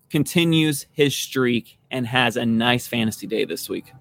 continues 0.09 0.87
his 0.93 1.15
streak 1.15 1.79
and 1.91 2.07
has 2.07 2.37
a 2.37 2.47
nice 2.47 2.87
fantasy 2.87 3.27
day 3.27 3.45
this 3.45 3.69
week. 3.69 3.93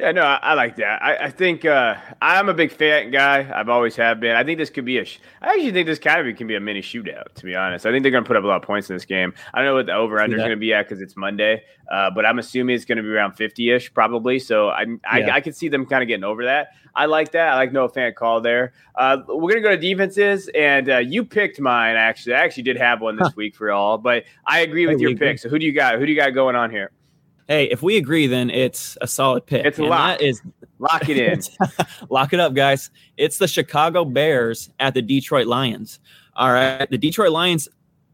Yeah, 0.00 0.12
no, 0.12 0.22
I, 0.22 0.38
I 0.42 0.54
like 0.54 0.76
that. 0.76 1.02
I, 1.02 1.26
I 1.26 1.30
think 1.30 1.66
uh, 1.66 1.94
I'm 2.22 2.48
a 2.48 2.54
big 2.54 2.72
fan 2.72 3.10
guy. 3.10 3.50
I've 3.54 3.68
always 3.68 3.96
have 3.96 4.18
been. 4.18 4.34
I 4.34 4.42
think 4.42 4.58
this 4.58 4.70
could 4.70 4.86
be 4.86 4.96
a. 4.96 5.04
Sh- 5.04 5.18
I 5.42 5.48
actually 5.48 5.72
think 5.72 5.86
this 5.86 5.98
kind 5.98 6.26
of 6.26 6.36
can 6.36 6.46
be 6.46 6.54
a 6.54 6.60
mini 6.60 6.80
shootout. 6.80 7.34
To 7.34 7.44
be 7.44 7.54
honest, 7.54 7.84
I 7.84 7.90
think 7.90 8.02
they're 8.02 8.10
going 8.10 8.24
to 8.24 8.28
put 8.28 8.38
up 8.38 8.44
a 8.44 8.46
lot 8.46 8.56
of 8.56 8.62
points 8.62 8.88
in 8.88 8.96
this 8.96 9.04
game. 9.04 9.34
I 9.52 9.58
don't 9.58 9.66
know 9.66 9.74
what 9.74 9.84
the 9.84 9.92
over 9.92 10.18
under 10.18 10.36
is 10.36 10.40
going 10.40 10.52
to 10.52 10.56
be 10.56 10.72
at 10.72 10.88
because 10.88 11.02
it's 11.02 11.18
Monday, 11.18 11.64
uh, 11.92 12.10
but 12.12 12.24
I'm 12.24 12.38
assuming 12.38 12.76
it's 12.76 12.86
going 12.86 12.96
to 12.96 13.02
be 13.02 13.10
around 13.10 13.34
50 13.34 13.70
ish 13.72 13.92
probably. 13.92 14.38
So 14.38 14.70
I 14.70 14.86
I, 15.06 15.18
yeah. 15.18 15.34
I 15.34 15.42
can 15.42 15.52
see 15.52 15.68
them 15.68 15.84
kind 15.84 16.02
of 16.02 16.08
getting 16.08 16.24
over 16.24 16.46
that. 16.46 16.68
I 16.94 17.04
like 17.04 17.32
that. 17.32 17.48
I 17.52 17.56
like 17.56 17.72
Noah 17.72 17.90
Fant 17.90 18.14
call 18.14 18.40
there. 18.40 18.72
Uh, 18.94 19.18
we're 19.28 19.50
gonna 19.50 19.60
go 19.60 19.70
to 19.70 19.76
defenses, 19.76 20.48
and 20.54 20.88
uh, 20.88 20.98
you 20.98 21.24
picked 21.24 21.60
mine. 21.60 21.96
Actually, 21.96 22.36
I 22.36 22.40
actually 22.40 22.62
did 22.62 22.78
have 22.78 23.02
one 23.02 23.16
this 23.16 23.36
week 23.36 23.54
for 23.54 23.70
all, 23.70 23.98
but 23.98 24.24
I 24.46 24.60
agree 24.60 24.86
with 24.86 24.98
your 24.98 25.14
pick. 25.14 25.38
So 25.38 25.50
who 25.50 25.58
do 25.58 25.66
you 25.66 25.72
got? 25.72 25.98
Who 25.98 26.06
do 26.06 26.10
you 26.10 26.18
got 26.18 26.30
going 26.30 26.56
on 26.56 26.70
here? 26.70 26.90
Hey, 27.50 27.64
if 27.64 27.82
we 27.82 27.96
agree, 27.96 28.28
then 28.28 28.48
it's 28.48 28.96
a 29.00 29.08
solid 29.08 29.44
pick. 29.44 29.66
It's 29.66 29.80
a 29.80 29.82
lock. 29.82 30.20
That 30.20 30.24
is 30.24 30.40
lock 30.78 31.08
it 31.08 31.18
in. 31.18 31.40
lock 32.08 32.32
it 32.32 32.38
up, 32.38 32.54
guys. 32.54 32.92
It's 33.16 33.38
the 33.38 33.48
Chicago 33.48 34.04
Bears 34.04 34.70
at 34.78 34.94
the 34.94 35.02
Detroit 35.02 35.48
Lions. 35.48 35.98
All 36.36 36.52
right, 36.52 36.88
the 36.88 36.96
Detroit 36.96 37.32
Lions 37.32 37.68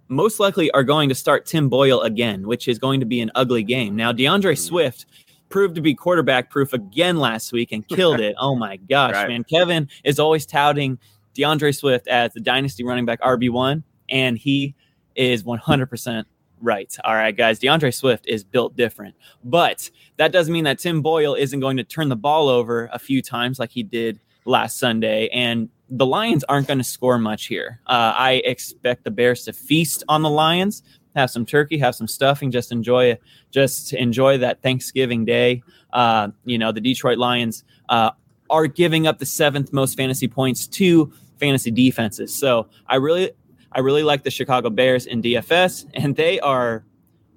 most 0.08 0.40
likely 0.40 0.70
are 0.70 0.82
going 0.82 1.10
to 1.10 1.14
start 1.14 1.44
Tim 1.44 1.68
Boyle 1.68 2.00
again, 2.00 2.46
which 2.46 2.66
is 2.66 2.78
going 2.78 2.98
to 3.00 3.04
be 3.04 3.20
an 3.20 3.30
ugly 3.34 3.62
game. 3.62 3.94
Now, 3.94 4.10
DeAndre 4.10 4.52
hmm. 4.52 4.68
Swift 4.68 5.04
proved 5.50 5.74
to 5.74 5.82
be 5.82 5.94
quarterback 5.94 6.48
proof 6.48 6.72
again 6.72 7.18
last 7.18 7.52
week 7.52 7.72
and 7.72 7.86
killed 7.86 8.20
it. 8.20 8.36
oh 8.40 8.56
my 8.56 8.76
gosh, 8.76 9.12
right. 9.12 9.28
man. 9.28 9.44
Kevin 9.44 9.90
is 10.02 10.18
always 10.18 10.46
touting 10.46 10.98
DeAndre 11.34 11.76
Swift 11.76 12.08
as 12.08 12.32
the 12.32 12.40
dynasty 12.40 12.84
running 12.84 13.04
back 13.04 13.20
RB1, 13.20 13.82
and 14.08 14.38
he 14.38 14.74
is 15.14 15.44
100% 15.44 16.24
right. 16.60 16.94
All 17.04 17.14
right, 17.14 17.36
guys. 17.36 17.58
DeAndre 17.58 17.94
Swift 17.94 18.26
is 18.26 18.44
built 18.44 18.76
different, 18.76 19.14
but 19.44 19.90
that 20.16 20.32
doesn't 20.32 20.52
mean 20.52 20.64
that 20.64 20.78
Tim 20.78 21.02
Boyle 21.02 21.34
isn't 21.34 21.60
going 21.60 21.76
to 21.76 21.84
turn 21.84 22.08
the 22.08 22.16
ball 22.16 22.48
over 22.48 22.88
a 22.92 22.98
few 22.98 23.22
times 23.22 23.58
like 23.58 23.70
he 23.70 23.82
did 23.82 24.20
last 24.44 24.78
Sunday. 24.78 25.28
And 25.28 25.68
the 25.88 26.06
Lions 26.06 26.44
aren't 26.44 26.66
going 26.66 26.78
to 26.78 26.84
score 26.84 27.18
much 27.18 27.46
here. 27.46 27.80
Uh, 27.86 28.14
I 28.16 28.42
expect 28.44 29.04
the 29.04 29.10
Bears 29.10 29.44
to 29.44 29.52
feast 29.52 30.02
on 30.08 30.22
the 30.22 30.30
Lions, 30.30 30.82
have 31.14 31.30
some 31.30 31.46
turkey, 31.46 31.78
have 31.78 31.94
some 31.94 32.08
stuffing, 32.08 32.50
just 32.50 32.72
enjoy 32.72 33.18
just 33.50 33.92
enjoy 33.92 34.38
that 34.38 34.62
Thanksgiving 34.62 35.24
day. 35.24 35.62
Uh, 35.92 36.28
you 36.44 36.58
know, 36.58 36.72
the 36.72 36.80
Detroit 36.80 37.18
Lions 37.18 37.64
uh, 37.88 38.10
are 38.50 38.66
giving 38.66 39.06
up 39.06 39.18
the 39.18 39.26
seventh 39.26 39.72
most 39.72 39.96
fantasy 39.96 40.28
points 40.28 40.66
to 40.66 41.12
fantasy 41.38 41.70
defenses. 41.70 42.34
So 42.34 42.68
I 42.86 42.96
really, 42.96 43.32
I 43.72 43.80
really 43.80 44.02
like 44.02 44.22
the 44.22 44.30
Chicago 44.30 44.70
Bears 44.70 45.06
in 45.06 45.22
DFS, 45.22 45.86
and 45.94 46.16
they 46.16 46.40
are 46.40 46.84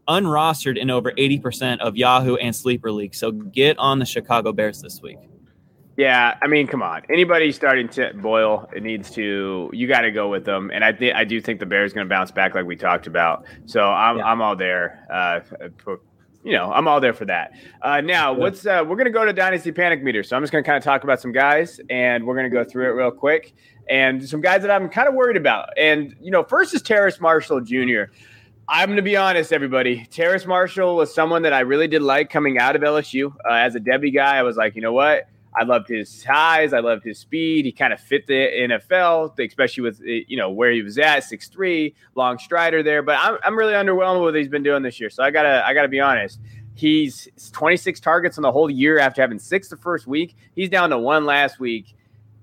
unrostered 0.08 0.78
in 0.78 0.90
over 0.90 1.12
80% 1.12 1.80
of 1.80 1.96
Yahoo 1.96 2.36
and 2.36 2.56
Sleeper 2.56 2.92
League. 2.92 3.14
So 3.14 3.32
get 3.32 3.78
on 3.78 4.00
the 4.00 4.06
Chicago 4.06 4.52
Bears 4.52 4.82
this 4.82 5.02
week. 5.02 5.18
Yeah, 5.98 6.38
I 6.42 6.48
mean, 6.48 6.66
come 6.66 6.82
on. 6.82 7.02
Anybody 7.12 7.52
starting 7.52 7.90
to 7.90 8.14
boil, 8.14 8.70
it 8.74 8.84
needs 8.84 9.12
to. 9.12 9.70
You 9.74 9.86
got 9.86 10.02
to 10.02 10.12
go 10.12 10.30
with 10.30 10.46
them, 10.46 10.72
and 10.74 10.82
I 10.82 10.94
think 10.94 11.14
I 11.14 11.26
do 11.26 11.42
think 11.42 11.60
the 11.60 11.66
Bears 11.66 11.92
going 11.92 12.08
to 12.08 12.10
bounce 12.10 12.32
back, 12.32 12.56
like 12.56 12.66
we 12.66 12.78
talked 12.78 13.06
about. 13.06 13.44
So 13.66 13.84
I'm 13.84 14.18
yeah. 14.18 14.24
I'm 14.24 14.42
all 14.42 14.56
there. 14.56 15.06
Uh, 15.12 15.42
you 16.44 16.54
know, 16.54 16.72
I'm 16.72 16.88
all 16.88 17.02
there 17.02 17.14
for 17.14 17.26
that. 17.26 17.54
Uh, 17.82 18.02
now, 18.02 18.34
what's 18.34 18.66
uh, 18.66 18.84
we're 18.88 18.96
going 18.96 19.06
to 19.06 19.12
go 19.12 19.26
to 19.26 19.34
Dynasty 19.34 19.72
Panic 19.72 20.02
Meter. 20.02 20.24
So 20.24 20.36
I'm 20.36 20.44
just 20.44 20.52
going 20.52 20.64
to 20.64 20.68
kind 20.68 20.78
of 20.78 20.84
talk 20.84 21.04
about 21.04 21.20
some 21.22 21.32
guys, 21.32 21.82
and 21.90 22.26
we're 22.26 22.36
going 22.36 22.50
to 22.50 22.56
go 22.56 22.64
through 22.64 22.86
it 22.90 22.94
real 22.94 23.12
quick, 23.12 23.54
and 23.90 24.28
some 24.28 24.42
guys 24.42 24.62
that 24.62 24.72
I'm 24.72 24.90
kind 24.90 25.08
of 25.08 25.16
worried 25.16 25.38
about. 25.38 25.70
And 25.78 26.16
you 26.22 26.32
know, 26.32 26.44
first 26.44 26.74
is 26.74 26.82
Terrace 26.82 27.20
Marshall 27.20 27.62
Jr. 27.62 28.04
I'm 28.72 28.88
going 28.88 28.98
to 28.98 29.02
be 29.02 29.18
honest, 29.18 29.52
everybody. 29.52 30.06
Terrace 30.12 30.46
Marshall 30.46 30.96
was 30.96 31.14
someone 31.14 31.42
that 31.42 31.54
I 31.54 31.62
really 31.62 31.88
did 31.88 32.04
like 32.04 32.30
coming 32.30 32.60
out 32.60 32.76
of 32.76 32.84
LSU. 32.84 33.34
Uh, 33.50 33.54
as 33.54 33.74
a 33.74 33.80
devy 33.80 34.14
guy, 34.14 34.38
I 34.38 34.44
was 34.44 34.58
like, 34.58 34.76
you 34.76 34.82
know 34.84 34.94
what? 34.94 35.28
I 35.56 35.64
loved 35.64 35.90
his 35.90 36.10
size. 36.10 36.74
I 36.74 36.80
loved 36.80 37.04
his 37.04 37.20
speed. 37.20 37.66
He 37.66 37.72
kind 37.72 37.92
of 37.92 38.00
fit 38.00 38.28
the 38.28 38.34
NFL, 38.34 39.40
especially 39.40 39.84
with 39.84 40.02
eh, 40.02 40.22
you 40.28 40.38
know 40.38 40.50
where 40.50 40.72
he 40.72 40.82
was 40.82 40.98
at, 40.98 41.24
six 41.24 41.48
three, 41.48 41.96
long 42.16 42.38
strider 42.38 42.84
there. 42.84 43.02
But 43.02 43.18
I'm, 43.20 43.38
I'm 43.44 43.58
really 43.58 43.74
underwhelmed 43.74 44.24
with 44.24 44.34
what 44.34 44.36
he's 44.36 44.48
been 44.48 44.64
doing 44.64 44.84
this 44.84 45.00
year. 45.00 45.10
So 45.10 45.24
I 45.24 45.32
gotta 45.32 45.66
I 45.66 45.74
gotta 45.74 45.88
be 45.88 46.00
honest. 46.00 46.40
He's 46.76 47.28
26 47.52 48.00
targets 48.00 48.38
on 48.38 48.42
the 48.42 48.54
whole 48.54 48.70
year 48.70 49.00
after 49.00 49.22
having 49.22 49.38
six 49.38 49.68
the 49.68 49.76
first 49.76 50.08
week. 50.08 50.38
He's 50.56 50.70
down 50.70 50.92
to 50.92 50.98
one 50.98 51.26
last 51.26 51.60
week. 51.60 51.94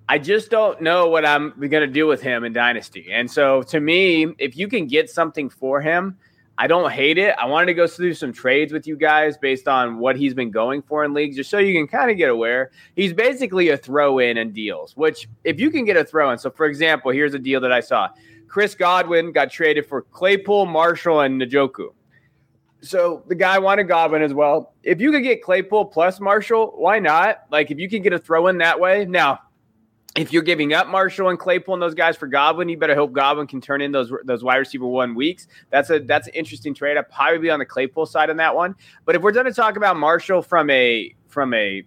I 0.08 0.18
just 0.18 0.50
don't 0.50 0.82
know 0.82 1.08
what 1.08 1.24
I'm 1.26 1.50
going 1.58 1.70
to 1.70 1.86
do 1.86 2.06
with 2.06 2.20
him 2.20 2.44
in 2.44 2.52
Dynasty. 2.52 3.08
And 3.10 3.30
so 3.30 3.62
to 3.62 3.80
me, 3.80 4.26
if 4.38 4.56
you 4.56 4.68
can 4.68 4.86
get 4.86 5.10
something 5.10 5.48
for 5.48 5.80
him, 5.80 6.18
I 6.58 6.66
don't 6.66 6.90
hate 6.90 7.18
it. 7.18 7.34
I 7.38 7.44
wanted 7.46 7.66
to 7.66 7.74
go 7.74 7.86
through 7.86 8.14
some 8.14 8.32
trades 8.32 8.72
with 8.72 8.86
you 8.86 8.96
guys 8.96 9.36
based 9.36 9.68
on 9.68 9.98
what 9.98 10.16
he's 10.16 10.32
been 10.32 10.50
going 10.50 10.80
for 10.82 11.04
in 11.04 11.12
leagues, 11.12 11.36
just 11.36 11.50
so 11.50 11.58
you 11.58 11.74
can 11.74 11.86
kind 11.86 12.10
of 12.10 12.16
get 12.16 12.30
aware. 12.30 12.70
He's 12.94 13.12
basically 13.12 13.68
a 13.68 13.76
throw 13.76 14.18
in 14.20 14.38
and 14.38 14.54
deals, 14.54 14.96
which 14.96 15.28
if 15.44 15.60
you 15.60 15.70
can 15.70 15.84
get 15.84 15.98
a 15.98 16.04
throw 16.04 16.30
in. 16.30 16.38
So, 16.38 16.50
for 16.50 16.64
example, 16.64 17.10
here's 17.10 17.34
a 17.34 17.38
deal 17.38 17.60
that 17.60 17.72
I 17.72 17.80
saw 17.80 18.08
Chris 18.48 18.74
Godwin 18.74 19.32
got 19.32 19.50
traded 19.50 19.86
for 19.86 20.02
Claypool, 20.02 20.66
Marshall, 20.66 21.20
and 21.20 21.40
Njoku. 21.40 21.90
So 22.80 23.24
the 23.26 23.34
guy 23.34 23.58
wanted 23.58 23.84
Godwin 23.84 24.22
as 24.22 24.32
well. 24.32 24.74
If 24.82 25.00
you 25.00 25.10
could 25.10 25.24
get 25.24 25.42
Claypool 25.42 25.86
plus 25.86 26.20
Marshall, 26.20 26.72
why 26.76 26.98
not? 27.00 27.42
Like 27.50 27.70
if 27.70 27.78
you 27.78 27.88
can 27.88 28.02
get 28.02 28.12
a 28.12 28.18
throw 28.18 28.46
in 28.46 28.58
that 28.58 28.78
way. 28.78 29.04
Now, 29.04 29.40
if 30.16 30.32
you're 30.32 30.42
giving 30.42 30.72
up 30.72 30.88
Marshall 30.88 31.28
and 31.28 31.38
Claypool 31.38 31.74
and 31.74 31.82
those 31.82 31.94
guys 31.94 32.16
for 32.16 32.26
Godwin, 32.26 32.68
you 32.68 32.76
better 32.76 32.94
hope 32.94 33.12
Godwin 33.12 33.46
can 33.46 33.60
turn 33.60 33.80
in 33.80 33.92
those 33.92 34.12
those 34.24 34.42
wide 34.42 34.56
receiver 34.56 34.86
one 34.86 35.14
weeks. 35.14 35.46
That's 35.70 35.90
a 35.90 36.00
that's 36.00 36.28
an 36.28 36.34
interesting 36.34 36.74
trade. 36.74 36.96
I'd 36.96 37.10
probably 37.10 37.38
be 37.38 37.50
on 37.50 37.58
the 37.58 37.66
Claypool 37.66 38.06
side 38.06 38.30
on 38.30 38.36
that 38.38 38.54
one. 38.54 38.74
But 39.04 39.14
if 39.14 39.22
we're 39.22 39.32
going 39.32 39.46
to 39.46 39.52
talk 39.52 39.76
about 39.76 39.96
Marshall 39.96 40.42
from 40.42 40.70
a 40.70 41.14
from 41.28 41.54
a 41.54 41.84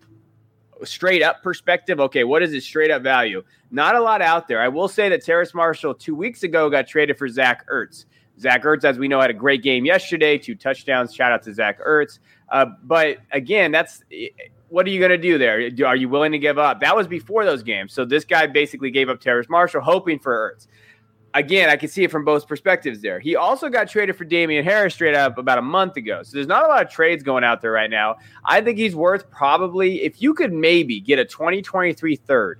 straight 0.83 1.23
up 1.23 1.43
perspective, 1.43 1.99
okay, 1.99 2.23
what 2.23 2.43
is 2.43 2.51
his 2.51 2.63
straight 2.63 2.91
up 2.91 3.01
value? 3.01 3.43
Not 3.71 3.95
a 3.95 4.01
lot 4.01 4.21
out 4.21 4.47
there. 4.47 4.61
I 4.61 4.67
will 4.67 4.87
say 4.87 5.09
that 5.09 5.25
Terrace 5.25 5.53
Marshall 5.53 5.93
two 5.93 6.15
weeks 6.15 6.43
ago 6.43 6.69
got 6.69 6.87
traded 6.87 7.17
for 7.17 7.27
Zach 7.27 7.67
Ertz. 7.69 8.05
Zach 8.39 8.63
Ertz, 8.63 8.85
as 8.85 8.97
we 8.97 9.07
know, 9.07 9.19
had 9.19 9.29
a 9.29 9.33
great 9.33 9.63
game 9.63 9.83
yesterday, 9.85 10.37
two 10.37 10.55
touchdowns. 10.55 11.13
Shout 11.13 11.31
out 11.31 11.43
to 11.43 11.53
Zach 11.53 11.79
Ertz. 11.81 12.19
Uh, 12.49 12.67
but 12.83 13.17
again, 13.31 13.71
that's 13.71 14.01
what 14.69 14.85
are 14.85 14.89
you 14.89 14.99
going 14.99 15.11
to 15.11 15.17
do 15.17 15.37
there? 15.37 15.69
Are 15.85 15.95
you 15.95 16.09
willing 16.09 16.31
to 16.31 16.39
give 16.39 16.57
up? 16.57 16.79
That 16.79 16.95
was 16.95 17.07
before 17.07 17.45
those 17.45 17.63
games. 17.63 17.93
So 17.93 18.05
this 18.05 18.25
guy 18.25 18.47
basically 18.47 18.91
gave 18.91 19.09
up 19.09 19.19
Terrace 19.19 19.49
Marshall, 19.49 19.81
hoping 19.81 20.19
for 20.19 20.55
Ertz. 20.55 20.67
Again, 21.35 21.69
I 21.69 21.75
can 21.75 21.89
see 21.89 22.03
it 22.03 22.09
from 22.09 22.25
both 22.25 22.47
perspectives 22.47 23.01
there. 23.01 23.19
He 23.19 23.35
also 23.35 23.69
got 23.69 23.87
traded 23.87 24.15
for 24.15 24.25
Damien 24.25 24.63
Harris 24.63 24.95
straight 24.95 25.13
up 25.13 25.37
about 25.37 25.59
a 25.59 25.61
month 25.61 25.95
ago. 25.95 26.23
So 26.23 26.31
there's 26.33 26.47
not 26.47 26.65
a 26.65 26.67
lot 26.67 26.83
of 26.83 26.91
trades 26.91 27.21
going 27.21 27.43
out 27.43 27.61
there 27.61 27.71
right 27.71 27.89
now. 27.89 28.15
I 28.45 28.61
think 28.61 28.79
he's 28.79 28.95
worth 28.95 29.29
probably, 29.29 30.01
if 30.01 30.23
you 30.23 30.33
could 30.33 30.51
maybe 30.51 30.99
get 30.99 31.19
a 31.19 31.25
2023 31.25 32.15
third 32.15 32.59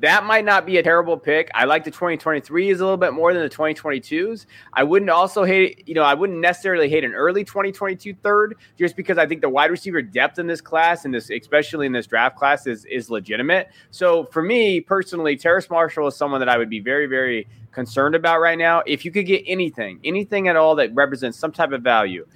that 0.00 0.24
might 0.24 0.44
not 0.44 0.66
be 0.66 0.78
a 0.78 0.82
terrible 0.82 1.16
pick. 1.16 1.50
I 1.54 1.64
like 1.64 1.84
the 1.84 1.90
2023s 1.90 2.50
a 2.50 2.78
little 2.78 2.96
bit 2.96 3.12
more 3.12 3.32
than 3.32 3.42
the 3.42 3.50
2022s. 3.50 4.46
I 4.72 4.82
wouldn't 4.82 5.10
also 5.10 5.44
hate, 5.44 5.86
you 5.86 5.94
know, 5.94 6.02
I 6.02 6.14
wouldn't 6.14 6.40
necessarily 6.40 6.88
hate 6.88 7.04
an 7.04 7.14
early 7.14 7.44
2022 7.44 8.14
third 8.22 8.56
just 8.78 8.96
because 8.96 9.18
I 9.18 9.26
think 9.26 9.42
the 9.42 9.48
wide 9.48 9.70
receiver 9.70 10.00
depth 10.00 10.38
in 10.38 10.46
this 10.46 10.60
class 10.60 11.04
and 11.04 11.12
this, 11.12 11.30
especially 11.30 11.86
in 11.86 11.92
this 11.92 12.06
draft 12.06 12.36
class, 12.36 12.66
is 12.66 12.84
is 12.86 13.10
legitimate. 13.10 13.68
So 13.90 14.24
for 14.24 14.42
me 14.42 14.80
personally, 14.80 15.36
Terrace 15.36 15.68
Marshall 15.68 16.06
is 16.08 16.16
someone 16.16 16.40
that 16.40 16.48
I 16.48 16.56
would 16.56 16.70
be 16.70 16.80
very, 16.80 17.06
very 17.06 17.46
concerned 17.72 18.14
about 18.14 18.40
right 18.40 18.58
now. 18.58 18.82
If 18.86 19.04
you 19.04 19.10
could 19.10 19.26
get 19.26 19.44
anything, 19.46 20.00
anything 20.02 20.48
at 20.48 20.56
all 20.56 20.74
that 20.76 20.94
represents 20.94 21.38
some 21.38 21.52
type 21.52 21.72
of 21.72 21.82
value, 21.82 22.26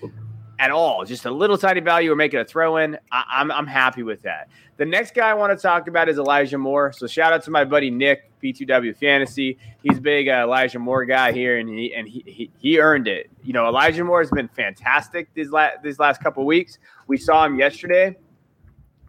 at 0.58 0.70
all, 0.70 1.04
just 1.04 1.24
a 1.24 1.30
little 1.30 1.58
tiny 1.58 1.80
value 1.80 2.12
or 2.12 2.16
make 2.16 2.34
it 2.34 2.38
a 2.38 2.44
throw 2.44 2.76
in, 2.76 2.98
I, 3.10 3.24
I'm, 3.28 3.50
I'm 3.50 3.66
happy 3.66 4.02
with 4.02 4.22
that. 4.22 4.48
The 4.76 4.84
next 4.84 5.14
guy 5.14 5.30
I 5.30 5.34
want 5.34 5.56
to 5.56 5.60
talk 5.60 5.88
about 5.88 6.08
is 6.08 6.18
Elijah 6.18 6.58
Moore. 6.58 6.92
So 6.92 7.06
shout 7.06 7.32
out 7.32 7.44
to 7.44 7.50
my 7.50 7.64
buddy 7.64 7.90
Nick, 7.90 8.30
P2W 8.42 8.96
Fantasy. 8.96 9.58
He's 9.82 9.98
a 9.98 10.00
big 10.00 10.28
uh, 10.28 10.42
Elijah 10.44 10.78
Moore 10.78 11.04
guy 11.04 11.32
here, 11.32 11.58
and 11.58 11.68
he 11.68 11.94
and 11.94 12.08
he, 12.08 12.24
he, 12.26 12.50
he 12.58 12.80
earned 12.80 13.06
it. 13.06 13.30
You 13.42 13.52
know, 13.52 13.68
Elijah 13.68 14.04
Moore 14.04 14.20
has 14.20 14.30
been 14.30 14.48
fantastic 14.48 15.32
these 15.34 15.50
last 15.50 15.82
these 15.82 15.98
last 15.98 16.22
couple 16.22 16.44
weeks. 16.44 16.78
We 17.06 17.16
saw 17.16 17.44
him 17.44 17.58
yesterday, 17.58 18.16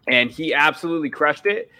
and 0.08 0.30
he 0.30 0.54
absolutely 0.54 1.10
crushed 1.10 1.46
it. 1.46 1.70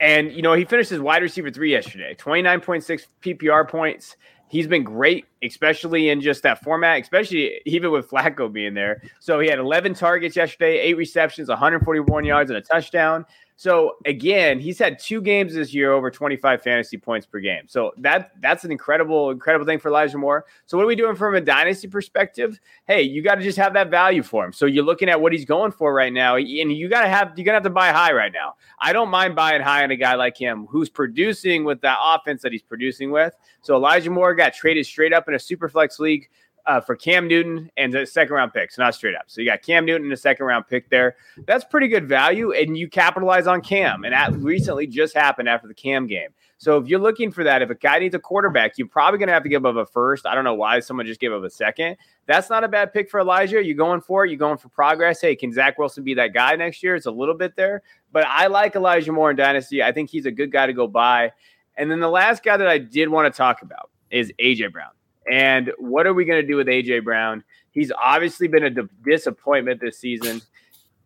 And 0.00 0.32
you 0.32 0.40
know, 0.40 0.54
he 0.54 0.64
finished 0.64 0.90
his 0.90 1.00
wide 1.00 1.22
receiver 1.22 1.50
three 1.50 1.70
yesterday, 1.70 2.14
twenty 2.14 2.40
nine 2.42 2.60
point 2.60 2.84
six 2.84 3.06
PPR 3.22 3.68
points 3.68 4.16
he's 4.50 4.66
been 4.66 4.84
great, 4.84 5.26
especially 5.42 6.10
in 6.10 6.20
just 6.20 6.42
that 6.42 6.62
format, 6.62 7.00
especially 7.00 7.60
even 7.64 7.90
with 7.92 8.10
Flacco 8.10 8.52
being 8.52 8.74
there. 8.74 9.02
So 9.20 9.40
he 9.40 9.48
had 9.48 9.58
11 9.58 9.94
targets 9.94 10.36
yesterday, 10.36 10.78
eight 10.78 10.96
receptions, 10.96 11.48
141 11.48 12.24
yards, 12.24 12.50
and 12.50 12.58
a 12.58 12.60
touchdown. 12.60 13.24
So 13.60 13.96
again, 14.06 14.58
he's 14.58 14.78
had 14.78 14.98
two 14.98 15.20
games 15.20 15.52
this 15.52 15.74
year 15.74 15.92
over 15.92 16.10
25 16.10 16.62
fantasy 16.62 16.96
points 16.96 17.26
per 17.26 17.40
game. 17.40 17.64
So 17.66 17.92
that 17.98 18.30
that's 18.40 18.64
an 18.64 18.72
incredible, 18.72 19.28
incredible 19.28 19.66
thing 19.66 19.78
for 19.78 19.88
Elijah 19.88 20.16
Moore. 20.16 20.46
So 20.64 20.78
what 20.78 20.84
are 20.84 20.86
we 20.86 20.96
doing 20.96 21.14
from 21.14 21.34
a 21.34 21.42
dynasty 21.42 21.86
perspective? 21.86 22.58
Hey, 22.86 23.02
you 23.02 23.20
got 23.20 23.34
to 23.34 23.42
just 23.42 23.58
have 23.58 23.74
that 23.74 23.90
value 23.90 24.22
for 24.22 24.46
him. 24.46 24.54
So 24.54 24.64
you're 24.64 24.82
looking 24.82 25.10
at 25.10 25.20
what 25.20 25.34
he's 25.34 25.44
going 25.44 25.72
for 25.72 25.92
right 25.92 26.10
now, 26.10 26.36
and 26.36 26.48
you 26.48 26.88
got 26.88 27.02
to 27.02 27.08
have 27.08 27.34
you're 27.36 27.44
gonna 27.44 27.56
have 27.56 27.62
to 27.64 27.68
buy 27.68 27.92
high 27.92 28.14
right 28.14 28.32
now. 28.32 28.54
I 28.78 28.94
don't 28.94 29.10
mind 29.10 29.36
buying 29.36 29.60
high 29.60 29.84
on 29.84 29.90
a 29.90 29.96
guy 29.96 30.14
like 30.14 30.38
him 30.38 30.66
who's 30.70 30.88
producing 30.88 31.64
with 31.64 31.82
that 31.82 31.98
offense 32.02 32.40
that 32.40 32.52
he's 32.52 32.62
producing 32.62 33.10
with. 33.10 33.34
So 33.60 33.76
Elijah 33.76 34.08
Moore 34.08 34.34
got 34.34 34.54
traded 34.54 34.86
straight 34.86 35.12
up 35.12 35.28
in 35.28 35.34
a 35.34 35.38
super 35.38 35.68
flex 35.68 35.98
league 35.98 36.30
uh, 36.66 36.80
for 36.80 36.96
Cam 36.96 37.28
Newton 37.28 37.70
and 37.76 37.92
the 37.92 38.06
second 38.06 38.34
round 38.34 38.52
picks, 38.52 38.78
not 38.78 38.94
straight 38.94 39.14
up. 39.14 39.24
So 39.26 39.40
you 39.40 39.48
got 39.48 39.62
Cam 39.62 39.84
Newton 39.84 40.04
and 40.04 40.12
a 40.12 40.16
second 40.16 40.46
round 40.46 40.66
pick 40.68 40.88
there. 40.90 41.16
That's 41.46 41.64
pretty 41.64 41.88
good 41.88 42.08
value, 42.08 42.52
and 42.52 42.76
you 42.76 42.88
capitalize 42.88 43.46
on 43.46 43.60
Cam. 43.60 44.04
And 44.04 44.12
that 44.12 44.32
recently 44.34 44.86
just 44.86 45.14
happened 45.14 45.48
after 45.48 45.68
the 45.68 45.74
Cam 45.74 46.06
game. 46.06 46.30
So 46.58 46.76
if 46.76 46.88
you're 46.88 47.00
looking 47.00 47.30
for 47.30 47.42
that, 47.42 47.62
if 47.62 47.70
a 47.70 47.74
guy 47.74 48.00
needs 48.00 48.14
a 48.14 48.18
quarterback, 48.18 48.76
you're 48.76 48.86
probably 48.86 49.16
going 49.18 49.28
to 49.28 49.32
have 49.32 49.44
to 49.44 49.48
give 49.48 49.64
up 49.64 49.76
a 49.76 49.86
first. 49.86 50.26
I 50.26 50.34
don't 50.34 50.44
know 50.44 50.54
why 50.54 50.80
someone 50.80 51.06
just 51.06 51.18
gave 51.18 51.32
up 51.32 51.42
a 51.42 51.48
second. 51.48 51.96
That's 52.26 52.50
not 52.50 52.64
a 52.64 52.68
bad 52.68 52.92
pick 52.92 53.08
for 53.08 53.18
Elijah. 53.18 53.64
You're 53.64 53.76
going 53.76 54.02
for 54.02 54.26
it. 54.26 54.30
You're 54.30 54.38
going 54.38 54.58
for 54.58 54.68
progress. 54.68 55.22
Hey, 55.22 55.34
can 55.34 55.54
Zach 55.54 55.78
Wilson 55.78 56.04
be 56.04 56.12
that 56.14 56.34
guy 56.34 56.54
next 56.56 56.82
year? 56.82 56.94
It's 56.94 57.06
a 57.06 57.10
little 57.10 57.34
bit 57.34 57.56
there, 57.56 57.82
but 58.12 58.26
I 58.26 58.48
like 58.48 58.76
Elijah 58.76 59.10
Moore 59.10 59.30
in 59.30 59.36
Dynasty. 59.36 59.82
I 59.82 59.90
think 59.90 60.10
he's 60.10 60.26
a 60.26 60.30
good 60.30 60.52
guy 60.52 60.66
to 60.66 60.74
go 60.74 60.86
buy. 60.86 61.32
And 61.76 61.90
then 61.90 61.98
the 61.98 62.10
last 62.10 62.42
guy 62.42 62.58
that 62.58 62.68
I 62.68 62.76
did 62.76 63.08
want 63.08 63.32
to 63.32 63.36
talk 63.36 63.62
about 63.62 63.88
is 64.10 64.30
AJ 64.38 64.72
Brown. 64.72 64.90
And 65.30 65.72
what 65.78 66.06
are 66.06 66.14
we 66.14 66.24
going 66.24 66.40
to 66.40 66.46
do 66.46 66.56
with 66.56 66.66
AJ 66.66 67.04
Brown? 67.04 67.44
He's 67.70 67.92
obviously 67.92 68.48
been 68.48 68.64
a 68.64 68.82
disappointment 69.04 69.80
this 69.80 69.98
season. 69.98 70.42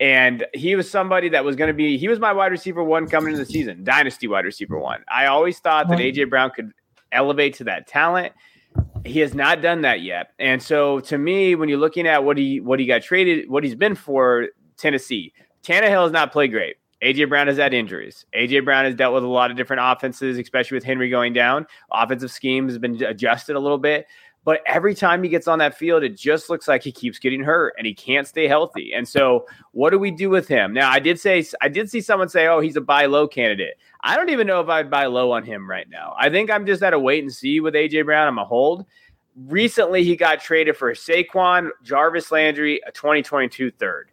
And 0.01 0.45
he 0.55 0.75
was 0.75 0.91
somebody 0.91 1.29
that 1.29 1.45
was 1.45 1.57
going 1.57 1.69
to 1.69 1.75
be, 1.75 1.97
he 1.99 2.09
was 2.09 2.19
my 2.19 2.33
wide 2.33 2.51
receiver 2.51 2.83
one 2.83 3.07
coming 3.07 3.35
into 3.35 3.45
the 3.45 3.51
season, 3.51 3.85
dynasty 3.85 4.27
wide 4.27 4.45
receiver 4.45 4.79
one. 4.79 5.05
I 5.09 5.27
always 5.27 5.59
thought 5.59 5.89
that 5.89 5.99
AJ 5.99 6.31
Brown 6.31 6.51
could 6.51 6.73
elevate 7.13 7.55
to 7.55 7.65
that 7.65 7.87
talent. 7.87 8.33
He 9.05 9.21
has 9.21 9.35
not 9.35 9.63
done 9.63 9.83
that 9.83 10.01
yet. 10.01 10.31
And 10.39 10.61
so 10.63 11.01
to 11.01 11.19
me, 11.19 11.55
when 11.55 11.69
you're 11.69 11.79
looking 11.79 12.09
at 12.09 12.25
what 12.25 12.37
he 12.37 12.61
what 12.61 12.81
he 12.81 12.87
got 12.87 13.03
traded, 13.03 13.49
what 13.49 13.63
he's 13.63 13.77
been 13.77 13.95
for 13.95 14.49
Tennessee, 14.77 15.33
Tannehill 15.63 16.05
has 16.05 16.13
not 16.13 16.33
played 16.33 16.51
great. 16.51 16.77
AJ 17.05 17.29
Brown 17.29 17.49
has 17.49 17.59
had 17.59 17.75
injuries. 17.75 18.25
AJ 18.35 18.65
Brown 18.65 18.87
has 18.87 18.95
dealt 18.95 19.13
with 19.13 19.25
a 19.25 19.29
lot 19.29 19.51
of 19.51 19.57
different 19.59 19.83
offenses, 19.85 20.39
especially 20.39 20.77
with 20.77 20.85
Henry 20.85 21.11
going 21.11 21.35
down. 21.35 21.67
Offensive 21.93 22.31
scheme 22.31 22.67
has 22.67 22.79
been 22.79 23.03
adjusted 23.05 23.57
a 23.57 23.61
little 23.61 23.79
bit. 23.79 24.07
But 24.45 24.61
every 24.67 24.95
time 24.95 25.23
he 25.23 25.29
gets 25.29 25.49
on 25.49 25.59
that 25.61 25.77
field, 25.77 26.03
it 26.03 26.17
just 26.17 26.51
looks 26.51 26.69
like 26.69 26.83
he 26.83 26.93
keeps 26.93 27.19
getting 27.19 27.43
hurt 27.43 27.75
and 27.79 27.87
he 27.87 27.95
can't 27.95 28.27
stay 28.27 28.47
healthy. 28.47 28.93
And 28.95 29.09
so, 29.09 29.47
what 29.73 29.91
do 29.91 29.99
we 29.99 30.11
do 30.11 30.29
with 30.29 30.49
him? 30.49 30.73
Now, 30.75 30.91
I 30.91 30.99
did 30.99 31.19
say, 31.19 31.45
I 31.63 31.69
did 31.69 31.91
see 31.91 32.03
someone 32.03 32.29
say, 32.29 32.47
oh, 32.47 32.61
he's 32.61 32.77
a 32.77 32.83
buy 32.83 33.07
low 33.07 33.27
candidate. 33.27 33.75
I 34.03 34.17
don't 34.17 34.29
even 34.29 34.47
know 34.47 34.61
if 34.61 34.69
I'd 34.69 34.91
buy 34.91 35.07
low 35.07 35.33
on 35.33 35.45
him 35.45 35.69
right 35.69 35.89
now. 35.89 36.15
I 36.19 36.29
think 36.29 36.51
I'm 36.51 36.67
just 36.67 36.83
at 36.83 36.93
a 36.93 36.99
wait 36.99 37.23
and 37.23 37.33
see 37.33 37.61
with 37.61 37.75
AJ 37.75 38.05
Brown. 38.05 38.29
I'm 38.29 38.39
a 38.39 38.45
hold. 38.45 38.85
Recently, 39.35 40.05
he 40.05 40.15
got 40.15 40.41
traded 40.41 40.77
for 40.77 40.93
Saquon, 40.93 41.71
Jarvis 41.83 42.31
Landry, 42.31 42.81
a 42.87 42.93
2022 42.93 43.71
third 43.73 44.11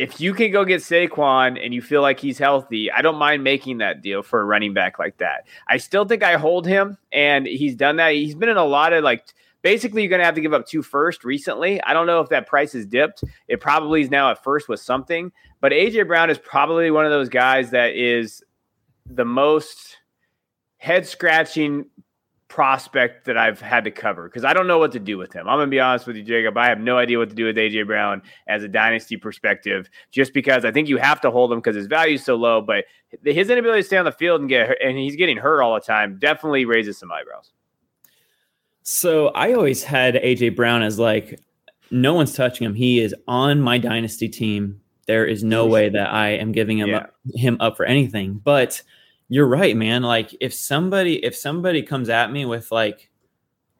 if 0.00 0.18
you 0.18 0.32
can 0.32 0.50
go 0.50 0.64
get 0.64 0.80
Saquon 0.80 1.62
and 1.62 1.74
you 1.74 1.82
feel 1.82 2.00
like 2.00 2.18
he's 2.18 2.38
healthy, 2.38 2.90
I 2.90 3.02
don't 3.02 3.18
mind 3.18 3.44
making 3.44 3.78
that 3.78 4.00
deal 4.00 4.22
for 4.22 4.40
a 4.40 4.44
running 4.46 4.72
back 4.72 4.98
like 4.98 5.18
that. 5.18 5.46
I 5.68 5.76
still 5.76 6.06
think 6.06 6.22
I 6.22 6.38
hold 6.38 6.66
him, 6.66 6.96
and 7.12 7.46
he's 7.46 7.74
done 7.74 7.96
that. 7.96 8.14
He's 8.14 8.34
been 8.34 8.48
in 8.48 8.56
a 8.56 8.64
lot 8.64 8.94
of 8.94 9.04
like 9.04 9.26
basically 9.60 10.00
you're 10.00 10.08
going 10.08 10.20
to 10.20 10.24
have 10.24 10.36
to 10.36 10.40
give 10.40 10.54
up 10.54 10.66
two 10.66 10.82
first 10.82 11.22
recently. 11.22 11.82
I 11.82 11.92
don't 11.92 12.06
know 12.06 12.22
if 12.22 12.30
that 12.30 12.46
price 12.46 12.72
has 12.72 12.86
dipped. 12.86 13.24
It 13.46 13.60
probably 13.60 14.00
is 14.00 14.10
now 14.10 14.30
at 14.30 14.42
first 14.42 14.70
with 14.70 14.80
something, 14.80 15.32
but 15.60 15.70
AJ 15.70 16.06
Brown 16.06 16.30
is 16.30 16.38
probably 16.38 16.90
one 16.90 17.04
of 17.04 17.10
those 17.10 17.28
guys 17.28 17.70
that 17.72 17.94
is 17.94 18.42
the 19.04 19.26
most 19.26 19.98
head 20.78 21.06
scratching 21.06 21.84
prospect 22.50 23.24
that 23.24 23.38
I've 23.38 23.60
had 23.60 23.84
to 23.84 23.90
cover 23.90 24.28
because 24.28 24.44
I 24.44 24.52
don't 24.52 24.66
know 24.66 24.78
what 24.78 24.92
to 24.92 24.98
do 24.98 25.16
with 25.16 25.32
him. 25.32 25.48
I'm 25.48 25.58
gonna 25.58 25.68
be 25.68 25.80
honest 25.80 26.06
with 26.06 26.16
you, 26.16 26.22
Jacob. 26.22 26.58
I 26.58 26.68
have 26.68 26.80
no 26.80 26.98
idea 26.98 27.16
what 27.16 27.30
to 27.30 27.34
do 27.34 27.46
with 27.46 27.56
AJ 27.56 27.86
Brown 27.86 28.20
as 28.48 28.64
a 28.64 28.68
dynasty 28.68 29.16
perspective, 29.16 29.88
just 30.10 30.34
because 30.34 30.64
I 30.64 30.72
think 30.72 30.88
you 30.88 30.98
have 30.98 31.20
to 31.22 31.30
hold 31.30 31.52
him 31.52 31.60
because 31.60 31.76
his 31.76 31.86
value 31.86 32.16
is 32.16 32.24
so 32.24 32.34
low. 32.34 32.60
But 32.60 32.84
his 33.24 33.48
inability 33.48 33.82
to 33.82 33.86
stay 33.86 33.96
on 33.96 34.04
the 34.04 34.12
field 34.12 34.40
and 34.40 34.50
get 34.50 34.76
and 34.82 34.98
he's 34.98 35.16
getting 35.16 35.36
hurt 35.36 35.62
all 35.62 35.74
the 35.74 35.80
time 35.80 36.18
definitely 36.18 36.64
raises 36.64 36.98
some 36.98 37.10
eyebrows. 37.12 37.52
So 38.82 39.28
I 39.28 39.52
always 39.52 39.84
had 39.84 40.16
AJ 40.16 40.56
Brown 40.56 40.82
as 40.82 40.98
like 40.98 41.40
no 41.92 42.14
one's 42.14 42.34
touching 42.34 42.66
him. 42.66 42.74
He 42.74 43.00
is 43.00 43.14
on 43.28 43.60
my 43.60 43.78
dynasty 43.78 44.28
team. 44.28 44.80
There 45.06 45.24
is 45.24 45.44
no 45.44 45.66
way 45.66 45.88
that 45.88 46.12
I 46.12 46.30
am 46.30 46.52
giving 46.52 46.78
him 46.78 46.90
yeah. 46.90 46.98
up, 46.98 47.14
him 47.34 47.56
up 47.60 47.76
for 47.76 47.84
anything. 47.86 48.40
But 48.42 48.82
you're 49.30 49.46
right, 49.46 49.76
man. 49.76 50.02
Like 50.02 50.36
if 50.40 50.52
somebody 50.52 51.24
if 51.24 51.34
somebody 51.34 51.82
comes 51.82 52.10
at 52.10 52.30
me 52.32 52.44
with 52.44 52.70
like 52.70 53.08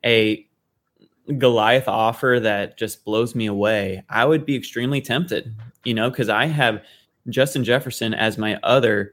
a 0.05 0.47
Goliath 1.39 1.89
offer 1.89 2.39
that 2.41 2.79
just 2.79 3.05
blows 3.05 3.35
me 3.35 3.47
away, 3.47 4.03
I 4.09 4.25
would 4.25 4.47
be 4.47 4.57
extremely 4.57 5.01
tempted, 5.01 5.55
you 5.85 5.93
know, 5.93 6.09
because 6.09 6.29
I 6.29 6.47
have 6.47 6.83
Justin 7.29 7.65
Jefferson 7.65 8.15
as 8.15 8.39
my 8.39 8.59
other 8.63 9.13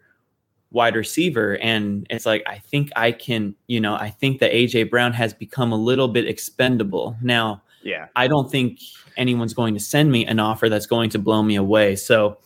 wide 0.72 0.96
receiver. 0.96 1.58
And 1.58 2.06
it's 2.10 2.26
like, 2.26 2.44
I 2.46 2.60
think 2.60 2.92
I 2.96 3.12
can, 3.12 3.56
you 3.66 3.82
know, 3.82 3.96
I 3.96 4.12
think 4.12 4.40
that 4.40 4.52
AJ 4.52 4.92
Brown 4.92 5.14
has 5.14 5.34
become 5.34 5.72
a 5.72 5.78
little 5.78 6.08
bit 6.08 6.28
expendable. 6.28 7.18
Now, 7.22 7.64
yeah, 7.82 8.08
I 8.16 8.28
don't 8.28 8.52
think 8.52 8.80
anyone's 9.18 9.56
going 9.56 9.74
to 9.74 9.80
send 9.80 10.12
me 10.12 10.26
an 10.26 10.40
offer 10.40 10.70
that's 10.70 10.86
going 10.86 11.10
to 11.12 11.20
blow 11.20 11.42
me 11.42 11.56
away. 11.56 11.96
So 11.96 12.38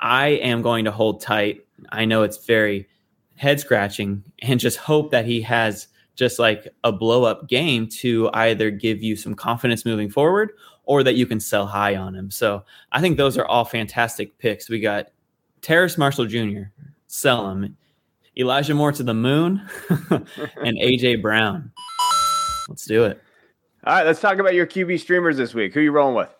I 0.00 0.28
am 0.28 0.62
going 0.62 0.84
to 0.84 0.92
hold 0.92 1.20
tight. 1.20 1.66
I 1.90 2.04
know 2.04 2.22
it's 2.22 2.44
very 2.46 2.86
head 3.38 3.60
scratching 3.60 4.22
and 4.42 4.60
just 4.60 4.76
hope 4.76 5.10
that 5.12 5.24
he 5.24 5.40
has 5.40 5.88
just 6.16 6.40
like 6.40 6.66
a 6.82 6.90
blow 6.90 7.22
up 7.22 7.48
game 7.48 7.86
to 7.86 8.28
either 8.34 8.70
give 8.70 9.02
you 9.02 9.14
some 9.14 9.34
confidence 9.34 9.84
moving 9.84 10.10
forward 10.10 10.50
or 10.82 11.04
that 11.04 11.14
you 11.14 11.24
can 11.24 11.38
sell 11.38 11.64
high 11.64 11.94
on 11.94 12.14
him. 12.14 12.30
So 12.30 12.64
I 12.90 13.00
think 13.00 13.16
those 13.16 13.38
are 13.38 13.46
all 13.46 13.64
fantastic 13.64 14.36
picks. 14.38 14.68
We 14.68 14.80
got 14.80 15.10
Terrace 15.62 15.96
Marshall 15.96 16.26
Jr., 16.26 16.62
sell 17.06 17.48
him, 17.50 17.76
Elijah 18.36 18.74
Moore 18.74 18.92
to 18.92 19.02
the 19.04 19.14
moon, 19.14 19.62
and 19.88 20.76
AJ 20.76 21.22
Brown. 21.22 21.70
Let's 22.68 22.84
do 22.84 23.04
it. 23.04 23.22
All 23.84 23.94
right, 23.94 24.04
let's 24.04 24.20
talk 24.20 24.38
about 24.38 24.54
your 24.54 24.66
QB 24.66 24.98
streamers 24.98 25.36
this 25.36 25.54
week. 25.54 25.72
Who 25.72 25.80
you 25.80 25.92
rolling 25.92 26.16
with? 26.16 26.34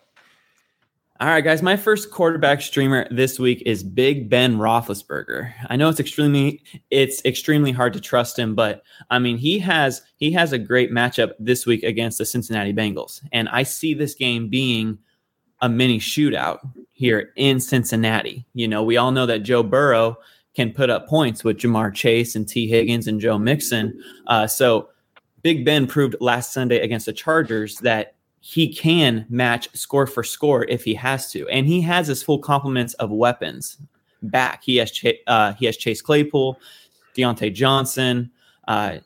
All 1.21 1.27
right, 1.27 1.43
guys. 1.43 1.61
My 1.61 1.75
first 1.75 2.11
quarterback 2.11 2.61
streamer 2.61 3.05
this 3.11 3.39
week 3.39 3.61
is 3.65 3.83
Big 3.83 4.29
Ben 4.29 4.55
Roethlisberger. 4.55 5.51
I 5.67 5.75
know 5.75 5.89
it's 5.89 5.99
extremely 5.99 6.63
it's 6.91 7.21
extremely 7.25 7.73
hard 7.73 7.91
to 7.91 7.99
trust 7.99 8.39
him, 8.39 8.55
but 8.55 8.83
I 9.09 9.19
mean 9.19 9.37
he 9.37 9.59
has 9.59 10.01
he 10.15 10.31
has 10.31 10.53
a 10.53 10.57
great 10.57 10.91
matchup 10.91 11.33
this 11.37 11.65
week 11.65 11.83
against 11.83 12.19
the 12.19 12.25
Cincinnati 12.25 12.71
Bengals, 12.71 13.21
and 13.33 13.49
I 13.49 13.63
see 13.63 13.93
this 13.93 14.15
game 14.15 14.47
being 14.47 14.97
a 15.59 15.67
mini 15.67 15.99
shootout 15.99 16.59
here 16.93 17.33
in 17.35 17.59
Cincinnati. 17.59 18.45
You 18.53 18.69
know, 18.69 18.81
we 18.81 18.95
all 18.95 19.11
know 19.11 19.25
that 19.25 19.39
Joe 19.39 19.61
Burrow 19.61 20.15
can 20.55 20.71
put 20.71 20.89
up 20.89 21.09
points 21.09 21.43
with 21.43 21.57
Ja'Marr 21.57 21.93
Chase 21.93 22.33
and 22.37 22.47
Tee 22.47 22.69
Higgins 22.69 23.07
and 23.07 23.19
Joe 23.19 23.37
Mixon. 23.37 24.01
Uh, 24.27 24.47
so 24.47 24.87
Big 25.41 25.65
Ben 25.65 25.85
proved 25.85 26.15
last 26.21 26.53
Sunday 26.53 26.79
against 26.79 27.07
the 27.07 27.13
Chargers 27.13 27.79
that 27.79 28.15
he 28.41 28.73
can 28.73 29.25
match 29.29 29.69
score 29.73 30.07
for 30.07 30.23
score 30.23 30.63
if 30.65 30.83
he 30.83 30.93
has 30.93 31.31
to, 31.31 31.47
and 31.49 31.67
he 31.67 31.81
has 31.81 32.07
his 32.07 32.23
full 32.23 32.39
complements 32.39 32.93
of 32.95 33.11
weapons 33.11 33.77
back. 34.23 34.63
He 34.63 34.77
has 34.77 34.91
uh, 35.27 35.53
he 35.53 35.65
has 35.65 35.77
Chase 35.77 36.01
Claypool, 36.01 36.59
Diontae 37.15 37.53
Johnson, 37.53 38.31
uh, 38.67 38.97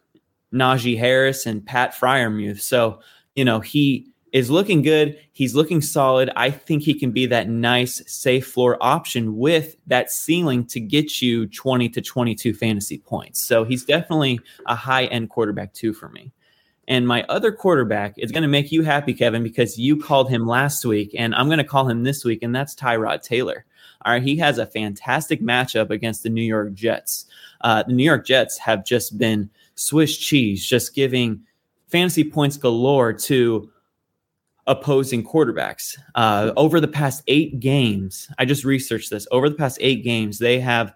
Najee 0.53 0.97
Harris, 0.97 1.45
and 1.45 1.65
Pat 1.65 1.93
Freiermuth. 1.93 2.61
So 2.61 2.99
you 3.35 3.43
know 3.43 3.59
he 3.59 4.07
is 4.33 4.49
looking 4.49 4.81
good. 4.81 5.17
He's 5.31 5.55
looking 5.55 5.79
solid. 5.79 6.31
I 6.35 6.49
think 6.49 6.81
he 6.81 6.95
can 6.95 7.11
be 7.11 7.27
that 7.27 7.47
nice, 7.47 8.01
safe 8.11 8.47
floor 8.47 8.77
option 8.81 9.37
with 9.37 9.75
that 9.87 10.11
ceiling 10.11 10.65
to 10.65 10.79
get 10.79 11.21
you 11.21 11.45
20 11.47 11.87
to 11.89 12.01
22 12.01 12.55
fantasy 12.55 12.97
points. 12.97 13.43
So 13.45 13.63
he's 13.63 13.85
definitely 13.85 14.39
a 14.65 14.75
high 14.75 15.05
end 15.05 15.29
quarterback, 15.29 15.73
too, 15.73 15.93
for 15.93 16.09
me. 16.09 16.31
And 16.87 17.07
my 17.07 17.23
other 17.29 17.51
quarterback 17.51 18.15
is 18.17 18.31
going 18.31 18.41
to 18.41 18.49
make 18.49 18.71
you 18.71 18.83
happy, 18.83 19.13
Kevin, 19.13 19.41
because 19.43 19.77
you 19.77 19.97
called 19.97 20.29
him 20.29 20.45
last 20.45 20.85
week, 20.85 21.15
and 21.17 21.33
I'm 21.33 21.47
going 21.47 21.59
to 21.59 21.63
call 21.63 21.89
him 21.89 22.03
this 22.03 22.25
week, 22.25 22.43
and 22.43 22.53
that's 22.53 22.75
Tyrod 22.75 23.21
Taylor. 23.21 23.65
All 24.05 24.11
right, 24.11 24.21
he 24.21 24.35
has 24.37 24.57
a 24.57 24.65
fantastic 24.65 25.41
matchup 25.41 25.89
against 25.89 26.23
the 26.23 26.29
New 26.29 26.41
York 26.41 26.73
Jets. 26.73 27.25
Uh, 27.61 27.83
the 27.83 27.93
New 27.93 28.03
York 28.03 28.25
Jets 28.25 28.57
have 28.57 28.85
just 28.85 29.17
been 29.17 29.49
Swiss 29.75 30.17
cheese, 30.17 30.65
just 30.65 30.93
giving 30.93 31.41
fantasy 31.87 32.23
points 32.23 32.57
galore 32.57 33.13
to 33.13 33.71
opposing 34.67 35.23
quarterbacks. 35.23 35.97
Uh, 36.15 36.51
over 36.57 36.79
the 36.79 36.87
past 36.87 37.23
eight 37.27 37.59
games, 37.59 38.29
I 38.37 38.45
just 38.45 38.65
researched 38.65 39.09
this. 39.09 39.27
Over 39.31 39.47
the 39.47 39.55
past 39.55 39.77
eight 39.79 40.03
games, 40.03 40.39
they 40.39 40.59
have 40.59 40.93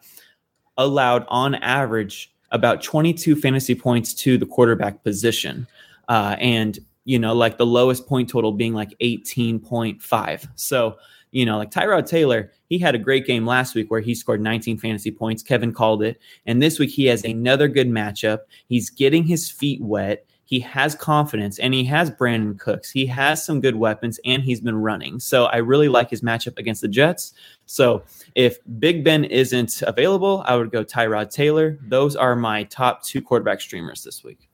allowed 0.77 1.25
on 1.29 1.55
average 1.55 2.33
about 2.51 2.81
22 2.81 3.35
fantasy 3.35 3.75
points 3.75 4.13
to 4.13 4.37
the 4.37 4.45
quarterback 4.45 5.03
position 5.03 5.67
uh, 6.09 6.35
and 6.39 6.79
you 7.05 7.19
know 7.19 7.33
like 7.33 7.57
the 7.57 7.65
lowest 7.65 8.07
point 8.07 8.29
total 8.29 8.51
being 8.51 8.73
like 8.73 8.93
18.5 9.01 10.47
so 10.55 10.97
you 11.31 11.45
know 11.45 11.57
like 11.57 11.71
tyrod 11.71 12.07
taylor 12.07 12.51
he 12.69 12.77
had 12.77 12.95
a 12.95 12.99
great 12.99 13.25
game 13.25 13.45
last 13.45 13.75
week 13.75 13.89
where 13.89 14.01
he 14.01 14.13
scored 14.13 14.41
19 14.41 14.77
fantasy 14.77 15.11
points. 15.11 15.41
Kevin 15.41 15.73
called 15.73 16.03
it. 16.03 16.19
And 16.45 16.61
this 16.61 16.79
week 16.79 16.89
he 16.89 17.05
has 17.05 17.23
another 17.23 17.67
good 17.67 17.87
matchup. 17.87 18.39
He's 18.67 18.89
getting 18.89 19.23
his 19.23 19.49
feet 19.49 19.81
wet 19.81 20.25
he 20.47 20.61
has 20.61 20.95
confidence 20.95 21.59
and 21.59 21.73
he 21.73 21.83
has 21.83 22.09
Brandin 22.09 22.57
Cooks. 22.57 22.89
He 22.89 23.05
has 23.07 23.45
some 23.45 23.59
good 23.59 23.75
weapons 23.75 24.17
and 24.23 24.41
he's 24.41 24.61
been 24.61 24.77
running. 24.77 25.19
So 25.19 25.45
I 25.45 25.57
really 25.57 25.89
like 25.89 26.09
his 26.09 26.21
matchup 26.21 26.57
against 26.57 26.81
the 26.81 26.87
Jets. 26.87 27.33
So 27.65 28.03
if 28.33 28.57
Big 28.79 29.03
Ben 29.03 29.25
isn't 29.25 29.81
available, 29.81 30.43
I 30.45 30.55
would 30.55 30.71
go 30.71 30.85
Tyrod 30.85 31.31
Taylor. 31.31 31.77
Those 31.81 32.15
are 32.15 32.33
my 32.33 32.63
top 32.63 33.03
two 33.03 33.21
quarterback 33.21 33.59
streamers 33.59 34.05
this 34.05 34.23
week. 34.23 34.47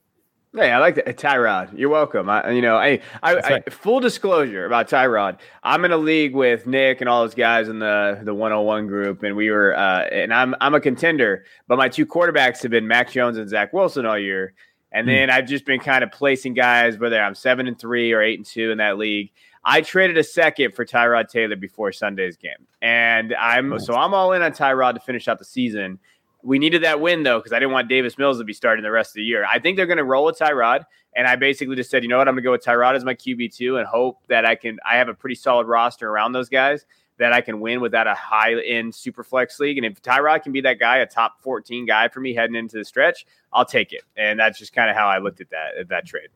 Hey, 0.52 0.72
I 0.72 0.78
like 0.78 0.96
that. 0.96 1.16
Tyrod, 1.16 1.78
you're 1.78 1.88
welcome. 1.88 2.28
I, 2.28 2.50
you 2.50 2.62
know, 2.62 2.76
I, 2.76 3.00
I, 3.22 3.34
right. 3.34 3.62
I, 3.64 3.70
full 3.70 4.00
disclosure 4.00 4.66
about 4.66 4.88
Tyrod. 4.88 5.38
I'm 5.62 5.84
in 5.84 5.92
a 5.92 5.96
league 5.96 6.34
with 6.34 6.66
Nick 6.66 7.00
and 7.00 7.08
all 7.08 7.22
those 7.22 7.34
guys 7.34 7.68
in 7.68 7.80
the 7.80 8.20
the 8.22 8.34
101 8.34 8.86
group, 8.86 9.24
and 9.24 9.34
we 9.34 9.50
were, 9.50 9.76
uh, 9.76 10.02
and 10.12 10.32
I'm 10.32 10.54
I'm 10.60 10.74
a 10.74 10.80
contender, 10.80 11.44
but 11.66 11.76
my 11.76 11.88
two 11.88 12.06
quarterbacks 12.06 12.62
have 12.62 12.70
been 12.70 12.86
Mac 12.86 13.10
Jones 13.10 13.36
and 13.36 13.48
Zach 13.48 13.72
Wilson 13.72 14.06
all 14.06 14.16
year, 14.16 14.54
and 14.94 15.06
hmm. 15.06 15.12
then 15.12 15.30
I've 15.30 15.46
just 15.46 15.66
been 15.66 15.80
kind 15.80 16.02
of 16.02 16.10
placing 16.10 16.54
guys 16.54 16.96
whether 16.96 17.20
I'm 17.20 17.34
seven 17.34 17.66
and 17.66 17.78
three 17.78 18.12
or 18.12 18.22
eight 18.22 18.38
and 18.38 18.46
two 18.46 18.70
in 18.70 18.78
that 18.78 18.96
league. 18.96 19.30
I 19.66 19.80
traded 19.80 20.16
a 20.16 20.24
second 20.24 20.74
for 20.74 20.84
Tyrod 20.84 21.28
Taylor 21.28 21.56
before 21.56 21.90
Sunday's 21.92 22.36
game, 22.36 22.66
and 22.80 23.34
I'm 23.34 23.70
nice. 23.70 23.86
so 23.86 23.94
I'm 23.94 24.14
all 24.14 24.32
in 24.32 24.42
on 24.42 24.52
Tyrod 24.52 24.94
to 24.94 25.00
finish 25.00 25.26
out 25.28 25.38
the 25.38 25.44
season. 25.44 25.98
We 26.42 26.58
needed 26.58 26.82
that 26.84 27.00
win 27.00 27.22
though 27.22 27.38
because 27.38 27.52
I 27.52 27.58
didn't 27.58 27.72
want 27.72 27.88
Davis 27.88 28.16
Mills 28.16 28.38
to 28.38 28.44
be 28.44 28.52
starting 28.52 28.82
the 28.82 28.90
rest 28.90 29.10
of 29.10 29.14
the 29.16 29.24
year. 29.24 29.44
I 29.50 29.58
think 29.58 29.76
they're 29.76 29.86
going 29.86 29.98
to 29.98 30.04
roll 30.04 30.26
with 30.26 30.38
Tyrod, 30.38 30.84
and 31.16 31.26
I 31.26 31.36
basically 31.36 31.76
just 31.76 31.90
said, 31.90 32.02
you 32.02 32.08
know 32.08 32.18
what, 32.18 32.28
I'm 32.28 32.34
going 32.34 32.42
to 32.42 32.46
go 32.46 32.52
with 32.52 32.64
Tyrod 32.64 32.94
as 32.94 33.04
my 33.04 33.14
QB 33.14 33.56
two 33.56 33.78
and 33.78 33.86
hope 33.86 34.18
that 34.28 34.44
I 34.44 34.54
can. 34.54 34.78
I 34.88 34.96
have 34.96 35.08
a 35.08 35.14
pretty 35.14 35.36
solid 35.36 35.66
roster 35.66 36.08
around 36.08 36.32
those 36.32 36.50
guys 36.50 36.84
that 37.18 37.32
I 37.32 37.40
can 37.40 37.60
win 37.60 37.80
without 37.80 38.06
a 38.06 38.14
high 38.14 38.60
end 38.60 38.94
super 38.94 39.22
flex 39.22 39.60
league. 39.60 39.76
And 39.76 39.86
if 39.86 40.02
Tyrod 40.02 40.42
can 40.42 40.52
be 40.52 40.60
that 40.62 40.78
guy, 40.78 40.98
a 40.98 41.06
top 41.06 41.40
14 41.40 41.86
guy 41.86 42.08
for 42.08 42.20
me 42.20 42.34
heading 42.34 42.56
into 42.56 42.76
the 42.76 42.84
stretch, 42.84 43.26
I'll 43.52 43.64
take 43.64 43.92
it. 43.92 44.02
And 44.16 44.38
that's 44.38 44.58
just 44.58 44.72
kind 44.72 44.90
of 44.90 44.96
how 44.96 45.06
I 45.08 45.18
looked 45.18 45.40
at 45.40 45.50
that 45.50 45.76
at 45.78 45.88
that 45.88 46.06
trade. 46.06 46.28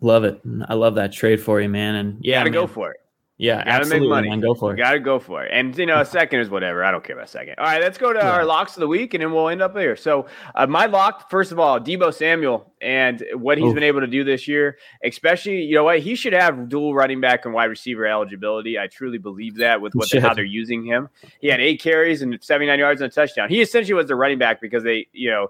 Love 0.00 0.24
it. 0.24 0.40
I 0.68 0.74
love 0.74 0.94
that 0.94 1.12
trade 1.12 1.40
for 1.40 1.60
you, 1.60 1.68
man. 1.68 1.96
And 1.96 2.18
yeah, 2.20 2.42
to 2.42 2.50
go 2.50 2.66
for 2.66 2.92
it. 2.92 3.00
Yeah, 3.40 3.64
gotta 3.64 3.70
absolutely. 3.70 4.00
Make 4.00 4.08
money. 4.10 4.28
Man, 4.28 4.40
go 4.40 4.54
for 4.54 4.74
it. 4.74 4.76
Got 4.76 4.92
to 4.92 5.00
go 5.00 5.18
for 5.18 5.42
it. 5.42 5.50
And 5.50 5.76
you 5.78 5.86
know, 5.86 5.98
a 5.98 6.04
second 6.18 6.40
is 6.40 6.50
whatever. 6.50 6.84
I 6.84 6.90
don't 6.90 7.02
care 7.02 7.16
about 7.16 7.28
a 7.28 7.30
second. 7.30 7.54
All 7.56 7.64
right, 7.64 7.80
let's 7.80 7.96
go 7.96 8.12
to 8.12 8.18
yeah. 8.18 8.32
our 8.32 8.44
locks 8.44 8.76
of 8.76 8.80
the 8.80 8.86
week, 8.86 9.14
and 9.14 9.22
then 9.22 9.32
we'll 9.32 9.48
end 9.48 9.62
up 9.62 9.74
here. 9.74 9.96
So, 9.96 10.26
uh, 10.54 10.66
my 10.66 10.84
lock, 10.84 11.30
first 11.30 11.50
of 11.50 11.58
all, 11.58 11.80
Deebo 11.80 12.12
Samuel 12.12 12.70
and 12.82 13.24
what 13.32 13.56
he's 13.56 13.68
Oof. 13.68 13.74
been 13.74 13.82
able 13.82 14.00
to 14.00 14.06
do 14.06 14.24
this 14.24 14.46
year, 14.46 14.76
especially 15.02 15.62
you 15.62 15.74
know 15.74 15.84
what 15.84 16.00
he 16.00 16.14
should 16.14 16.34
have 16.34 16.68
dual 16.68 16.94
running 16.94 17.18
back 17.22 17.46
and 17.46 17.54
wide 17.54 17.64
receiver 17.64 18.06
eligibility. 18.06 18.78
I 18.78 18.88
truly 18.88 19.16
believe 19.16 19.56
that 19.56 19.80
with 19.80 19.94
what 19.94 20.10
they, 20.10 20.20
how 20.20 20.34
they're 20.34 20.44
using 20.44 20.84
him. 20.84 21.08
He 21.40 21.48
had 21.48 21.62
eight 21.62 21.80
carries 21.80 22.20
and 22.20 22.38
79 22.42 22.78
yards 22.78 23.00
and 23.00 23.10
a 23.10 23.14
touchdown. 23.14 23.48
He 23.48 23.62
essentially 23.62 23.94
was 23.94 24.08
the 24.08 24.16
running 24.16 24.38
back 24.38 24.60
because 24.60 24.84
they, 24.84 25.06
you 25.14 25.30
know, 25.30 25.48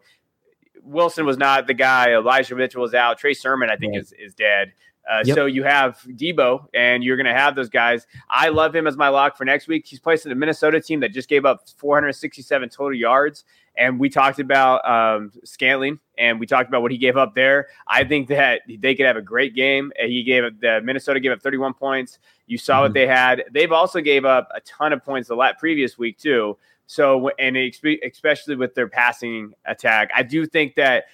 Wilson 0.85 1.27
was 1.27 1.37
not 1.37 1.67
the 1.67 1.75
guy. 1.75 2.13
Elijah 2.13 2.55
Mitchell 2.55 2.83
was 2.83 2.95
out. 2.95 3.19
Trey 3.19 3.35
Sermon, 3.35 3.69
I 3.69 3.77
think, 3.77 3.95
right. 3.95 4.03
is 4.03 4.13
is 4.13 4.33
dead. 4.33 4.73
Uh, 5.09 5.23
yep. 5.25 5.35
So 5.35 5.47
you 5.47 5.65
have 5.65 5.99
Deebo, 6.09 6.67
and 6.75 7.03
you're 7.03 7.17
going 7.17 7.27
to 7.27 7.35
have 7.35 7.55
those 7.57 7.69
guys. 7.69 8.07
I 8.29 8.49
love 8.49 8.75
him 8.75 8.87
as 8.87 8.97
my 8.97 9.09
lock 9.09 9.37
for 9.37 9.45
next 9.45 9.67
week. 9.67 9.87
He's 9.87 9.99
placing 9.99 10.31
the 10.31 10.37
Minnesota 10.37 10.81
team 10.81 11.01
that 11.01 11.13
just 11.13 11.29
gave 11.29 11.45
up 11.45 11.69
467 11.77 12.69
total 12.69 12.95
yards, 12.95 13.45
and 13.77 13.99
we 13.99 14.09
talked 14.09 14.39
about 14.39 14.89
um, 14.89 15.33
Scantling, 15.45 15.99
and 16.19 16.39
we 16.39 16.47
talked 16.47 16.69
about 16.69 16.83
what 16.83 16.93
he 16.93 16.99
gave 16.99 17.17
up 17.17 17.35
there. 17.35 17.69
I 17.87 18.05
think 18.05 18.29
that 18.29 18.63
they 18.69 18.95
could 18.95 19.07
have 19.07 19.17
a 19.17 19.23
great 19.23 19.55
game. 19.55 19.93
He 19.99 20.23
gave 20.23 20.43
the 20.61 20.81
Minnesota 20.83 21.19
gave 21.19 21.33
up 21.33 21.43
31 21.43 21.75
points. 21.75 22.19
You 22.47 22.59
saw 22.59 22.75
mm-hmm. 22.75 22.83
what 22.83 22.93
they 22.93 23.07
had. 23.07 23.45
They've 23.53 23.73
also 23.73 24.01
gave 24.01 24.25
up 24.25 24.49
a 24.55 24.61
ton 24.61 24.93
of 24.93 25.05
points 25.05 25.29
the 25.29 25.37
last 25.37 25.59
previous 25.59 25.97
week 25.99 26.19
too. 26.19 26.57
So, 26.87 27.31
and 27.39 27.57
especially 27.57 28.57
with 28.57 28.75
their 28.75 28.89
passing 28.89 29.55
attack, 29.65 30.11
I 30.15 30.25
do 30.25 30.45
think 30.45 30.75
that 30.75 31.05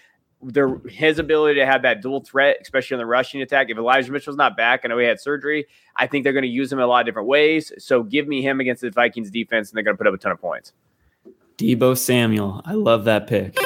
their 0.42 0.76
his 0.88 1.18
ability 1.18 1.58
to 1.60 1.66
have 1.66 1.82
that 1.82 2.02
dual 2.02 2.20
threat, 2.20 2.58
especially 2.60 2.94
on 2.94 2.98
the 2.98 3.06
rushing 3.06 3.42
attack. 3.42 3.68
If 3.70 3.78
Elijah 3.78 4.12
Mitchell's 4.12 4.36
not 4.36 4.56
back, 4.56 4.82
I 4.84 4.88
know 4.88 4.98
he 4.98 5.06
had 5.06 5.20
surgery. 5.20 5.66
I 5.96 6.06
think 6.06 6.24
they're 6.24 6.32
going 6.32 6.42
to 6.42 6.48
use 6.48 6.72
him 6.72 6.78
in 6.78 6.84
a 6.84 6.86
lot 6.88 7.00
of 7.00 7.06
different 7.06 7.28
ways. 7.28 7.72
So 7.78 8.02
give 8.02 8.28
me 8.28 8.42
him 8.42 8.60
against 8.60 8.82
the 8.82 8.90
Vikings 8.90 9.30
defense, 9.30 9.70
and 9.70 9.76
they're 9.76 9.84
going 9.84 9.96
to 9.96 9.98
put 9.98 10.06
up 10.06 10.14
a 10.14 10.18
ton 10.18 10.32
of 10.32 10.40
points. 10.40 10.72
Deebo 11.58 11.96
Samuel, 11.96 12.60
I 12.64 12.74
love 12.74 13.04
that 13.04 13.26
pick. 13.26 13.56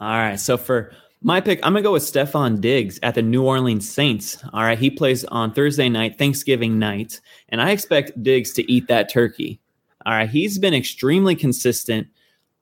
All 0.00 0.16
right, 0.16 0.38
so 0.38 0.56
for 0.56 0.92
my 1.22 1.40
pick, 1.40 1.60
I'm 1.62 1.74
gonna 1.74 1.82
go 1.82 1.92
with 1.92 2.04
Stefon 2.04 2.60
Diggs 2.60 2.98
at 3.02 3.14
the 3.14 3.22
New 3.22 3.44
Orleans 3.44 3.86
Saints. 3.86 4.42
All 4.54 4.62
right, 4.62 4.78
he 4.78 4.88
plays 4.88 5.24
on 5.26 5.52
Thursday 5.52 5.90
night, 5.90 6.16
Thanksgiving 6.16 6.78
night, 6.78 7.20
and 7.50 7.60
I 7.60 7.72
expect 7.72 8.22
Diggs 8.22 8.52
to 8.54 8.72
eat 8.72 8.88
that 8.88 9.10
turkey. 9.10 9.60
All 10.06 10.14
right, 10.14 10.30
he's 10.30 10.58
been 10.58 10.72
extremely 10.72 11.34
consistent 11.34 12.06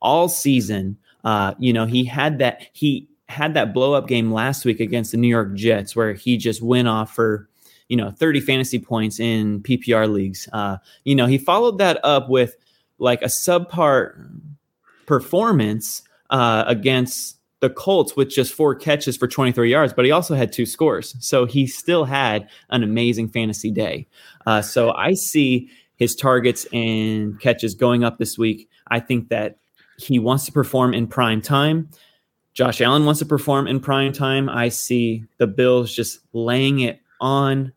all 0.01 0.29
season. 0.29 0.97
Uh, 1.29 1.53
you 1.59 1.75
know, 1.75 1.85
he 1.85 2.07
had 2.07 2.39
that 2.39 2.67
he 2.73 3.07
had 3.29 3.53
that 3.53 3.75
blow 3.75 3.93
up 3.93 4.09
game 4.09 4.33
last 4.33 4.65
week 4.65 4.81
against 4.81 5.11
the 5.11 5.19
New 5.19 5.29
York 5.29 5.53
Jets 5.53 5.95
where 5.95 6.15
he 6.15 6.39
just 6.39 6.63
went 6.63 6.89
off 6.89 7.15
for 7.15 7.51
you 7.89 7.99
know 7.99 8.11
30 8.11 8.41
fantasy 8.41 8.79
points 8.79 9.21
in 9.21 9.61
PPR 9.61 10.11
leagues. 10.11 10.49
Uh, 10.55 10.79
you 11.05 11.15
know, 11.15 11.27
he 11.27 11.37
followed 11.37 11.77
that 11.77 12.03
up 12.03 12.31
with 12.31 12.57
like 12.97 13.21
a 13.21 13.27
subpar 13.27 14.27
performance 15.05 16.03
uh, 16.31 16.65
against 16.67 17.37
the 17.61 17.69
Colts 17.69 18.17
with 18.17 18.31
just 18.31 18.55
four 18.55 18.75
catches 18.75 19.15
for 19.15 19.29
23 19.29 19.71
yards, 19.71 19.93
but 19.93 20.07
he 20.07 20.11
also 20.11 20.35
had 20.35 20.51
two 20.51 20.65
scores. 20.65 21.15
So 21.21 21.45
he 21.45 21.67
still 21.67 22.07
had 22.07 22.49
an 22.71 22.83
amazing 22.83 23.29
fantasy 23.29 23.71
day. 23.71 24.09
Uh, 24.47 24.63
so 24.63 24.93
I 24.93 25.13
see 25.13 25.69
his 25.97 26.17
targets 26.17 26.67
and 26.73 27.39
catches 27.39 27.75
going 27.75 28.03
up 28.03 28.17
this 28.17 28.39
week. 28.39 28.71
I 28.87 29.01
think 29.01 29.29
that 29.29 29.59
he 29.99 30.19
wants 30.19 30.47
to 30.47 30.53
perform 30.53 30.95
in 30.95 31.07
prime 31.07 31.43
time. 31.43 31.91
Josh 32.55 32.81
Allen 32.81 33.05
wants 33.05 33.21
to 33.21 33.27
perform 33.27 33.67
in 33.67 33.81
prime 33.81 34.13
time. 34.13 34.49
I 34.49 34.69
see 34.69 35.25
the 35.39 35.47
Bills 35.47 35.95
just 35.95 36.21
laying 36.33 36.81
it 36.81 37.01
on 37.21 37.73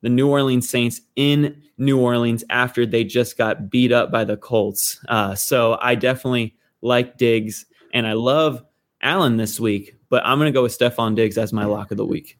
the 0.00 0.08
New 0.08 0.28
Orleans 0.28 0.68
Saints 0.68 1.00
in 1.16 1.62
New 1.76 2.00
Orleans 2.00 2.44
after 2.50 2.86
they 2.86 3.04
just 3.04 3.38
got 3.38 3.70
beat 3.70 3.92
up 3.92 4.10
by 4.10 4.24
the 4.24 4.36
Colts. 4.36 5.00
Uh, 5.08 5.34
so 5.34 5.78
I 5.80 5.94
definitely 5.94 6.56
like 6.82 7.18
Diggs 7.18 7.66
and 7.92 8.06
I 8.06 8.12
love 8.12 8.64
Allen 9.02 9.36
this 9.36 9.60
week, 9.60 9.96
but 10.08 10.24
I'm 10.26 10.38
going 10.38 10.52
to 10.52 10.56
go 10.56 10.62
with 10.62 10.76
Stefon 10.76 11.14
Diggs 11.14 11.38
as 11.38 11.52
my 11.52 11.64
lock 11.64 11.90
of 11.90 11.96
the 11.96 12.06
week. 12.06 12.38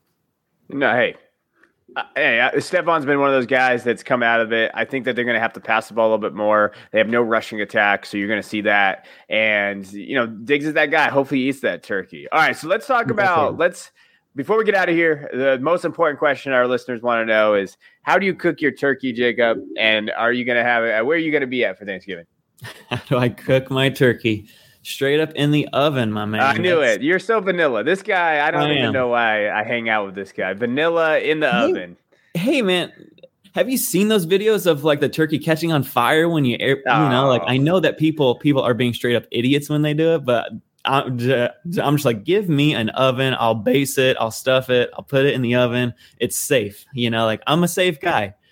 No, 0.69 0.93
hey, 0.93 1.17
uh, 1.97 2.03
yeah, 2.17 2.51
Stefon's 2.57 3.07
been 3.07 3.19
one 3.19 3.29
of 3.29 3.35
those 3.35 3.47
guys 3.47 3.83
that's 3.83 4.03
come 4.03 4.23
out 4.23 4.41
of 4.41 4.53
it. 4.53 4.71
I 4.75 4.85
think 4.85 5.05
that 5.05 5.17
they're 5.17 5.25
going 5.25 5.37
to 5.37 5.41
have 5.41 5.55
to 5.55 5.61
pass 5.61 5.89
the 5.89 5.95
ball 5.95 6.09
a 6.09 6.11
little 6.11 6.19
bit 6.19 6.35
more. 6.35 6.73
They 6.93 6.99
have 6.99 7.09
no 7.09 7.23
rushing 7.23 7.61
attack, 7.61 8.07
so 8.07 8.17
you're 8.17 8.29
going 8.29 8.43
to 8.43 8.49
see 8.49 8.61
that. 8.63 9.07
And 9.29 9.91
you 9.93 10.15
know, 10.15 10.27
Diggs 10.27 10.67
is 10.67 10.75
that 10.75 10.91
guy. 10.91 11.09
Hopefully, 11.09 11.41
he 11.41 11.49
eats 11.49 11.61
that 11.61 11.83
turkey. 11.83 12.29
All 12.31 12.41
right, 12.41 12.57
so 12.57 12.69
let's 12.69 12.87
talk 12.87 13.11
about 13.11 13.57
let's 13.57 13.91
before 14.37 14.59
we 14.59 14.65
get 14.65 14.75
out 14.75 14.89
of 14.89 14.95
here. 14.95 15.29
The 15.33 15.59
most 15.61 15.85
important 15.85 16.19
question 16.19 16.53
our 16.53 16.69
listeners 16.69 17.03
want 17.03 17.23
to 17.23 17.27
know 17.27 17.55
is 17.55 17.77
how 18.03 18.19
do 18.19 18.27
you 18.27 18.35
cook 18.35 18.61
your 18.61 18.73
turkey, 18.73 19.13
Jacob? 19.13 19.59
And 19.79 20.11
are 20.11 20.33
you 20.33 20.45
going 20.45 20.59
to 20.59 20.65
have 20.65 20.85
it? 20.85 21.05
Where 21.05 21.17
are 21.17 21.21
you 21.21 21.31
going 21.31 21.41
to 21.41 21.47
be 21.47 21.65
at 21.65 21.79
for 21.79 21.85
Thanksgiving? 21.85 22.27
How 22.91 22.97
do 23.09 23.19
I 23.19 23.29
cook 23.29 23.71
my 23.71 23.89
turkey? 23.89 24.49
Straight 24.89 25.21
up 25.21 25.33
in 25.35 25.51
the 25.51 25.69
oven, 25.73 26.13
my 26.13 26.25
man. 26.25 26.41
I 26.41 26.57
knew 26.57 26.81
That's... 26.81 26.97
it. 26.97 27.03
You're 27.03 27.19
so 27.19 27.41
vanilla. 27.41 27.85
This 27.85 28.03
guy, 28.03 28.47
I 28.47 28.51
don't 28.51 28.63
I 28.63 28.73
even 28.73 28.85
am. 28.87 28.93
know 28.93 29.09
why 29.09 29.51
I 29.51 29.63
hang 29.65 29.89
out 29.89 30.07
with 30.07 30.15
this 30.15 30.33
guy. 30.33 30.53
Vanilla 30.55 31.19
in 31.19 31.41
the 31.41 31.51
hey, 31.51 31.71
oven. 31.71 31.97
Hey, 32.35 32.63
man. 32.63 32.93
Have 33.55 33.69
you 33.69 33.79
seen 33.79 34.09
those 34.09 34.27
videos 34.27 34.67
of 34.67 34.85
like 34.85 35.01
the 35.01 35.09
turkey 35.09 35.39
catching 35.39 35.73
on 35.73 35.83
fire 35.83 36.29
when 36.29 36.45
you 36.45 36.57
air, 36.61 36.83
oh. 36.87 37.05
you 37.05 37.09
know, 37.11 37.29
like 37.29 37.43
I 37.47 37.57
know 37.57 37.81
that 37.81 37.99
people 37.99 38.37
people 38.37 38.63
are 38.63 38.75
being 38.75 38.93
straight 38.93 39.17
up 39.17 39.25
idiots 39.33 39.69
when 39.69 39.83
they 39.83 39.95
do 39.95 40.15
it, 40.15 40.25
but 40.25 40.53
I'm 40.85 41.19
just, 41.19 41.53
I'm 41.83 41.97
just 41.97 42.05
like, 42.05 42.25
give 42.25 42.49
me 42.49 42.75
an 42.75 42.91
oven. 42.91 43.35
I'll 43.39 43.55
base 43.55 43.99
it. 43.99 44.17
I'll 44.21 44.31
stuff 44.31 44.71
it. 44.71 44.91
I'll 44.95 45.03
put 45.03 45.27
it 45.27 45.35
in 45.35 45.43
the 45.43 45.57
oven. 45.57 45.93
It's 46.19 46.39
safe. 46.39 46.85
You 46.93 47.11
know, 47.11 47.25
like 47.25 47.43
I'm 47.47 47.65
a 47.65 47.69
safe 47.69 48.01
guy. 48.01 48.35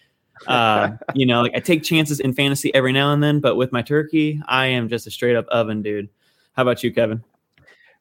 Uh, 0.47 0.91
you 1.14 1.24
know, 1.24 1.41
like 1.41 1.55
I 1.55 1.61
take 1.61 1.82
chances 1.82 2.20
in 2.20 2.34
fantasy 2.34 2.72
every 2.74 2.93
now 2.93 3.11
and 3.11 3.22
then, 3.22 3.41
but 3.41 3.57
with 3.57 3.72
my 3.72 3.80
turkey, 3.80 4.39
I 4.47 4.66
am 4.66 4.91
just 4.91 5.07
a 5.07 5.11
straight 5.11 5.34
up 5.34 5.47
oven 5.47 5.80
dude. 5.80 6.11
How 6.57 6.62
about 6.62 6.82
you, 6.82 6.92
Kevin? 6.92 7.22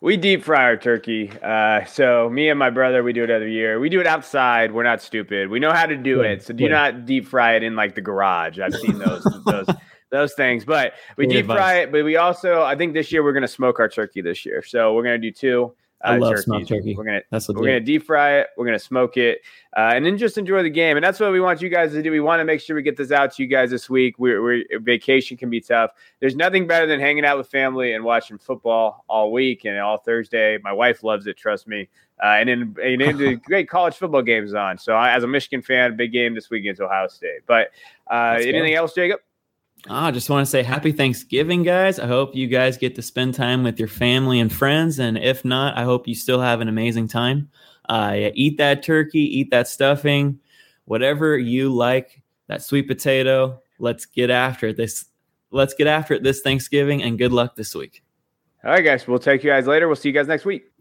We 0.01 0.17
deep 0.17 0.43
fry 0.43 0.63
our 0.63 0.77
turkey. 0.77 1.31
Uh, 1.41 1.83
so 1.85 2.29
me 2.29 2.49
and 2.49 2.59
my 2.59 2.69
brother, 2.69 3.03
we 3.03 3.11
do 3.11 3.23
it 3.23 3.29
every 3.29 3.53
year. 3.53 3.79
We 3.79 3.89
do 3.89 3.99
it 3.99 4.07
outside. 4.07 4.71
We're 4.71 4.83
not 4.83 5.01
stupid. 5.01 5.49
We 5.49 5.59
know 5.59 5.71
how 5.73 5.85
to 5.85 5.97
do 5.97 6.21
it. 6.21 6.43
So 6.43 6.53
do 6.53 6.69
not 6.69 7.05
deep 7.05 7.27
fry 7.27 7.55
it 7.55 7.63
in 7.63 7.75
like 7.75 7.95
the 7.95 8.01
garage. 8.01 8.59
I've 8.59 8.75
seen 8.75 8.99
those 8.99 9.23
those 9.45 9.67
those 10.11 10.33
things. 10.35 10.63
But 10.63 10.93
we 11.17 11.25
Good 11.25 11.33
deep 11.33 11.39
advice. 11.45 11.57
fry 11.57 11.73
it. 11.79 11.91
But 11.91 12.05
we 12.05 12.17
also, 12.17 12.61
I 12.61 12.75
think 12.75 12.93
this 12.93 13.11
year 13.11 13.23
we're 13.23 13.33
gonna 13.33 13.47
smoke 13.47 13.79
our 13.79 13.89
turkey 13.89 14.21
this 14.21 14.45
year. 14.45 14.63
So 14.63 14.93
we're 14.93 15.03
gonna 15.03 15.17
do 15.17 15.31
two. 15.31 15.73
I 16.05 16.15
uh, 16.15 16.19
love 16.19 16.39
smoked 16.39 16.67
turkey. 16.67 16.95
We're 16.95 17.03
gonna 17.03 17.21
that's 17.31 17.47
we're 17.49 17.55
gonna 17.55 17.79
deep 17.79 18.05
fry 18.05 18.39
it. 18.39 18.47
We're 18.57 18.65
gonna 18.65 18.79
smoke 18.79 19.17
it, 19.17 19.41
uh, 19.75 19.91
and 19.93 20.05
then 20.05 20.17
just 20.17 20.37
enjoy 20.37 20.63
the 20.63 20.69
game. 20.69 20.97
And 20.97 21.03
that's 21.03 21.19
what 21.19 21.31
we 21.31 21.41
want 21.41 21.61
you 21.61 21.69
guys 21.69 21.91
to 21.93 22.03
do. 22.03 22.11
We 22.11 22.19
want 22.19 22.39
to 22.39 22.45
make 22.45 22.61
sure 22.61 22.75
we 22.75 22.83
get 22.83 22.95
this 22.95 23.11
out 23.11 23.33
to 23.35 23.43
you 23.43 23.49
guys 23.49 23.71
this 23.71 23.89
week. 23.89 24.19
We're, 24.19 24.41
we're 24.41 24.79
vacation 24.79 25.35
can 25.35 25.49
be 25.49 25.59
tough. 25.61 25.91
There's 26.19 26.35
nothing 26.35 26.67
better 26.67 26.85
than 26.85 26.99
hanging 26.99 27.25
out 27.25 27.37
with 27.37 27.49
family 27.49 27.93
and 27.93 28.03
watching 28.03 28.37
football 28.37 29.03
all 29.09 29.31
week 29.31 29.65
and 29.65 29.77
all 29.79 29.97
Thursday. 29.97 30.57
My 30.63 30.73
wife 30.73 31.03
loves 31.03 31.27
it. 31.27 31.37
Trust 31.37 31.67
me. 31.67 31.89
Uh, 32.23 32.27
and 32.27 32.49
then 32.49 32.75
and 32.81 33.01
then 33.01 33.17
the 33.17 33.35
great 33.45 33.67
college 33.67 33.95
football 33.95 34.21
games 34.21 34.53
on. 34.53 34.77
So 34.77 34.93
I, 34.93 35.11
as 35.15 35.23
a 35.23 35.27
Michigan 35.27 35.61
fan, 35.61 35.95
big 35.95 36.11
game 36.11 36.35
this 36.35 36.49
week 36.49 36.61
against 36.61 36.81
Ohio 36.81 37.07
State. 37.07 37.41
But 37.45 37.71
uh, 38.09 38.37
anything 38.39 38.75
else, 38.75 38.93
Jacob? 38.93 39.19
I 39.87 40.11
just 40.11 40.29
want 40.29 40.45
to 40.45 40.49
say 40.49 40.63
happy 40.63 40.91
Thanksgiving, 40.91 41.63
guys. 41.63 41.99
I 41.99 42.07
hope 42.07 42.35
you 42.35 42.47
guys 42.47 42.77
get 42.77 42.95
to 42.95 43.01
spend 43.01 43.35
time 43.35 43.63
with 43.63 43.77
your 43.77 43.87
family 43.87 44.39
and 44.39 44.51
friends. 44.51 44.99
And 44.99 45.17
if 45.17 45.45
not, 45.45 45.77
I 45.77 45.83
hope 45.83 46.07
you 46.07 46.15
still 46.15 46.41
have 46.41 46.61
an 46.61 46.67
amazing 46.67 47.07
time. 47.07 47.49
Uh, 47.87 48.13
yeah, 48.15 48.29
eat 48.33 48.57
that 48.57 48.81
turkey, 48.81 49.19
eat 49.19 49.51
that 49.51 49.67
stuffing, 49.67 50.39
whatever 50.85 51.37
you 51.37 51.69
like, 51.69 52.23
that 52.47 52.63
sweet 52.63 52.87
potato. 52.87 53.61
Let's 53.77 54.05
get 54.07 54.31
after 54.31 54.69
it 54.69 54.77
this. 54.77 55.05
Let's 55.51 55.75
get 55.75 55.87
after 55.87 56.15
it 56.15 56.23
this 56.23 56.41
Thanksgiving 56.41 57.03
and 57.03 57.17
good 57.17 57.31
luck 57.31 57.55
this 57.55 57.75
week. 57.75 58.03
All 58.63 58.71
right, 58.71 58.83
guys. 58.83 59.07
We'll 59.07 59.19
take 59.19 59.43
you 59.43 59.51
guys 59.51 59.67
later. 59.67 59.87
We'll 59.87 59.95
see 59.95 60.09
you 60.09 60.13
guys 60.13 60.27
next 60.27 60.45
week. 60.45 60.71